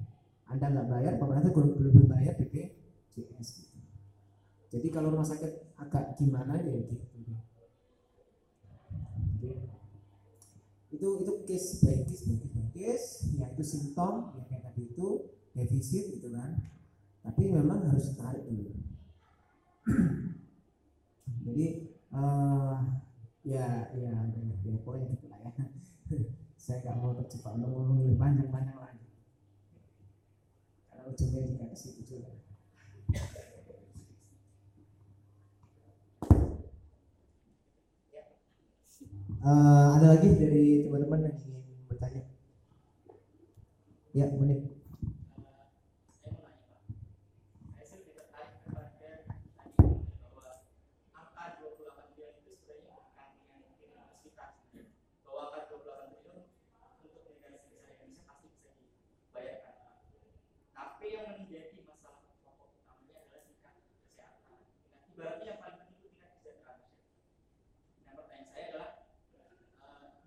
Anda 0.45 0.67
nggak 0.71 0.89
bayar 0.93 1.13
pemerintah 1.17 1.51
belum 1.51 1.69
belum 1.77 2.07
bayar 2.09 2.37
BPJS 2.37 3.49
gitu. 3.59 3.77
jadi 4.75 4.91
kalau 4.91 5.15
rumah 5.15 5.23
sakit 5.23 5.79
agak 5.79 6.19
gimana 6.19 6.59
ya 6.59 6.83
gitu. 6.85 7.05
Itu 10.95 11.09
itu 11.21 11.33
case 11.47 11.69
by 11.83 11.97
case 12.07 12.23
by 12.27 12.37
case 12.75 13.09
by 13.35 13.39
ya 13.39 13.47
itu 13.51 13.65
simptom 13.67 14.35
ya 14.39 14.43
kayak 14.47 14.63
tadi 14.71 14.83
itu 14.89 15.09
defisit 15.55 16.05
gitu 16.19 16.29
kan. 16.35 16.59
Tapi 17.25 17.49
memang 17.49 17.89
harus 17.89 18.13
tarik 18.19 18.45
dulu. 18.47 18.73
Jadi 21.45 21.94
uh, 22.15 22.79
ya 23.45 23.91
ya 23.93 24.15
ya, 24.33 24.47
ya 24.65 24.75
pokoknya 24.81 25.07
gitu 25.19 25.27
lah 25.29 25.39
ya 25.43 25.51
saya 26.63 26.81
nggak 26.81 26.97
mau 26.97 27.13
terjebak 27.13 27.53
untuk 27.59 27.71
ngomong 27.75 27.99
lebih 28.01 28.17
panjang-panjang 28.17 28.79
lagi 28.79 29.07
karena 30.89 31.03
ujungnya 31.11 31.41
juga 31.45 31.65
ke 31.69 31.77
situ 31.77 32.03
juga 32.07 32.31
Uh, 39.45 40.01
ada 40.01 40.17
lagi 40.17 40.41
dari 40.41 40.89
teman-teman 40.89 41.29
yang 41.29 41.37
ingin 41.37 41.85
bertanya? 41.85 42.25
Ya, 44.17 44.25
menit. 44.41 44.75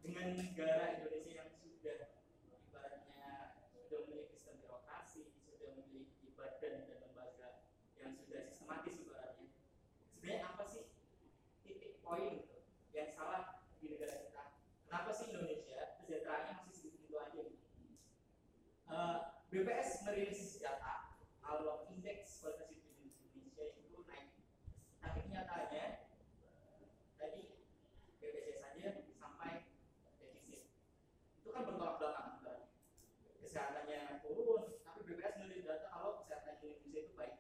dengan 0.08 0.27
negara 0.38 1.02
Indonesia 1.02 1.34
yang 1.42 1.50
sudah 1.58 2.14
ibaratnya 2.46 3.58
sudah 3.74 4.06
memiliki 4.06 4.38
sistem 4.38 4.62
birokrasi, 4.62 5.34
sudah 5.42 5.74
memiliki 5.82 6.30
badan 6.38 6.86
dan 6.86 6.98
lembaga 7.10 7.66
yang 7.98 8.14
sudah 8.14 8.46
sistematis 8.46 9.02
ibaratnya. 9.02 9.50
Sebenarnya 10.14 10.46
apa 10.54 10.64
sih 10.70 10.94
titik 11.66 11.98
poin 12.06 12.46
yang 12.94 13.10
salah 13.10 13.66
di 13.82 13.90
negara 13.98 14.14
kita? 14.22 14.44
Kenapa 14.86 15.10
sih 15.10 15.34
Indonesia 15.34 15.98
kesejahteraannya 15.98 16.54
masih 16.62 16.76
segitu 16.86 17.18
aja? 17.18 17.44
Uh, 18.88 19.18
BPS 19.50 20.06
merilis 20.06 20.62
data 20.62 21.18
kalau 21.42 21.90
indeks 21.90 22.40
kualitas 22.44 22.70
hidup 22.72 22.94
Indonesia 23.34 23.64
itu 23.74 24.00
naik, 24.06 24.38
tapi 25.02 25.18
kenyataannya 25.28 25.86
tadi 27.18 27.42
BPJS 28.22 28.60
saja 28.64 28.88
sampai 29.16 29.68
defisit 30.20 30.68
itu 31.40 31.50
kan 31.56 31.64
bertolak 31.64 31.96
belakang 32.00 32.32
kan 32.44 32.60
kesehatannya 33.40 34.20
turun 34.24 34.80
tapi 34.84 35.00
BPS 35.08 35.36
merilis 35.40 35.68
data 35.68 35.88
kalau 35.92 36.20
kesehatan 36.24 36.60
Indonesia 36.60 37.00
itu 37.08 37.14
baik 37.16 37.36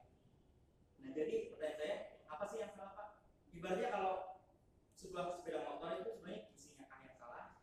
nah 1.03 1.06
jadi 1.17 1.49
pertanyaan 1.49 1.77
saya 1.81 1.95
apa 2.29 2.43
sih 2.45 2.57
yang 2.61 2.71
salah 2.77 2.93
pak? 2.93 3.07
Ibaratnya 3.49 3.89
kalau 3.89 4.13
sebuah 4.93 5.33
sepeda 5.33 5.65
motor 5.65 5.97
itu 5.97 6.13
sebenarnya 6.13 6.45
isinya 6.53 6.85
kan 6.85 7.01
yang 7.01 7.17
salah. 7.17 7.57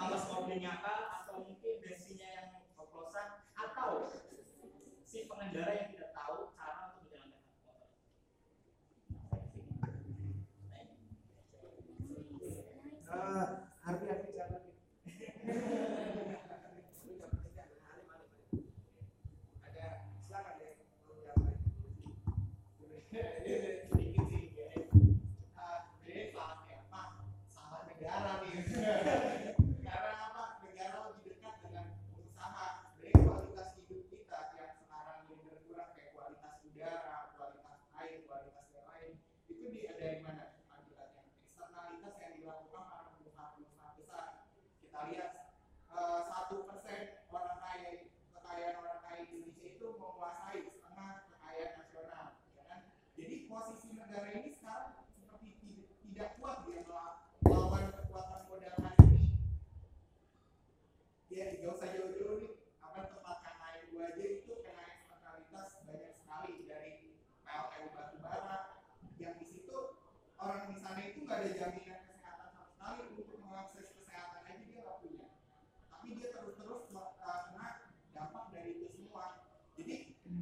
Alas 0.00 0.24
mobilnya 0.32 0.80
kah 0.80 1.00
atau 1.20 1.44
mungkin 1.44 1.84
bensinnya 1.84 2.28
yang 2.32 2.48
oplosan 2.80 3.44
atau 3.52 4.08
si 5.04 5.28
pengendara 5.28 5.76
yang 5.76 5.92
tidak 5.92 5.99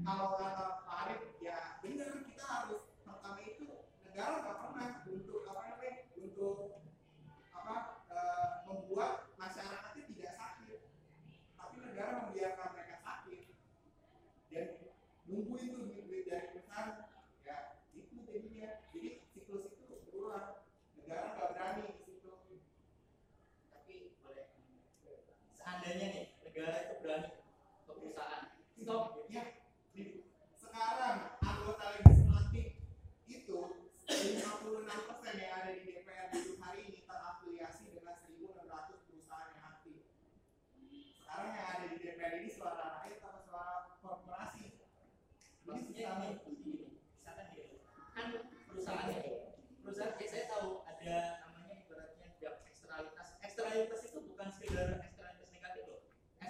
kalau 0.08 0.40
kata 0.40 0.88
Pak 0.88 1.20
ya 1.44 1.76
benar 1.84 2.08
kita 2.24 2.44
harus 2.48 2.80
pertama 3.04 3.44
itu 3.44 3.68
negara 4.08 4.40
nggak 4.40 4.56
pernah 4.56 4.88
untuk 5.04 5.44
apa 5.44 5.60
namanya 5.68 5.94
untuk 6.16 6.80
apa 7.52 7.76
e, 8.08 8.18
membuat 8.64 9.28
masa 9.36 9.67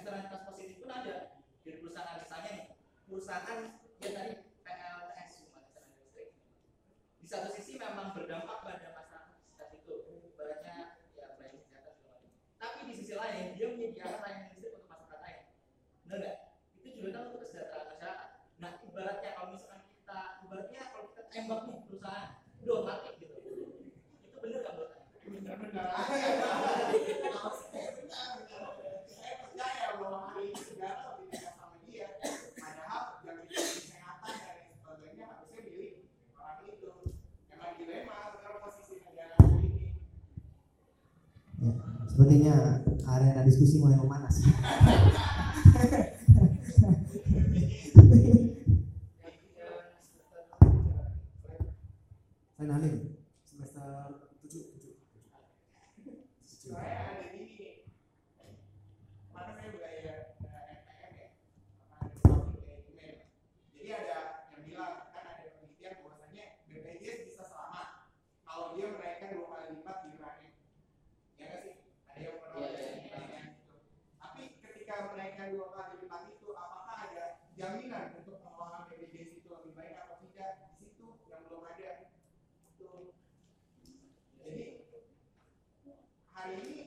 Eksternalitas 0.09 0.49
positif 0.49 0.81
pun 0.81 0.89
ada 0.89 1.37
di 1.61 1.71
perusahaan. 1.77 2.17
Misalnya 2.17 2.51
nih, 2.57 2.67
perusahaan 3.05 3.61
ya 4.01 4.09
tadi 4.17 4.33
PLTS. 4.65 5.33
Di 7.21 7.27
satu 7.29 7.53
sisi 7.53 7.77
memang 7.77 8.17
berdampak 8.17 8.65
pada 8.65 8.89
masyarakat 8.97 9.67
situ. 9.69 10.09
Ibaratnya 10.33 10.97
ya 11.13 11.37
pelayanan 11.37 11.61
kesehatan 11.61 11.93
segala 11.93 12.25
macam. 12.25 12.33
Tapi 12.57 12.79
di 12.89 12.95
sisi 12.97 13.13
lain 13.21 13.53
dia 13.53 13.69
menyediakan 13.69 14.21
layanan 14.25 14.49
listrik 14.49 14.73
untuk 14.81 14.89
masyarakat 14.89 15.21
lain. 15.21 15.41
Benar 16.09 16.17
nggak? 16.25 16.37
Itu 16.81 16.87
juga 16.89 17.09
kan 17.13 17.23
untuk 17.29 17.41
kesejahteraan 17.45 17.87
masyarakat. 17.93 18.29
Nah, 18.65 18.73
ibaratnya 18.89 19.31
kalau 19.37 19.49
misalkan 19.53 19.81
kita, 19.93 20.21
ibaratnya 20.41 20.81
kalau 20.89 21.05
kita 21.13 21.23
tembak 21.29 21.61
nih 21.69 21.79
perusahaan, 21.85 22.29
udah 22.65 22.81
mati 22.81 23.09
gitu. 23.21 23.37
Itu 24.25 24.37
bener 24.41 24.59
nggak 24.65 24.73
menurut 24.73 24.93
Anda? 24.97 25.21
benar-benar 25.21 26.78
sepertinya 42.19 42.83
arena 43.07 43.47
diskusi 43.47 43.79
mulai 43.79 43.95
memanas. 43.95 44.43
Saya 52.59 52.91
semester 53.47 53.87
7 54.43 54.51
7 54.51 54.99
saya 56.75 57.23
ada 57.23 57.31
di 57.31 57.39
ini 57.47 57.87
mana 59.31 59.55
saya 59.55 59.71
belajar 59.79 60.35
eh, 60.43 60.75
MPM 60.75 61.13
ya 61.23 61.27
apa 61.95 62.03
ada 62.03 62.19
public 62.19 62.67
management 62.67 63.31
jadi 63.79 63.89
ada 63.95 64.19
yang 64.51 64.63
bilang 64.67 65.07
kan 65.15 65.23
ada 65.23 65.55
penelitian 65.55 66.03
bahwasanya 66.03 66.67
BPJS 66.67 67.31
bisa 67.31 67.47
selamat 67.47 68.11
kalau 68.43 68.75
dia 68.75 68.91
menaikkan 68.91 69.39
dua 69.39 69.47
kali 69.55 69.79
lipat 69.79 69.97
iurannya 70.11 70.51
ya 71.39 71.47
nggak 71.47 71.63
sih 71.63 71.75
ada 72.11 72.21
yang 72.21 72.37
pernah 72.43 72.59
Iya, 72.59 72.69
baca 72.69 72.81
iya, 72.83 72.91
penelitian 73.07 73.47
itu 73.55 73.75
tapi 74.19 74.43
ketika 74.59 74.95
menaikkan 75.15 75.49
dua 75.55 75.69
kali 75.71 75.95
lipat 76.03 76.23
itu 76.35 76.49
apakah 76.53 76.97
ada 77.07 77.25
jaminan 77.55 78.07
untuk 78.19 78.43
pengelolaan 78.43 78.91
BPJS 78.91 79.41
itu 79.41 79.49
lebih 79.49 79.73
baik 79.79 79.95
atau 80.05 80.17
tidak 80.27 80.51
di 80.67 80.75
situ 80.83 81.07
yang 81.31 81.47
belum 81.47 81.63
ada 81.65 82.11
itu 82.75 82.91
jadi 84.39 84.65
hari 86.33 86.53
ini 86.63 86.79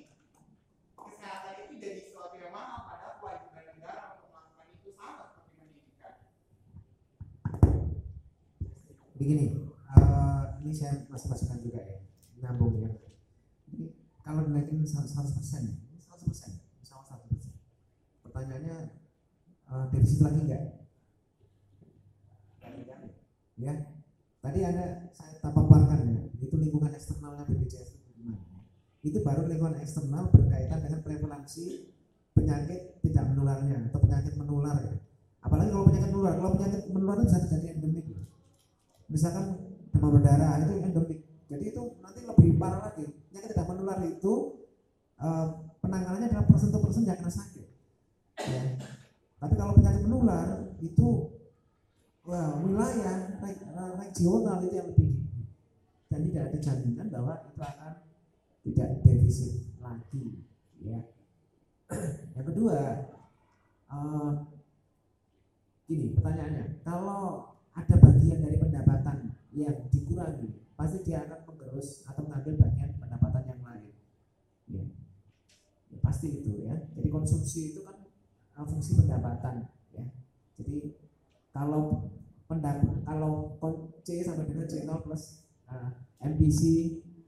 kesehatan 0.96 1.56
itu 1.68 1.74
jadi 1.80 2.00
sesuatu 2.04 2.36
yang 2.40 2.52
mahal 2.52 2.88
padahal 2.88 3.20
kewajiban 3.22 3.66
negara 3.78 4.04
untuk 4.18 4.32
melakukan 4.34 4.68
itu 4.74 4.90
sama 4.96 5.24
seperti 5.30 5.52
pendidikan. 5.60 6.14
Begini 9.22 9.54
eh, 9.94 10.44
ini 10.66 10.74
saya 10.74 11.06
masih 11.06 11.30
masukkan 11.30 11.62
juga 11.62 11.86
ya 11.86 11.98
nyambung 12.42 12.82
ya. 12.82 12.90
Jadi 13.70 13.94
kalau 14.26 14.50
dinaikin 14.50 14.82
100 14.82 15.14
persen 15.14 15.78
100 16.02 16.26
persen 16.26 16.52
sama 16.82 17.06
100 17.06 17.30
persen. 17.30 17.54
Pertanyaannya 18.26 18.78
eh, 19.70 19.86
defisit 19.94 20.26
lagi 20.26 20.42
enggak 20.50 20.64
ya 23.62 23.78
tadi 24.42 24.66
ada 24.66 25.14
saya 25.14 25.38
paparkan 25.38 26.02
ya 26.10 26.22
itu 26.42 26.58
lingkungan 26.58 26.98
eksternalnya 26.98 27.46
BPJS 27.46 27.94
itu 27.94 28.10
gimana 28.18 28.66
itu 29.06 29.22
baru 29.22 29.46
lingkungan 29.46 29.78
eksternal 29.78 30.34
berkaitan 30.34 30.82
dengan 30.82 31.06
prevalensi 31.06 31.94
penyakit 32.34 32.98
tidak 33.06 33.30
menularnya 33.30 33.86
atau 33.94 34.02
penyakit 34.02 34.34
menular 34.34 34.82
ya. 34.82 34.98
Apalagi 35.46 35.70
kalau 35.70 35.86
penyakit 35.86 36.10
menular 36.10 36.34
kalau 36.42 36.52
penyakit 36.58 36.82
menular 36.90 37.16
itu 37.22 37.26
bisa 37.30 37.40
terjadi 37.46 37.68
endemik 37.78 38.06
misalkan 39.12 39.60
demam 39.92 40.16
berdarah 40.16 40.64
itu 40.64 40.74
endemik 40.80 41.20
jadi 41.52 41.76
itu 41.76 41.84
nanti 42.00 42.24
lebih 42.24 42.56
parah 42.56 42.80
lagi. 42.80 43.12
Penyakit 43.28 43.52
tidak 43.52 43.68
menular 43.68 44.00
itu 44.08 44.34
eh, 45.20 45.48
penanganannya 45.84 46.32
adalah 46.32 46.48
persen 46.48 46.72
persen 46.72 47.04
yang 47.04 47.20
kena 47.20 47.34
sakit. 47.36 47.68
Ya. 48.42 48.64
tapi 49.38 49.54
kalau 49.54 49.78
penyakit 49.78 50.02
menular 50.02 50.74
itu 50.82 51.30
wah, 52.26 52.58
wilayah 52.58 53.38
reg- 53.38 53.70
regional 54.02 54.66
itu 54.66 54.82
yang 54.82 54.90
lebih 54.90 55.14
dan 56.10 56.26
tidak 56.26 56.44
ada 56.50 56.58
jaminan 56.58 57.08
bahwa 57.14 57.38
itu 57.46 57.62
akan 57.62 57.94
tidak 58.66 58.90
defisit 59.06 59.54
lagi. 59.78 60.42
Ya. 60.80 61.06
Yang 62.40 62.46
kedua 62.56 62.78
eh, 63.92 64.32
gini 65.86 66.16
pertanyaannya. 66.16 66.66
Kalau 66.88 67.51
ada 67.72 67.96
bagian 68.00 68.40
dari 68.44 68.58
pendapatan 68.60 69.36
yang 69.56 69.88
dikurangi. 69.88 70.60
Pasti 70.76 70.98
dia 71.06 71.24
akan 71.28 71.40
menggerus 71.48 72.04
atau 72.08 72.22
mengambil 72.26 72.68
bagian 72.68 72.92
pendapatan 73.00 73.44
yang 73.48 73.62
lain. 73.64 73.92
Ya, 74.72 74.84
Ya, 75.92 76.00
pasti 76.00 76.32
itu 76.32 76.64
ya. 76.64 76.88
Jadi 76.96 77.08
konsumsi 77.12 77.76
itu 77.76 77.84
kan 77.84 78.00
uh, 78.56 78.64
fungsi 78.64 78.96
pendapatan 78.96 79.68
ya. 79.92 80.08
Jadi 80.56 80.96
kalau 81.52 82.08
pendapat 82.48 83.04
kalau 83.04 83.60
C 84.08 84.24
sampai 84.24 84.48
dengan 84.48 84.72
C0 84.72 85.04
plus 85.04 85.44
uh, 85.68 85.92
MPC 86.24 86.62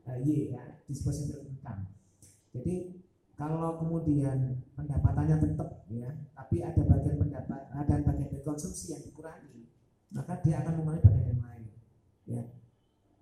uh, 0.08 0.16
Y 0.24 0.56
ya 0.56 0.80
disposable 0.88 1.44
income. 1.44 1.92
Jadi 2.56 3.04
kalau 3.36 3.84
kemudian 3.84 4.64
pendapatannya 4.80 5.44
tetap 5.44 5.84
ya 5.92 6.08
tapi 6.32 6.64
ada 6.64 6.82
bagian 6.88 7.20
pendapat 7.20 7.62
ada 7.76 7.96
bagian 8.00 8.30
dari 8.32 8.46
konsumsi 8.46 8.96
yang 8.96 9.04
dikurangi 9.04 9.73
maka 10.14 10.40
dia 10.46 10.62
akan 10.62 10.74
mengurangi 10.80 11.04
bagian 11.04 11.28
yang 11.34 11.42
lain. 11.42 11.66
Ya. 12.30 12.44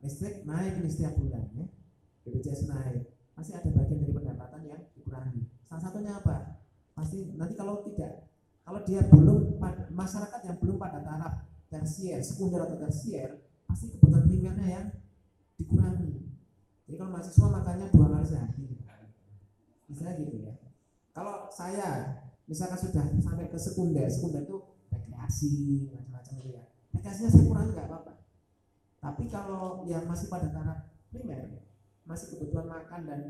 Listrik 0.03 0.43
naik 0.43 0.83
ini 0.83 0.89
setiap 0.91 1.15
bulan 1.15 1.47
ya. 1.55 1.65
BPJS 2.27 2.67
naik. 2.67 3.07
Pasti 3.31 3.55
ada 3.55 3.69
bagian 3.71 4.03
dari 4.03 4.13
pendapatan 4.13 4.61
yang 4.67 4.81
dikurangi. 4.93 5.47
Salah 5.65 5.81
satunya 5.87 6.11
apa? 6.19 6.59
Pasti 6.91 7.31
nanti 7.39 7.55
kalau 7.55 7.81
tidak 7.87 8.27
kalau 8.61 8.79
dia 8.85 9.01
belum 9.07 9.57
masyarakat 9.89 10.41
yang 10.45 10.57
belum 10.61 10.77
pada 10.77 11.01
taraf 11.01 11.33
tersier 11.71 12.19
sekunder 12.21 12.61
atau 12.67 12.77
tersier 12.77 13.41
pasti 13.65 13.89
kebutuhan 13.95 14.27
primernya 14.27 14.67
yang 14.67 14.87
dikurangi. 15.55 16.27
Jadi 16.85 16.95
kalau 16.99 17.11
mahasiswa 17.15 17.47
makannya 17.47 17.87
dua 17.89 18.05
kali 18.11 18.25
sehari 18.27 18.65
misalnya 19.87 20.13
gitu 20.19 20.35
ya. 20.43 20.53
Kalau 21.11 21.47
saya 21.51 21.87
misalkan 22.47 22.79
sudah 22.79 23.05
sampai 23.19 23.47
ke 23.47 23.59
sekunder 23.59 24.07
sekunder 24.11 24.43
itu 24.43 24.57
rekreasi 24.91 25.51
macam-macam 25.91 26.33
itu 26.39 26.49
ya 26.55 26.60
rekreasinya 27.01 27.33
saya 27.33 27.45
kurangi 27.49 27.71
nggak 27.73 27.87
apa-apa. 27.89 28.13
Tapi 29.01 29.23
kalau 29.33 29.81
yang 29.89 30.05
masih 30.05 30.29
pada 30.29 30.53
taraf 30.53 30.85
primer 31.09 31.65
masih 32.05 32.37
kebutuhan 32.37 32.69
makan 32.69 33.01
dan 33.09 33.21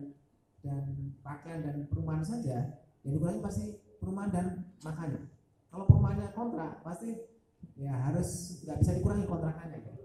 dan 0.59 0.83
pakaian 1.23 1.63
dan 1.63 1.87
perumahan 1.87 2.19
saja 2.19 2.83
yang 3.07 3.11
dikurangi 3.15 3.39
pasti 3.39 3.79
perumahan 4.03 4.31
dan 4.35 4.45
makannya. 4.83 5.31
Kalau 5.71 5.87
perumahannya 5.87 6.35
kontrak 6.35 6.83
pasti 6.83 7.15
ya 7.79 7.95
harus 8.11 8.59
nggak 8.67 8.77
bisa 8.83 8.91
dikurangi 8.99 9.23
kontrakannya 9.23 9.79
ya. 9.79 9.95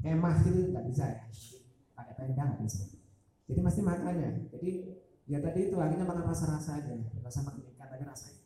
kemah 0.00 0.34
gitu 0.48 0.72
nggak 0.72 0.86
bisa 0.88 1.04
ya. 1.12 1.22
Pakai 1.92 2.14
tenda 2.16 2.42
nggak 2.56 2.64
bisa. 2.64 2.88
Jadi 3.52 3.60
pasti 3.60 3.80
makannya. 3.84 4.48
Jadi 4.48 4.72
ya 5.28 5.44
tadi 5.44 5.68
itu 5.68 5.76
akhirnya 5.76 6.08
makan 6.08 6.24
rasa-rasa 6.32 6.80
aja 6.80 6.94
rasa 7.20 7.42
makan 7.44 7.60
ikan 7.74 7.86
tapi 7.90 8.06
rasa 8.06 8.30
ikan. 8.30 8.45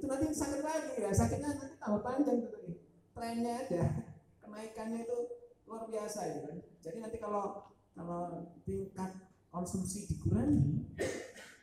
itu 0.00 0.08
nanti 0.08 0.32
sakit 0.32 0.64
lagi 0.64 0.96
ya. 0.96 1.12
Sakitnya 1.12 1.52
nanti 1.52 1.76
tambah 1.76 2.00
panjang 2.00 2.40
gitu 2.40 2.56
nih 2.64 2.76
trennya 3.12 3.52
aja. 3.68 3.84
Kenaikannya 4.40 5.04
itu 5.04 5.18
luar 5.68 5.84
biasa 5.84 6.20
ya 6.24 6.38
kan. 6.48 6.56
Jadi 6.80 6.96
nanti 7.04 7.20
kalau 7.20 7.68
kalau 7.92 8.48
tingkat 8.64 9.12
konsumsi 9.52 10.08
dikurangi 10.08 10.88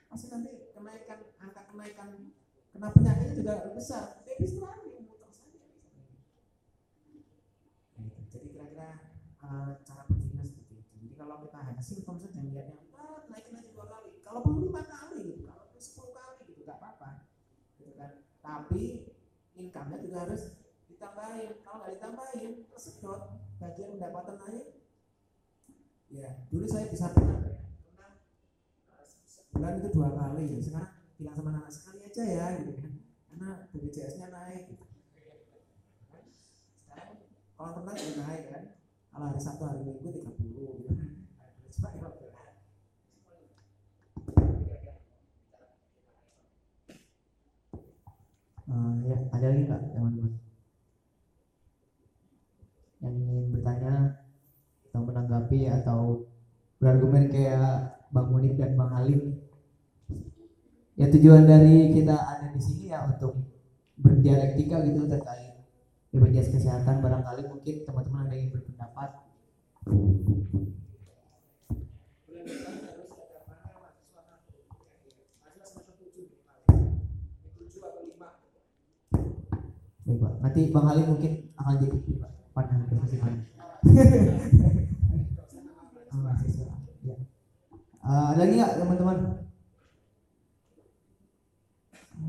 pasti 0.06 0.30
nanti 0.30 0.70
kenaikan 0.70 1.20
angka 1.42 1.66
kenaikan 1.74 2.30
kena 2.70 2.94
penyakitnya 2.94 3.34
juga 3.34 3.54
besar. 3.74 4.22
Jadi 4.22 4.46
selalu 4.46 5.02
muter 5.02 5.34
saja. 5.34 5.58
Gitu. 7.98 8.22
Jadi 8.30 8.46
kira-kira 8.54 9.18
uh, 9.42 9.82
cara 9.82 10.06
berpikirnya 10.06 10.46
seperti 10.46 10.86
itu. 10.86 10.94
Jadi 11.10 11.16
kalau 11.18 11.42
kita 11.42 11.58
hanya 11.58 11.82
simptom 11.82 12.22
saja 12.22 12.38
melihatnya 12.38 12.86
ah, 12.94 13.26
naik 13.34 13.50
naik 13.50 13.74
dua 13.74 13.90
kali. 13.90 14.22
Kalau 14.22 14.46
perlu 14.46 14.70
lima 14.70 14.86
kali 14.86 14.97
Tapi 18.48 19.12
income-nya 19.60 19.98
juga 20.00 20.18
harus 20.24 20.56
ditambahin. 20.88 21.60
Kalau 21.60 21.78
nggak 21.84 21.94
ditambahin, 22.00 22.52
tersedot, 22.72 23.22
bagian 23.60 24.00
pendapatan 24.00 24.40
naik. 24.40 24.68
Ya, 26.08 26.48
dulu 26.48 26.64
saya 26.64 26.88
bisa 26.88 27.12
ya, 27.12 27.16
pernah 27.20 27.44
eh, 27.44 29.06
sebulan 29.28 29.84
itu 29.84 29.90
dua 29.92 30.10
kali. 30.16 30.64
Sekarang 30.64 30.96
bilang 31.20 31.36
sama 31.36 31.50
anak 31.60 31.68
sekali 31.68 32.00
aja 32.08 32.24
ya, 32.24 32.46
gitu 32.64 32.80
kan. 32.80 32.94
Karena 33.28 33.50
BPJS-nya 33.76 34.28
naik. 34.32 34.72
Gitu. 34.72 34.86
Kalau 37.58 37.72
pernah 37.84 37.94
ya 38.00 38.12
naik 38.16 38.44
kan. 38.48 38.64
Kalau 39.12 39.26
hari 39.28 39.42
Sabtu 39.44 39.64
hari 39.68 39.84
Minggu 39.84 40.08
30 40.08 40.24
gitu. 40.56 40.92
Coba 41.78 41.90
ya, 41.92 42.08
Eh, 48.68 48.94
ya, 49.08 49.18
ada 49.32 49.46
lagi 49.48 49.64
nggak 49.64 49.82
teman-teman 49.96 50.36
yang 53.00 53.16
ingin 53.16 53.46
bertanya 53.56 53.94
atau 54.90 55.02
menanggapi 55.08 55.60
atau 55.72 56.00
berargumen 56.82 57.32
kayak 57.32 57.96
Bang 58.12 58.28
Munik 58.28 58.60
dan 58.60 58.76
Bang 58.76 58.92
Halim? 58.92 59.40
Ya 61.00 61.08
tujuan 61.08 61.48
dari 61.48 61.96
kita 61.96 62.12
ada 62.18 62.52
di 62.52 62.60
sini 62.60 62.92
ya 62.92 63.08
untuk 63.08 63.40
berdialektika 64.04 64.84
gitu 64.84 65.08
terkait 65.08 65.64
BPJS 66.12 66.52
kesehatan. 66.52 67.00
Barangkali 67.00 67.48
mungkin 67.48 67.88
teman-teman 67.88 68.28
ada 68.28 68.36
yang 68.36 68.52
berpendapat 68.52 69.10
Baik 80.08 80.24
Pak, 80.24 80.34
nanti 80.40 80.62
Bang 80.72 80.88
Halim 80.88 81.04
mungkin 81.12 81.52
akan 81.60 81.84
jadi 81.84 82.00
Pak 82.00 82.32
pandangan 82.56 82.88
Pak. 82.88 83.32
Oh, 86.08 86.24
mahasiswa. 86.24 86.72
Ya. 87.04 87.20
Eh, 88.00 88.32
lagi 88.40 88.54
nggak 88.56 88.80
teman-teman? 88.80 89.44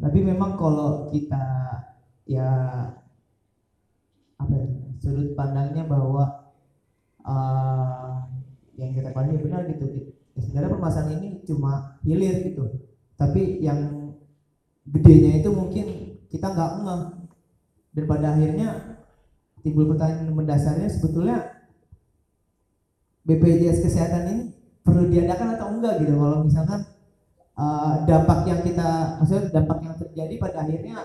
Tapi 0.03 0.19
memang 0.19 0.59
kalau 0.59 1.07
kita 1.15 1.47
ya 2.27 2.51
apa 4.35 4.51
ya 4.51 4.67
sudut 4.99 5.39
pandangnya 5.39 5.87
bahwa 5.87 6.51
eh, 7.23 8.15
yang 8.83 8.99
kita 8.99 9.15
pandang 9.15 9.39
benar 9.39 9.71
gitu. 9.71 10.11
Ya, 10.35 10.43
sebenarnya 10.43 10.75
permasalahan 10.75 11.23
ini 11.23 11.29
cuma 11.47 12.03
hilir 12.03 12.43
gitu. 12.51 12.91
Tapi 13.15 13.63
yang 13.63 14.11
gedenya 14.91 15.39
itu 15.39 15.55
mungkin 15.55 15.87
kita 16.27 16.51
nggak 16.51 16.73
ngeh 16.83 17.18
dan 17.97 18.05
pada 18.05 18.27
akhirnya 18.37 18.69
timbul 19.63 19.91
pertanyaan 19.91 20.31
mendasarnya 20.33 20.89
sebetulnya 20.89 21.69
BPJS 23.29 23.85
kesehatan 23.85 24.23
ini 24.33 24.45
perlu 24.81 25.11
diadakan 25.13 25.59
atau 25.59 25.67
enggak 25.77 26.01
gitu? 26.01 26.17
Kalau 26.17 26.41
misalkan 26.49 26.81
eh, 27.59 27.93
dampak 28.09 28.41
yang 28.49 28.61
kita 28.65 29.21
maksudnya 29.21 29.45
dampak 29.53 29.79
yang 29.85 29.95
terjadi 30.01 30.35
pada 30.41 30.57
akhirnya 30.65 30.97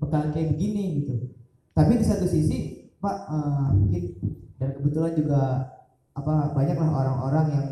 bakal 0.00 0.20
kayak 0.34 0.56
begini 0.56 1.04
gitu. 1.04 1.14
Tapi 1.76 1.92
di 2.00 2.04
satu 2.04 2.26
sisi 2.26 2.88
Pak 3.00 3.18
mungkin 3.76 4.02
dan 4.60 4.76
kebetulan 4.76 5.16
juga 5.16 5.40
apa 6.12 6.52
banyaklah 6.52 6.90
orang-orang 6.90 7.46
yang 7.48 7.66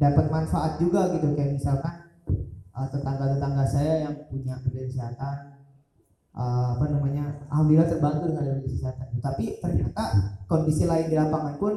dapat 0.00 0.26
manfaat 0.32 0.80
juga 0.80 1.12
gitu. 1.14 1.34
Kayak 1.36 1.60
misalkan 1.60 1.94
eh, 2.48 2.86
tetangga-tetangga 2.88 3.64
saya 3.68 4.08
yang 4.08 4.14
punya 4.30 4.56
BPJS 4.64 4.96
kesehatan 4.96 5.51
eh, 6.32 6.66
apa 6.76 6.84
namanya 6.88 7.24
alhamdulillah 7.52 7.88
terbantu 7.88 8.32
dengan 8.32 8.44
BPJS 8.48 8.72
kesehatan 8.78 9.06
tapi 9.20 9.44
ternyata 9.60 10.02
kondisi 10.48 10.84
lain 10.88 11.12
di 11.12 11.16
lapangan 11.16 11.54
pun 11.60 11.74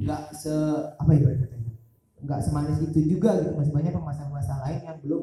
nggak 0.00 0.22
se 0.34 0.54
apa 0.98 1.10
ya 1.14 1.20
berkatanya 1.22 1.60
nggak 2.24 2.40
semanis 2.44 2.78
itu 2.84 3.16
juga 3.16 3.40
gitu. 3.40 3.56
Masih 3.56 3.72
banyak 3.72 3.92
permasalahan-permasalahan 3.96 4.64
lain 4.64 4.80
yang 4.84 4.98
belum 5.00 5.22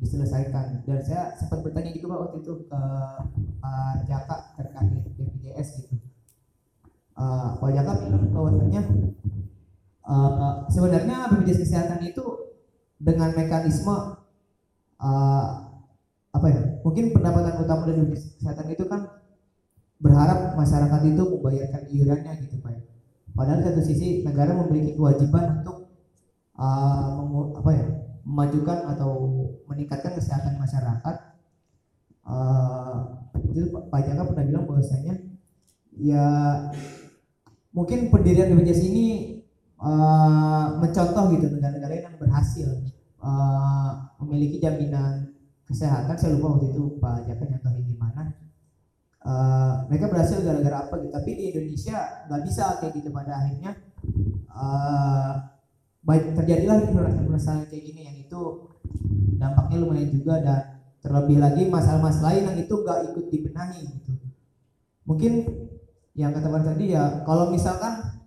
diselesaikan. 0.00 0.84
Dan 0.88 0.98
saya 1.04 1.36
sempat 1.36 1.60
bertanya 1.60 1.92
juga 1.92 2.16
Pak 2.16 2.20
waktu 2.28 2.38
itu 2.42 2.52
ke 2.66 2.80
Pak 3.60 3.94
Jaka 4.08 4.36
terkait 4.56 4.92
BPJS 5.04 5.68
gitu. 5.84 5.94
Eh, 7.14 7.48
Pak 7.60 7.70
Jaka 7.70 7.92
bilang 8.02 8.24
bahwasanya 8.32 8.82
eh, 10.04 10.52
sebenarnya 10.72 11.16
BPJS 11.32 11.60
kesehatan 11.68 12.00
itu 12.04 12.24
dengan 12.98 13.30
mekanisme 13.36 13.96
eh, 14.98 15.48
apa 16.34 16.46
ya 16.50 16.62
mungkin 16.82 17.14
pendapatan 17.14 17.62
utama 17.62 17.86
dari 17.86 18.02
kesehatan 18.10 18.66
itu 18.74 18.84
kan 18.90 19.06
berharap 20.02 20.58
masyarakat 20.58 21.00
itu 21.06 21.22
membayarkan 21.22 21.82
iurannya 21.88 22.32
gitu 22.42 22.58
Pak 22.58 22.70
ya. 22.74 22.82
Padahal 23.34 23.62
satu 23.62 23.82
sisi 23.82 24.22
negara 24.26 24.54
memiliki 24.54 24.98
kewajiban 24.98 25.62
untuk 25.62 25.90
uh, 26.58 27.54
apa 27.58 27.70
ya 27.70 27.86
memajukan 28.26 28.78
atau 28.94 29.10
meningkatkan 29.70 30.14
kesehatan 30.18 30.58
masyarakat. 30.58 31.16
Uh, 32.24 33.20
itu 33.52 33.68
Pak 33.70 34.00
Jaka 34.06 34.22
pernah 34.32 34.44
bilang 34.48 34.64
bahwasanya 34.64 35.14
ya 35.94 36.26
mungkin 37.74 38.08
pendirian 38.08 38.54
BPJS 38.54 38.80
ini 38.86 39.06
uh, 39.78 40.80
mencontoh 40.80 41.30
gitu 41.36 41.52
negara-negara 41.52 42.06
yang 42.06 42.16
berhasil 42.16 42.70
uh, 43.20 44.08
memiliki 44.22 44.62
jaminan 44.62 45.33
kesehatan. 45.68 46.16
Saya 46.16 46.36
lupa 46.36 46.56
waktu 46.56 46.76
itu 46.76 46.82
Pak 47.00 47.28
Jaka 47.28 47.44
nyontohin 47.48 47.84
di 47.88 47.96
mana. 47.96 48.22
Uh, 49.24 49.88
mereka 49.88 50.12
berhasil 50.12 50.44
gara-gara 50.44 50.84
apa 50.84 51.00
gitu 51.00 51.08
tapi 51.08 51.30
di 51.32 51.44
Indonesia 51.48 52.28
nggak 52.28 52.44
bisa 52.44 52.76
kayak 52.76 52.92
gitu 52.92 53.08
pada 53.08 53.32
akhirnya 53.40 53.72
uh, 54.52 55.32
baik 56.04 56.36
terjadilah 56.36 56.84
permasalahan 56.92 57.64
kayak 57.72 57.84
gini 57.88 58.00
yang 58.04 58.20
itu 58.20 58.68
dampaknya 59.40 59.76
lumayan 59.80 60.12
juga 60.12 60.44
dan 60.44 60.60
terlebih 61.00 61.40
lagi 61.40 61.72
masalah-masalah 61.72 62.36
lain 62.36 62.52
yang 62.52 62.58
itu 62.68 62.74
nggak 62.84 62.98
ikut 63.12 63.24
dibenahi 63.32 63.80
gitu 63.96 64.12
mungkin 65.08 65.32
yang 66.12 66.36
kata 66.36 66.48
Bang 66.52 66.64
tadi 66.68 66.92
ya 66.92 67.24
kalau 67.24 67.48
misalkan 67.48 68.24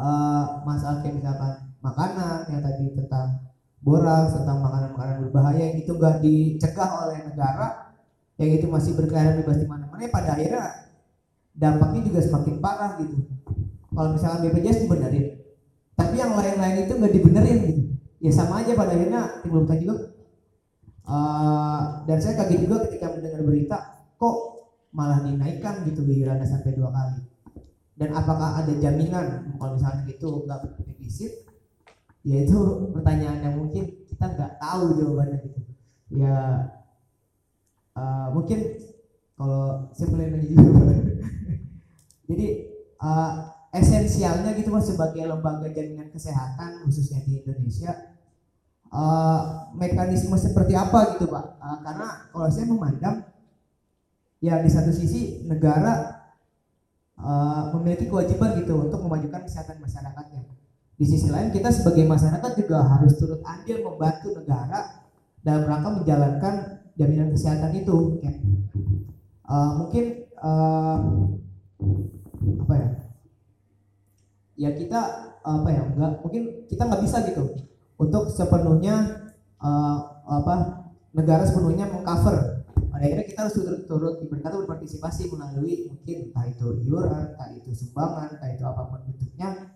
uh, 0.00 0.64
masalah 0.64 1.04
kayak 1.04 1.20
misalkan 1.20 1.52
makanan 1.84 2.48
yang 2.50 2.60
tadi 2.64 2.96
tentang 2.96 3.47
borak 3.78 4.34
tentang 4.34 4.58
makanan-makanan 4.60 5.16
berbahaya 5.28 5.62
yang 5.70 5.78
itu 5.78 5.92
nggak 5.94 6.16
dicegah 6.20 6.90
oleh 7.06 7.18
negara 7.30 7.94
yang 8.38 8.50
itu 8.54 8.66
masih 8.70 8.94
berkeliaran 8.94 9.38
bebas 9.42 9.58
di 9.58 9.66
mana-mana 9.66 10.00
ya 10.02 10.10
pada 10.10 10.30
akhirnya 10.34 10.64
dampaknya 11.58 12.00
juga 12.06 12.20
semakin 12.22 12.54
parah 12.62 12.90
gitu. 13.02 13.16
Kalau 13.90 14.14
misalkan 14.14 14.46
BPJS 14.46 14.86
dibenerin 14.86 15.26
tapi 15.98 16.14
yang 16.14 16.38
lain-lain 16.38 16.86
itu 16.86 16.92
nggak 16.94 17.14
dibenerin 17.14 17.58
gitu. 17.66 17.82
Ya 18.22 18.30
sama 18.30 18.62
aja 18.62 18.78
pada 18.78 18.94
akhirnya 18.94 19.42
timbul 19.42 19.66
juga. 19.66 20.14
Eh, 21.08 21.82
dan 22.06 22.18
saya 22.20 22.34
kaget 22.38 22.68
juga 22.68 22.86
ketika 22.86 23.10
mendengar 23.16 23.42
berita 23.42 23.78
kok 24.20 24.36
malah 24.92 25.24
dinaikkan 25.24 25.82
gitu 25.88 26.06
iurannya 26.06 26.46
sampai 26.46 26.78
dua 26.78 26.94
kali. 26.94 27.18
Dan 27.98 28.14
apakah 28.14 28.62
ada 28.62 28.70
jaminan 28.78 29.58
kalau 29.58 29.74
misalnya 29.74 30.06
itu 30.06 30.28
nggak 30.46 30.86
defisit 30.86 31.47
ya 32.26 32.36
itu 32.42 32.58
pertanyaan 32.90 33.40
yang 33.44 33.54
mungkin 33.58 33.84
kita 34.10 34.24
nggak 34.34 34.52
tahu 34.58 34.98
jawabannya 34.98 35.38
gitu. 35.46 35.60
Ya 36.18 36.36
eh, 37.94 38.28
mungkin 38.34 38.58
kalau 39.38 39.86
aja 39.94 40.46
juga 40.50 40.82
jadi 42.28 42.46
eh, 42.98 43.32
esensialnya 43.78 44.56
gitu 44.58 44.72
mas 44.74 44.88
sebagai 44.88 45.22
lembaga 45.28 45.70
jaminan 45.70 46.10
kesehatan 46.10 46.82
khususnya 46.82 47.22
di 47.22 47.38
Indonesia 47.44 47.92
eh, 48.90 49.40
mekanisme 49.78 50.34
seperti 50.34 50.74
apa 50.74 51.16
gitu 51.16 51.30
pak? 51.30 51.46
Eh, 51.62 51.78
karena 51.86 52.08
kalau 52.34 52.48
saya 52.50 52.66
memandang 52.66 53.16
ya 54.42 54.62
di 54.62 54.70
satu 54.70 54.90
sisi 54.90 55.46
negara 55.46 56.18
eh, 57.18 57.62
memiliki 57.78 58.10
kewajiban 58.10 58.58
gitu 58.58 58.90
untuk 58.90 59.00
memajukan 59.06 59.46
kesehatan 59.46 59.78
masyarakatnya 59.82 60.58
di 60.98 61.06
sisi 61.06 61.30
lain 61.30 61.54
kita 61.54 61.70
sebagai 61.70 62.10
masyarakat 62.10 62.50
juga 62.58 62.82
harus 62.82 63.14
turut 63.14 63.38
andil 63.46 63.86
membantu 63.86 64.34
negara 64.34 65.06
dalam 65.46 65.70
rangka 65.70 66.02
menjalankan 66.02 66.54
jaminan 66.98 67.30
kesehatan 67.30 67.70
itu. 67.78 68.18
Ya. 68.18 68.34
Eh, 69.48 69.70
mungkin 69.78 70.04
eh, 70.26 70.98
apa 72.66 72.74
ya? 72.74 72.88
Ya 74.58 74.70
kita 74.74 75.00
apa 75.38 75.68
ya 75.70 75.86
enggak 75.86 76.18
mungkin 76.18 76.66
kita 76.66 76.82
nggak 76.82 77.02
bisa 77.06 77.22
gitu 77.30 77.46
untuk 77.94 78.34
sepenuhnya 78.34 79.30
eh, 79.62 79.98
apa 80.26 80.54
negara 81.14 81.46
sepenuhnya 81.46 81.94
mengcover. 81.94 82.66
Pada 82.90 83.06
akhirnya 83.06 83.26
kita 83.30 83.46
harus 83.46 83.54
turut 83.54 83.82
turut 83.86 84.14
berkata 84.26 84.58
berpartisipasi 84.58 85.30
melalui 85.30 85.86
mungkin 85.86 86.34
entah 86.34 86.42
itu 86.50 86.82
iuran 86.82 87.38
entah 87.38 87.54
itu 87.54 87.70
sumbangan 87.70 88.34
entah 88.34 88.50
itu 88.50 88.66
apa 88.66 88.82
pun 88.90 89.06
bentuknya 89.06 89.67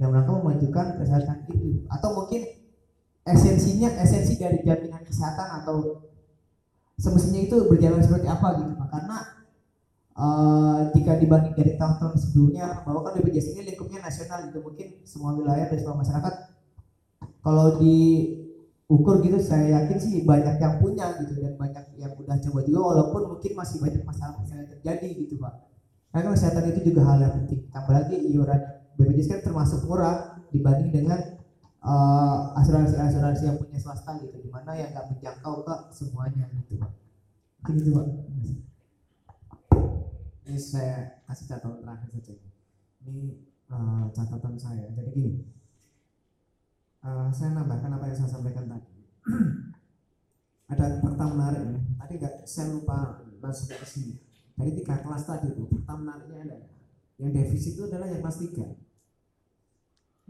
yang 0.00 0.10
rangka 0.16 0.32
memajukan 0.32 0.96
kesehatan 0.96 1.44
itu 1.52 1.84
atau 1.92 2.10
mungkin 2.16 2.40
esensinya 3.28 3.92
esensi 4.00 4.40
dari 4.40 4.64
jaminan 4.64 5.04
kesehatan 5.04 5.60
atau 5.60 6.08
semestinya 6.96 7.44
itu 7.44 7.56
berjalan 7.68 8.00
seperti 8.00 8.26
apa 8.28 8.48
gitu 8.60 8.72
karena 8.80 9.18
eh, 10.16 10.78
jika 10.96 11.12
dibanding 11.20 11.54
dari 11.56 11.72
tahun-tahun 11.76 12.16
sebelumnya 12.16 12.80
bahwa 12.84 13.04
kan 13.04 13.12
BPJS 13.20 13.56
ini 13.56 13.72
lingkupnya 13.72 14.00
nasional 14.04 14.48
gitu. 14.48 14.58
Mungkin 14.64 15.04
semua 15.04 15.36
wilayah 15.36 15.68
dan 15.68 15.78
semua 15.80 16.00
masyarakat 16.00 16.34
kalau 17.40 17.80
diukur 17.80 19.24
gitu 19.24 19.36
saya 19.40 19.80
yakin 19.80 19.96
sih 19.96 20.24
banyak 20.28 20.60
yang 20.60 20.80
punya 20.80 21.16
gitu 21.24 21.40
dan 21.40 21.56
banyak 21.56 21.84
yang 21.96 22.12
udah 22.16 22.36
coba 22.36 22.60
juga 22.64 22.80
walaupun 22.80 23.22
mungkin 23.36 23.52
masih 23.56 23.80
banyak 23.80 24.02
masalah-masalah 24.04 24.64
yang 24.64 24.70
terjadi 24.80 25.08
gitu 25.24 25.36
Pak. 25.40 25.54
Karena 26.10 26.34
kesehatan 26.34 26.64
itu 26.74 26.80
juga 26.92 27.00
hal 27.06 27.18
yang 27.22 27.34
penting. 27.44 27.60
Tambah 27.70 27.92
lagi 27.94 28.16
iuran 28.28 28.79
BPJS 29.00 29.28
kan 29.32 29.40
termasuk 29.40 29.88
murah 29.88 30.36
dibanding 30.52 30.92
dengan 30.92 31.20
eh, 31.80 32.40
asuransi-asuransi 32.60 33.42
yang 33.48 33.56
punya 33.56 33.80
swasta 33.80 34.20
gitu. 34.20 34.36
Di 34.44 34.50
mana 34.52 34.76
yang 34.76 34.92
nggak 34.92 35.08
menjangkau 35.16 35.64
ke 35.64 35.74
semuanya 35.96 36.44
gitu 36.52 36.76
Pak. 36.76 36.92
Gitu 37.72 37.90
Pak. 37.96 38.06
Ini 40.44 40.58
saya 40.60 41.24
kasih 41.24 41.46
catatan 41.48 41.80
terakhir 41.80 42.08
saja. 42.20 42.32
Ini 43.08 43.24
eh, 43.72 44.04
catatan 44.12 44.54
saya. 44.60 44.84
Jadi 44.92 45.10
gini. 45.16 45.32
Eh, 47.00 47.28
saya 47.32 47.56
nambahkan 47.56 47.96
apa 47.96 48.04
yang 48.12 48.16
saya 48.20 48.28
sampaikan 48.36 48.68
tadi. 48.68 48.92
Ada 50.70 51.00
fakta 51.00 51.24
menarik 51.32 51.62
nih. 51.72 51.82
Tadi 51.96 52.12
nggak 52.20 52.34
saya 52.44 52.76
lupa 52.76 53.24
masuk 53.40 53.72
ke 53.72 53.86
sini. 53.88 54.14
Dari 54.60 54.76
tiga 54.76 55.00
kelas 55.00 55.24
tadi 55.24 55.56
itu 55.56 55.64
fakta 55.64 55.96
menariknya 55.96 56.44
adalah 56.44 56.68
yang 57.16 57.32
defisit 57.32 57.76
itu 57.76 57.88
adalah 57.88 58.08
yang 58.08 58.20
kelas 58.20 58.38
tiga 58.44 58.68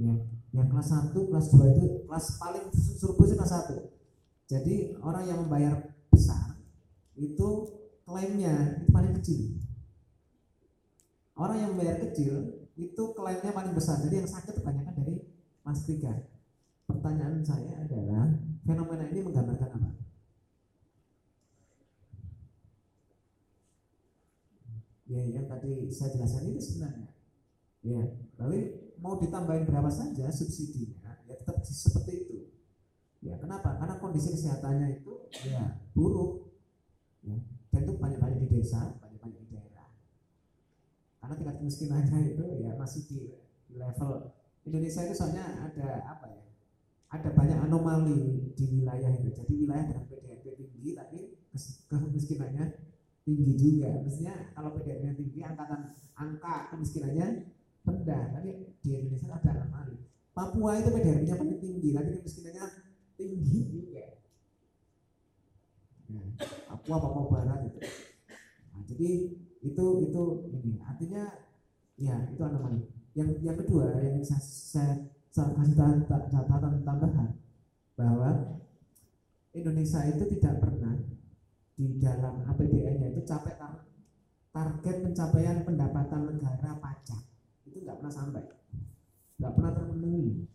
ya 0.00 0.16
yang 0.56 0.66
kelas 0.72 0.88
satu 0.88 1.28
kelas 1.28 1.46
dua 1.52 1.66
itu 1.76 2.08
kelas 2.08 2.26
paling 2.40 2.66
surplus 2.72 3.36
kelas 3.36 3.52
satu. 3.52 3.76
Jadi 4.48 4.98
orang 4.98 5.24
yang 5.28 5.38
membayar 5.46 5.94
besar 6.10 6.58
itu 7.14 7.48
klaimnya 8.02 8.82
itu 8.82 8.90
paling 8.90 9.14
kecil. 9.20 9.40
Orang 11.38 11.56
yang 11.60 11.72
bayar 11.78 12.02
kecil 12.02 12.66
itu 12.74 13.02
klaimnya 13.14 13.52
paling 13.54 13.76
besar. 13.76 14.00
Jadi 14.02 14.24
yang 14.24 14.28
sakit 14.28 14.58
kebanyakan 14.58 14.94
dari 14.98 15.22
kelas 15.62 15.80
tiga 15.86 16.12
pertanyaan 16.88 17.44
saya 17.46 17.86
adalah 17.86 18.26
fenomena 18.66 19.06
ini 19.06 19.20
menggambarkan 19.22 19.70
apa? 19.70 19.90
Ya 25.06 25.22
yang 25.30 25.46
tadi 25.46 25.86
saya 25.94 26.10
jelaskan 26.18 26.50
itu 26.50 26.58
sebenarnya. 26.58 27.06
Ya 27.86 28.02
tapi 28.34 28.89
mau 29.00 29.16
ditambahin 29.16 29.64
berapa 29.64 29.88
saja 29.88 30.28
subsidinya 30.28 31.20
ya 31.24 31.34
tetap 31.36 31.60
seperti 31.64 32.12
itu. 32.24 32.38
Ya 33.20 33.36
kenapa? 33.36 33.76
Karena 33.76 34.00
kondisi 34.00 34.32
kesehatannya 34.32 35.00
itu 35.00 35.28
ya 35.48 35.80
buruk. 35.92 36.52
Ya 37.20 37.36
dan 37.70 37.86
itu 37.86 37.94
banyak 37.96 38.18
banyak 38.18 38.38
di 38.46 38.48
desa 38.50 38.98
banyak 38.98 39.18
banyak 39.22 39.40
di 39.46 39.48
daerah. 39.54 39.88
Karena 41.22 41.34
tingkat 41.38 41.56
kemiskinannya 41.62 42.18
itu 42.34 42.44
ya 42.58 42.70
masih 42.74 43.02
di 43.06 43.18
level 43.78 44.34
Indonesia 44.66 45.06
itu 45.06 45.14
soalnya 45.14 45.70
ada 45.70 45.88
apa 46.18 46.26
ya 46.34 46.42
ada 47.10 47.30
banyak 47.34 47.58
anomali 47.62 48.50
di 48.58 48.64
wilayah 48.74 49.10
itu. 49.14 49.30
Jadi 49.30 49.52
wilayah 49.54 49.86
dengan 49.86 50.04
PDB 50.10 50.58
tinggi 50.58 50.90
tapi 50.98 51.18
kemiskinannya 51.86 52.64
tinggi 53.22 53.52
juga. 53.54 54.02
Mestinya 54.02 54.34
kalau 54.54 54.74
nya 54.82 55.14
tinggi 55.14 55.40
angkatan 55.46 55.94
angka 56.18 56.74
kemiskinannya 56.74 57.54
rendah 57.84 58.22
tapi 58.36 58.50
di 58.80 58.90
Indonesia 58.96 59.36
ada 59.36 59.50
anomali 59.56 60.10
Papua 60.30 60.78
itu 60.78 60.88
PDB 60.94 61.20
nya 61.26 61.34
paling 61.36 61.58
tinggi 61.58 61.90
tapi 61.92 62.16
kemiskinannya 62.16 62.64
tinggi 63.18 63.58
juga. 63.68 64.06
Nah, 66.14 66.32
Papua 66.70 66.96
Papua 66.96 67.24
Barat 67.28 67.60
itu. 67.66 67.80
Nah, 68.72 68.80
jadi 68.88 69.10
itu 69.60 69.84
itu 70.06 70.22
ini. 70.48 70.80
Artinya 70.86 71.22
ya 71.98 72.30
itu 72.30 72.40
anomali. 72.40 72.88
Yang 73.12 73.42
yang 73.42 73.56
kedua 73.58 74.00
yang 74.00 74.22
saya, 74.22 74.40
saya, 74.40 74.94
saya 75.28 75.50
kasih 75.60 75.74
ta- 75.76 76.06
ta- 76.06 76.28
catatan 76.30 76.86
tambahan 76.86 77.30
bahwa 77.98 78.30
Indonesia 79.50 80.00
itu 80.08 80.24
tidak 80.38 80.62
pernah 80.62 80.94
di 81.74 81.98
dalam 81.98 82.46
APBN-nya 82.48 83.12
itu 83.12 83.22
tar- 83.26 83.84
target 84.54 84.96
pencapaian 85.04 85.66
pendapatan 85.66 86.32
negara 86.32 86.78
pajak 86.78 87.29
itu 87.66 87.78
nggak 87.84 88.00
pernah 88.00 88.12
sampai. 88.12 88.42
Nggak 89.40 89.52
pernah 89.56 89.72
terpenuhi. 89.76 90.46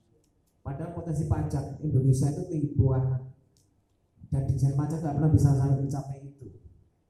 Padahal 0.65 0.91
potensi 0.97 1.29
pajak 1.29 1.77
Indonesia 1.85 2.27
itu 2.33 2.43
tinggi 2.49 2.69
banget 2.73 3.21
dan 4.33 4.41
dijen 4.49 4.73
pajak 4.73 4.97
nggak 4.99 5.15
pernah 5.21 5.31
bisa 5.31 5.53
sampai 5.53 5.77
mencapai 5.77 6.17
itu. 6.25 6.47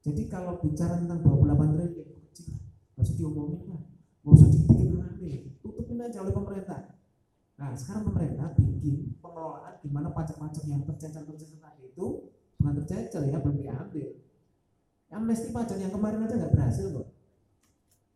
Jadi 0.04 0.22
kalau 0.28 0.60
bicara 0.60 1.00
tentang 1.00 1.24
28 1.24 1.74
triliun 1.74 2.10
kecil. 2.30 2.60
Nggak 2.96 3.04
usah 3.08 3.16
diomongin 3.16 3.62
lah. 3.72 3.84
Nggak 4.22 4.36
usah 4.36 4.50
dibikin 4.52 4.89
rame 5.00 5.34
tutupin 5.64 6.04
aja 6.04 6.18
oleh 6.20 6.34
pemerintah. 6.36 6.82
Nah 7.56 7.72
sekarang 7.74 8.04
pemerintah 8.12 8.52
bikin 8.60 9.16
pengelolaan 9.24 9.80
di 9.80 9.89
mana 9.89 10.12
pajak-pajak 10.12 10.64
yang 10.68 10.84
tercecer-tercecer 10.84 11.64
tadi 11.64 11.88
itu 11.88 12.08
bukan 12.60 12.74
tercecer 12.84 13.24
ya 13.32 13.39
belum 13.39 13.58
diambil. 13.64 14.08
Amnesti 15.16 15.56
pajak 15.56 15.80
yang 15.80 15.96
kemarin 15.96 16.28
aja 16.28 16.36
nggak 16.36 16.52
berhasil 16.52 16.91
kok 16.91 17.14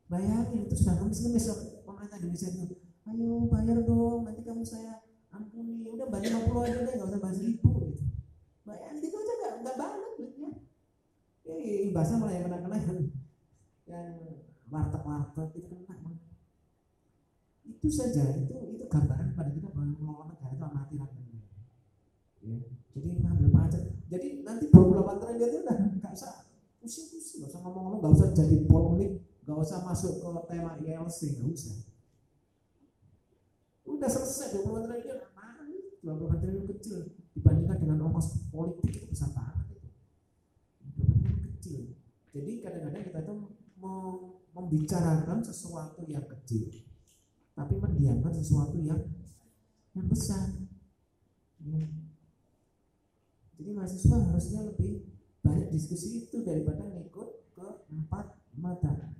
bayangin 0.09 0.65
itu 0.65 0.75
sudah 0.75 0.97
ngemis-ngemis 0.97 1.45
loh 1.53 1.59
pemerintah 1.85 2.17
Indonesia 2.17 2.49
itu 2.49 2.75
ayo 3.09 3.45
bayar 3.45 3.77
dong 3.85 4.25
nanti 4.25 4.41
kamu 4.41 4.65
saya 4.65 5.05
ampuni. 5.29 5.85
Udah 5.85 6.09
bayar 6.09 6.41
50 6.49 6.65
aja 6.65 6.77
deh 6.81 6.93
nggak 6.97 7.09
usah 7.13 7.21
bayar 7.21 7.35
seribu 7.37 7.69
gitu. 7.93 8.03
Bayangin 8.65 9.01
itu 9.05 9.15
aja 9.15 9.33
nggak 9.37 9.53
nggak 9.61 9.75
balik 9.77 10.11
duitnya 10.17 10.51
ya 11.49 11.77
imbasnya 11.89 12.15
malah 12.21 12.33
yang 12.33 12.45
kena-kena 12.45 12.77
yang 12.77 12.99
yang 13.89 14.09
warteg-warteg 14.69 15.49
itu 15.57 15.75
kena 15.85 16.11
itu 17.69 17.87
saja 17.89 18.23
itu 18.33 18.53
itu 18.73 18.85
gambaran 18.89 19.37
pada 19.37 19.49
kita 19.53 19.69
bahwa 19.69 19.93
mengelola 19.93 20.23
negara 20.33 20.53
itu 20.53 20.65
amatiran 20.65 21.09
ya 22.41 22.57
jadi 22.89 23.07
ngambil 23.21 23.47
pajak. 23.53 23.83
Jadi 24.09 24.41
nanti 24.41 24.65
28 24.73 25.21
triliun 25.21 25.49
itu 25.53 25.57
udah 25.61 25.75
nggak 26.01 26.13
usah 26.17 26.49
pusing-pusing 26.81 27.45
nggak 27.45 27.51
usah 27.53 27.61
ngomong-ngomong 27.61 27.99
nggak 28.01 28.13
usah 28.17 28.29
jadi 28.33 28.57
polemik 28.65 29.28
nggak 29.49 29.65
usah 29.65 29.81
masuk 29.81 30.21
ke 30.21 30.29
tema 30.45 30.77
ILC 30.77 31.19
nggak 31.41 31.49
usah. 31.49 31.77
Udah 33.89 34.05
selesai 34.05 34.61
28 34.61 34.85
triliun 34.85 35.19
apaan 35.25 35.73
28 36.05 36.37
triliun 36.37 36.65
kecil 36.77 37.17
dibandingkan 37.33 37.81
dengan 37.81 37.97
ongkos 38.05 38.45
politik 38.53 38.93
itu 38.93 39.09
besar 39.09 39.33
banget 39.33 39.73
itu. 39.73 39.89
28 41.01 41.01
triliun 41.01 41.41
kecil. 41.49 41.81
Jadi 42.29 42.51
kadang-kadang 42.61 43.03
kita 43.09 43.19
mau 43.81 44.37
membicarakan 44.53 45.41
sesuatu 45.41 46.05
yang 46.05 46.29
kecil 46.29 46.69
tapi 47.57 47.73
mendiamkan 47.73 48.29
sesuatu 48.37 48.77
yang 48.77 49.01
yang 49.97 50.05
besar. 50.05 50.45
Ya. 51.59 51.89
jadi 53.59 53.75
mahasiswa 53.75 54.15
harusnya 54.15 54.63
lebih 54.63 55.11
banyak 55.43 55.67
diskusi 55.75 56.23
itu 56.23 56.39
daripada 56.39 56.87
ngikut 56.87 57.51
ke 57.51 57.67
empat 57.91 58.37
mata. 58.55 59.18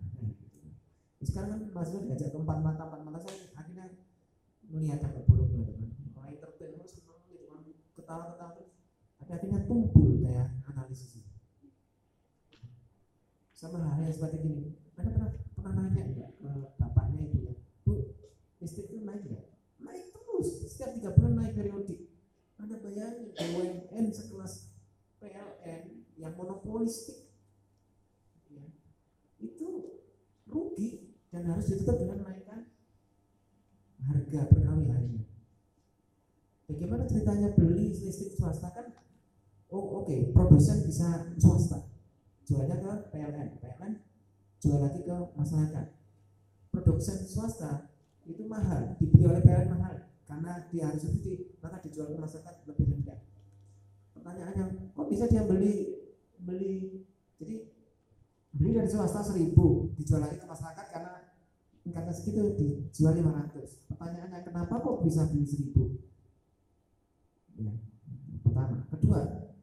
Sekarang 1.27 1.49
kan 1.51 1.61
mahasiswa 1.75 2.05
diajak 2.07 2.29
ke 2.31 2.37
empat 2.39 2.59
mata 2.63 2.83
empat 2.87 3.01
mata 3.03 3.19
saya 3.19 3.51
akhirnya 3.59 3.85
melihat 4.69 5.03
agak 5.03 5.27
buruknya 5.27 5.67
teman 5.67 5.91
orang 6.15 6.31
entertain 6.35 6.79
senang 6.87 7.19
gitu 7.27 7.45
kan 7.51 7.63
ketawa-ketawa 7.97 8.51
terus 8.55 8.71
tapi 9.19 9.31
akhirnya 9.35 9.59
tumpul 9.67 10.09
kayak 10.23 10.47
analisis. 10.71 11.19
Ini 11.19 11.27
sama 13.51 13.83
hal 13.83 14.07
yang 14.07 14.15
seperti 14.15 14.37
gini. 14.39 14.63
Anda 14.95 15.11
pernah 15.11 15.31
pernah 15.51 15.73
nanya 15.75 16.03
enggak 16.07 16.31
ke 16.39 16.51
bapaknya 16.79 17.19
ibu 17.27 17.37
ya? 17.43 17.53
Bu 17.83 18.15
listrik 18.63 18.87
itu 18.87 19.03
naik 19.03 19.27
enggak 19.27 19.45
naik 19.83 20.05
terus. 20.15 20.47
Setiap 20.71 20.95
tiga 20.95 21.11
bulan 21.11 21.33
naik 21.35 21.53
periodik 21.59 22.09
anda 22.59 22.75
bayangin 22.83 23.31
BUMN 23.31 24.11
sekelas 24.11 24.75
PLN 25.23 26.03
yang 26.19 26.35
monopolistik 26.35 27.31
ya, 28.51 28.67
itu 29.39 29.97
rugi 30.43 31.08
dan 31.29 31.41
harus 31.45 31.65
ditutup 31.69 31.97
dengan 32.01 32.25
menaikkan 32.25 32.65
harga 34.09 34.41
per 34.49 34.59
kWh-nya. 34.65 35.23
Bagaimana 36.69 37.03
ceritanya 37.09 37.49
beli 37.53 37.93
listrik 37.93 38.33
swasta 38.37 38.69
kan? 38.73 38.93
Oh 39.69 40.01
oke, 40.01 40.33
produsen 40.33 40.85
bisa 40.85 41.29
swasta, 41.37 41.85
jualnya 42.45 42.81
ke 42.81 42.91
PLN, 43.13 43.61
PLN 43.61 43.93
jual 44.59 44.79
lagi 44.81 45.01
ke 45.05 45.17
masyarakat. 45.37 45.87
Produsen 46.73 47.17
swasta 47.25 47.89
itu 48.25 48.45
mahal, 48.45 48.97
dibeli 48.97 49.25
oleh 49.25 49.41
PLN 49.41 49.69
mahal 49.73 49.95
karena 50.29 50.69
dia 50.69 50.89
harus 50.89 51.01
subsidi, 51.05 51.57
maka 51.61 51.81
dijual 51.81 52.13
ke 52.13 52.21
masyarakat 52.21 52.55
lebih 52.69 52.85
rendah. 52.85 53.19
Pertanyaannya, 54.13 54.93
kok 54.93 55.07
bisa 55.09 55.25
dia 55.25 55.45
beli 55.45 55.97
beli 56.39 57.05
Jadi 57.39 57.55
beli 58.49 58.73
dari 58.73 58.89
swasta 58.89 59.21
seribu 59.21 59.93
dijual 59.93 60.25
lagi 60.25 60.41
ke 60.41 60.47
masyarakat 60.49 60.85
karena 60.89 61.13
tingkatnya 61.85 62.13
segitu 62.13 62.57
dijual 62.57 63.13
500 63.13 63.89
pertanyaannya 63.93 64.39
kenapa 64.41 64.73
kok 64.81 65.01
bisa 65.05 65.29
beli 65.29 65.45
seribu? 65.45 65.83
Ya, 67.59 67.75
pertama. 68.41 68.87
Kedua 68.89 69.19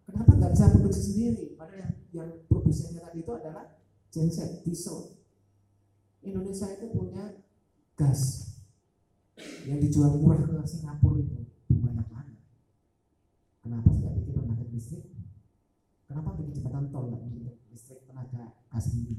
kenapa 0.06 0.30
nggak 0.36 0.52
bisa 0.54 0.72
produksi 0.76 1.00
sendiri? 1.12 1.44
Padahal 1.58 1.80
yang, 1.82 1.92
yang 2.14 2.30
produsennya 2.46 3.00
tadi 3.02 3.24
itu 3.24 3.32
adalah 3.32 3.64
genset 4.12 4.62
diesel. 4.62 5.18
Indonesia 6.22 6.66
itu 6.72 6.86
punya 6.90 7.42
gas 7.94 8.52
yang 9.68 9.78
dijual 9.78 10.16
murah 10.18 10.40
ke 10.40 10.56
Singapura 10.64 11.20
itu. 11.20 11.44
Banyak 11.68 12.08
mana? 12.08 12.34
Kenapa 13.60 13.88
tidak 13.92 14.12
bikin 14.22 14.32
pembangkit 14.40 14.68
listrik? 14.72 15.04
Kenapa 16.06 16.38
bikin 16.38 16.52
jembatan 16.56 16.88
tol 16.88 17.12
nggak 17.12 17.22
bikin 17.28 17.52
listrik 17.68 18.00
tenaga 18.08 18.55
penting 18.76 19.16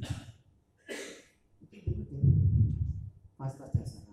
fasilitas 3.38 3.74
dasar 3.74 4.06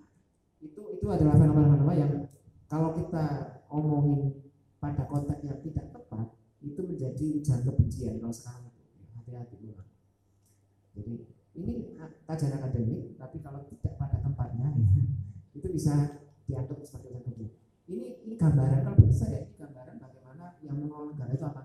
itu 0.64 0.82
itu 0.96 1.06
adalah 1.12 1.36
fenomena-fenomena 1.36 1.94
yang 1.96 2.12
kalau 2.64 2.96
kita 2.96 3.24
omongin 3.68 4.48
pada 4.80 5.04
konteks 5.04 5.44
yang 5.44 5.60
tidak 5.60 5.92
tepat 5.92 6.32
itu 6.64 6.80
menjadi 6.80 7.24
ujian 7.40 7.60
kebencian 7.60 8.16
kalau 8.24 8.32
sekarang 8.32 8.72
hati-hati 9.20 9.56
ulang 9.60 9.90
jadi 10.96 11.14
ini 11.54 11.74
kajian 12.24 12.56
akademik 12.56 13.20
tapi 13.20 13.36
kalau 13.44 13.68
tidak 13.68 13.92
pada 14.00 14.16
tempatnya 14.24 14.72
itu 15.56 15.66
bisa 15.68 16.24
dianggap 16.48 16.80
sebagai 16.84 17.20
ujian 17.20 17.24
kebencian. 17.28 17.60
Ini 17.84 18.06
ini 18.24 18.34
gambaran 18.40 18.80
kalau 18.80 18.96
bagi 18.96 19.12
saya 19.12 19.44
ini 19.44 19.60
gambaran 19.60 20.00
bagaimana 20.00 20.56
yang 20.64 20.80
mengelola 20.80 21.12
negara 21.12 21.36
itu 21.36 21.44
apa 21.44 21.60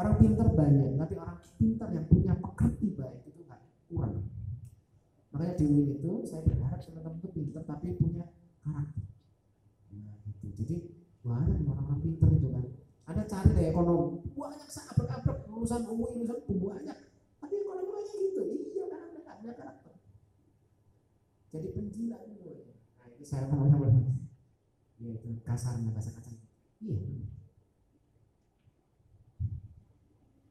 orang 0.00 0.16
pintar 0.16 0.48
banyak 0.56 0.96
tapi 0.96 1.14
orang 1.20 1.38
pintar 1.60 1.88
yang 1.92 2.06
punya 2.08 2.32
pekerti 2.40 2.86
baik 2.96 3.20
itu 3.28 3.40
nggak 3.44 3.60
kurang. 3.92 4.24
Makanya 5.30 5.54
di 5.60 5.64
UIN 5.68 5.88
itu 6.00 6.12
saya 6.24 6.40
berharap 6.48 6.80
teman-teman 6.80 7.20
itu 7.20 7.28
pintar 7.36 7.62
tapi 7.68 7.92
punya 8.00 8.24
karakter. 8.64 9.04
Nah 9.92 10.16
gitu. 10.24 10.46
Jadi 10.56 10.76
banyak 11.20 11.68
orang-orang 11.68 12.00
pintar 12.00 12.28
itu 12.32 12.48
kan. 12.48 12.64
Anda 13.12 13.22
cari 13.28 13.50
deh 13.52 13.66
ekonomi. 13.68 14.24
Banyak 14.32 14.70
sangat 14.72 15.04
abrek 15.04 15.44
lulusan 15.52 15.84
UIN 15.84 16.24
lulusan 16.24 16.38
banyak. 16.48 16.98
Tapi 17.36 17.54
ekonomi 17.60 17.92
aja 17.92 18.14
gitu. 18.16 18.42
Iya 18.72 18.84
kan 18.88 19.00
anda 19.04 19.18
nggak 19.20 19.36
punya 19.44 19.52
karakter. 19.52 19.92
Jadi 21.52 21.68
penjilat 21.76 22.22
itu 22.24 22.72
nah 22.96 23.06
itu 23.12 23.24
saya 23.28 23.44
ngomongnya 23.52 23.76
boleh 23.76 23.94
ya 25.00 25.12
itu 25.12 25.28
kasarnya 25.44 25.92
kasar 25.92 26.16
kasar. 26.16 26.40
Iya 26.80 26.96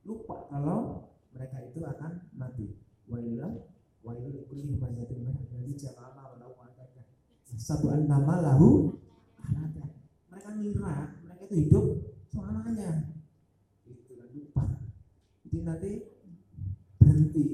lupa 0.10 0.50
kalau 0.50 1.06
mereka 1.30 1.62
itu 1.62 1.86
akan 1.86 2.34
mati. 2.34 2.74
Wailah 3.06 3.54
wailul 4.02 4.42
likulli 4.42 4.74
humazatin 4.74 5.22
dari 5.54 5.74
jama'ah 5.78 6.34
walau 6.34 6.58
ma'ataka 6.58 7.06
satu 7.58 7.94
nama 7.94 8.42
lahu 8.42 8.98
anada 9.42 9.86
mereka 10.30 10.50
ngira 10.58 10.96
mereka 11.22 11.42
itu 11.46 11.56
hidup 11.66 11.86
selamanya. 12.34 13.14
Itu 13.86 14.18
kan 14.18 14.30
lupa. 14.34 14.64
Jadi 15.46 15.58
nanti 15.62 15.92
berhenti. 16.98 17.46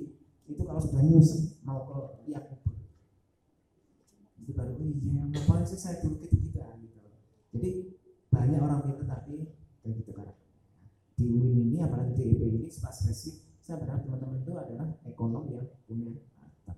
Itu 0.48 0.61
kalau 0.64 0.80
sudah 0.80 1.03
nyusuk 1.03 1.60
mau 1.68 1.84
ke 1.88 1.99
liak 2.32 2.44
kubur. 2.52 2.76
Itu 4.44 4.52
baru 4.56 4.80
oh 4.80 4.88
iya 4.88 5.23
ngapain 5.32 5.64
sih 5.68 5.80
saya 5.80 5.99
dulu 6.03 6.23
gitu 6.23 6.36
gitu. 6.40 6.60
Jadi 7.56 7.69
banyak 8.32 8.60
orang 8.60 8.84
pintar 8.84 9.07
tapi 9.07 9.48
kayak 9.80 10.03
gitu 10.03 10.11
kan 10.11 10.35
di 11.16 11.26
UIN 11.32 11.72
ini 11.72 11.80
apalagi 11.80 12.12
di 12.12 12.24
IP 12.36 12.42
ini 12.44 12.68
secara 12.68 12.92
saya 13.66 13.82
berharap 13.82 14.04
teman-teman 14.04 14.44
itu 14.44 14.52
adalah 14.54 14.88
ekonom 15.08 15.48
yang 15.50 15.66
punya 15.88 16.12
harta. 16.38 16.76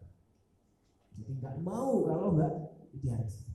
Jadi 1.17 1.31
nggak 1.41 1.55
mau 1.65 2.05
kalau 2.05 2.37
nggak 2.37 2.53
idealis. 2.95 3.49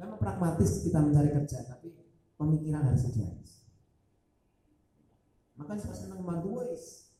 Memang 0.00 0.18
pragmatis 0.18 0.82
kita 0.82 0.98
mencari 0.98 1.30
kerja 1.30 1.62
tapi 1.68 1.94
pemikiran 2.40 2.88
harus 2.88 3.06
idealis. 3.12 3.68
Makanya 5.60 5.80
saya 5.86 5.94
senang 5.94 6.24
membantu 6.24 6.66
wis 6.66 7.14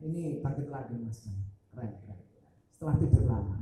ini 0.00 0.40
paket 0.40 0.70
lagi 0.70 0.94
mas. 0.96 1.26
Keren 1.74 1.92
keren. 2.00 2.18
Setelah 2.70 2.94
tidur 3.02 3.26
lama. 3.26 3.58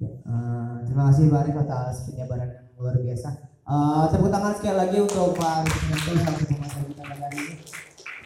Uh, 0.00 0.80
terima 0.88 1.12
kasih 1.12 1.28
Pak 1.28 1.42
Arif 1.44 1.56
atas 1.60 2.08
penyabaran 2.08 2.48
yang 2.48 2.66
luar 2.80 2.96
biasa. 2.96 3.49
Uh, 3.70 4.10
tepuk 4.10 4.34
tangan 4.34 4.50
sekali 4.58 4.74
lagi 4.82 4.98
untuk 4.98 5.38
Pak 5.38 5.62
Arif 5.62 5.78
Mentu 5.86 6.18
selaku 6.18 6.42
pembicara 6.42 6.82
kita 6.90 7.02
pada 7.06 7.22
hari 7.22 7.38
ini. 7.38 7.54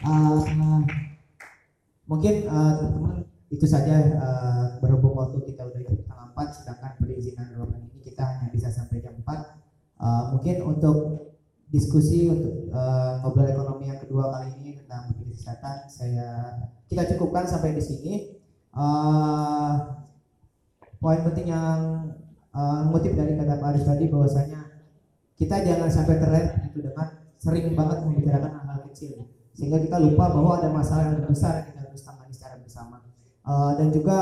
Uh, 0.01 0.41
mungkin 2.09 2.49
uh, 2.49 2.71
teman-teman 2.81 3.29
itu 3.53 3.65
saja 3.69 3.93
berhubung 4.81 5.13
waktu 5.13 5.45
kita 5.45 5.69
udah 5.69 5.85
jam 5.85 5.93
setengah 6.01 6.33
empat, 6.33 6.47
sedangkan 6.49 6.91
perizinan 6.97 7.45
ruangan 7.53 7.77
ini 7.77 8.01
kita 8.01 8.25
hanya 8.25 8.49
bisa 8.49 8.73
sampai 8.73 9.05
jam 9.05 9.13
empat. 9.21 9.61
Mungkin 10.33 10.65
untuk 10.65 10.97
diskusi 11.69 12.25
untuk 12.25 12.73
ngobrol 13.21 13.45
ekonomi 13.45 13.93
yang 13.93 14.01
kedua 14.01 14.33
kali 14.33 14.49
ini 14.57 14.81
tentang 14.81 15.13
kesehatan 15.29 15.85
saya 15.85 16.57
kita 16.89 17.05
cukupkan 17.13 17.45
sampai 17.45 17.77
di 17.77 17.85
sini. 17.85 18.13
Poin 20.97 21.21
penting 21.21 21.53
yang 21.53 22.09
uh, 22.49 22.89
dari 22.97 23.37
kata 23.37 23.61
Pak 23.61 23.69
Aris 23.77 23.85
tadi 23.85 24.09
bahwasanya 24.09 24.64
kita 25.35 25.55
jangan 25.63 25.89
sampai 25.91 26.15
terlena 26.19 26.63
itu 26.63 26.79
dengan 26.79 27.07
sering 27.39 27.75
banget 27.75 27.97
membicarakan 28.03 28.51
hal-hal 28.55 28.79
kecil. 28.91 29.27
Sehingga 29.55 29.79
kita 29.79 29.97
lupa 30.03 30.31
bahwa 30.31 30.59
ada 30.59 30.67
masalah 30.71 31.15
yang 31.15 31.23
besar 31.27 31.63
yang 31.63 31.67
kita 31.71 31.79
harus 31.87 32.03
tangani 32.03 32.33
secara 32.35 32.55
bersama. 32.59 33.03
Uh, 33.45 33.71
dan 33.79 33.87
juga 33.95 34.17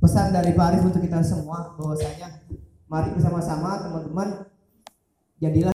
pesan 0.00 0.32
dari 0.32 0.56
Pak 0.56 0.66
Arif 0.72 0.82
untuk 0.88 1.04
kita 1.04 1.20
semua 1.20 1.76
bahwasanya 1.76 2.40
mari 2.88 3.12
bersama-sama 3.12 3.84
teman-teman. 3.84 4.28
Jadilah 5.40 5.68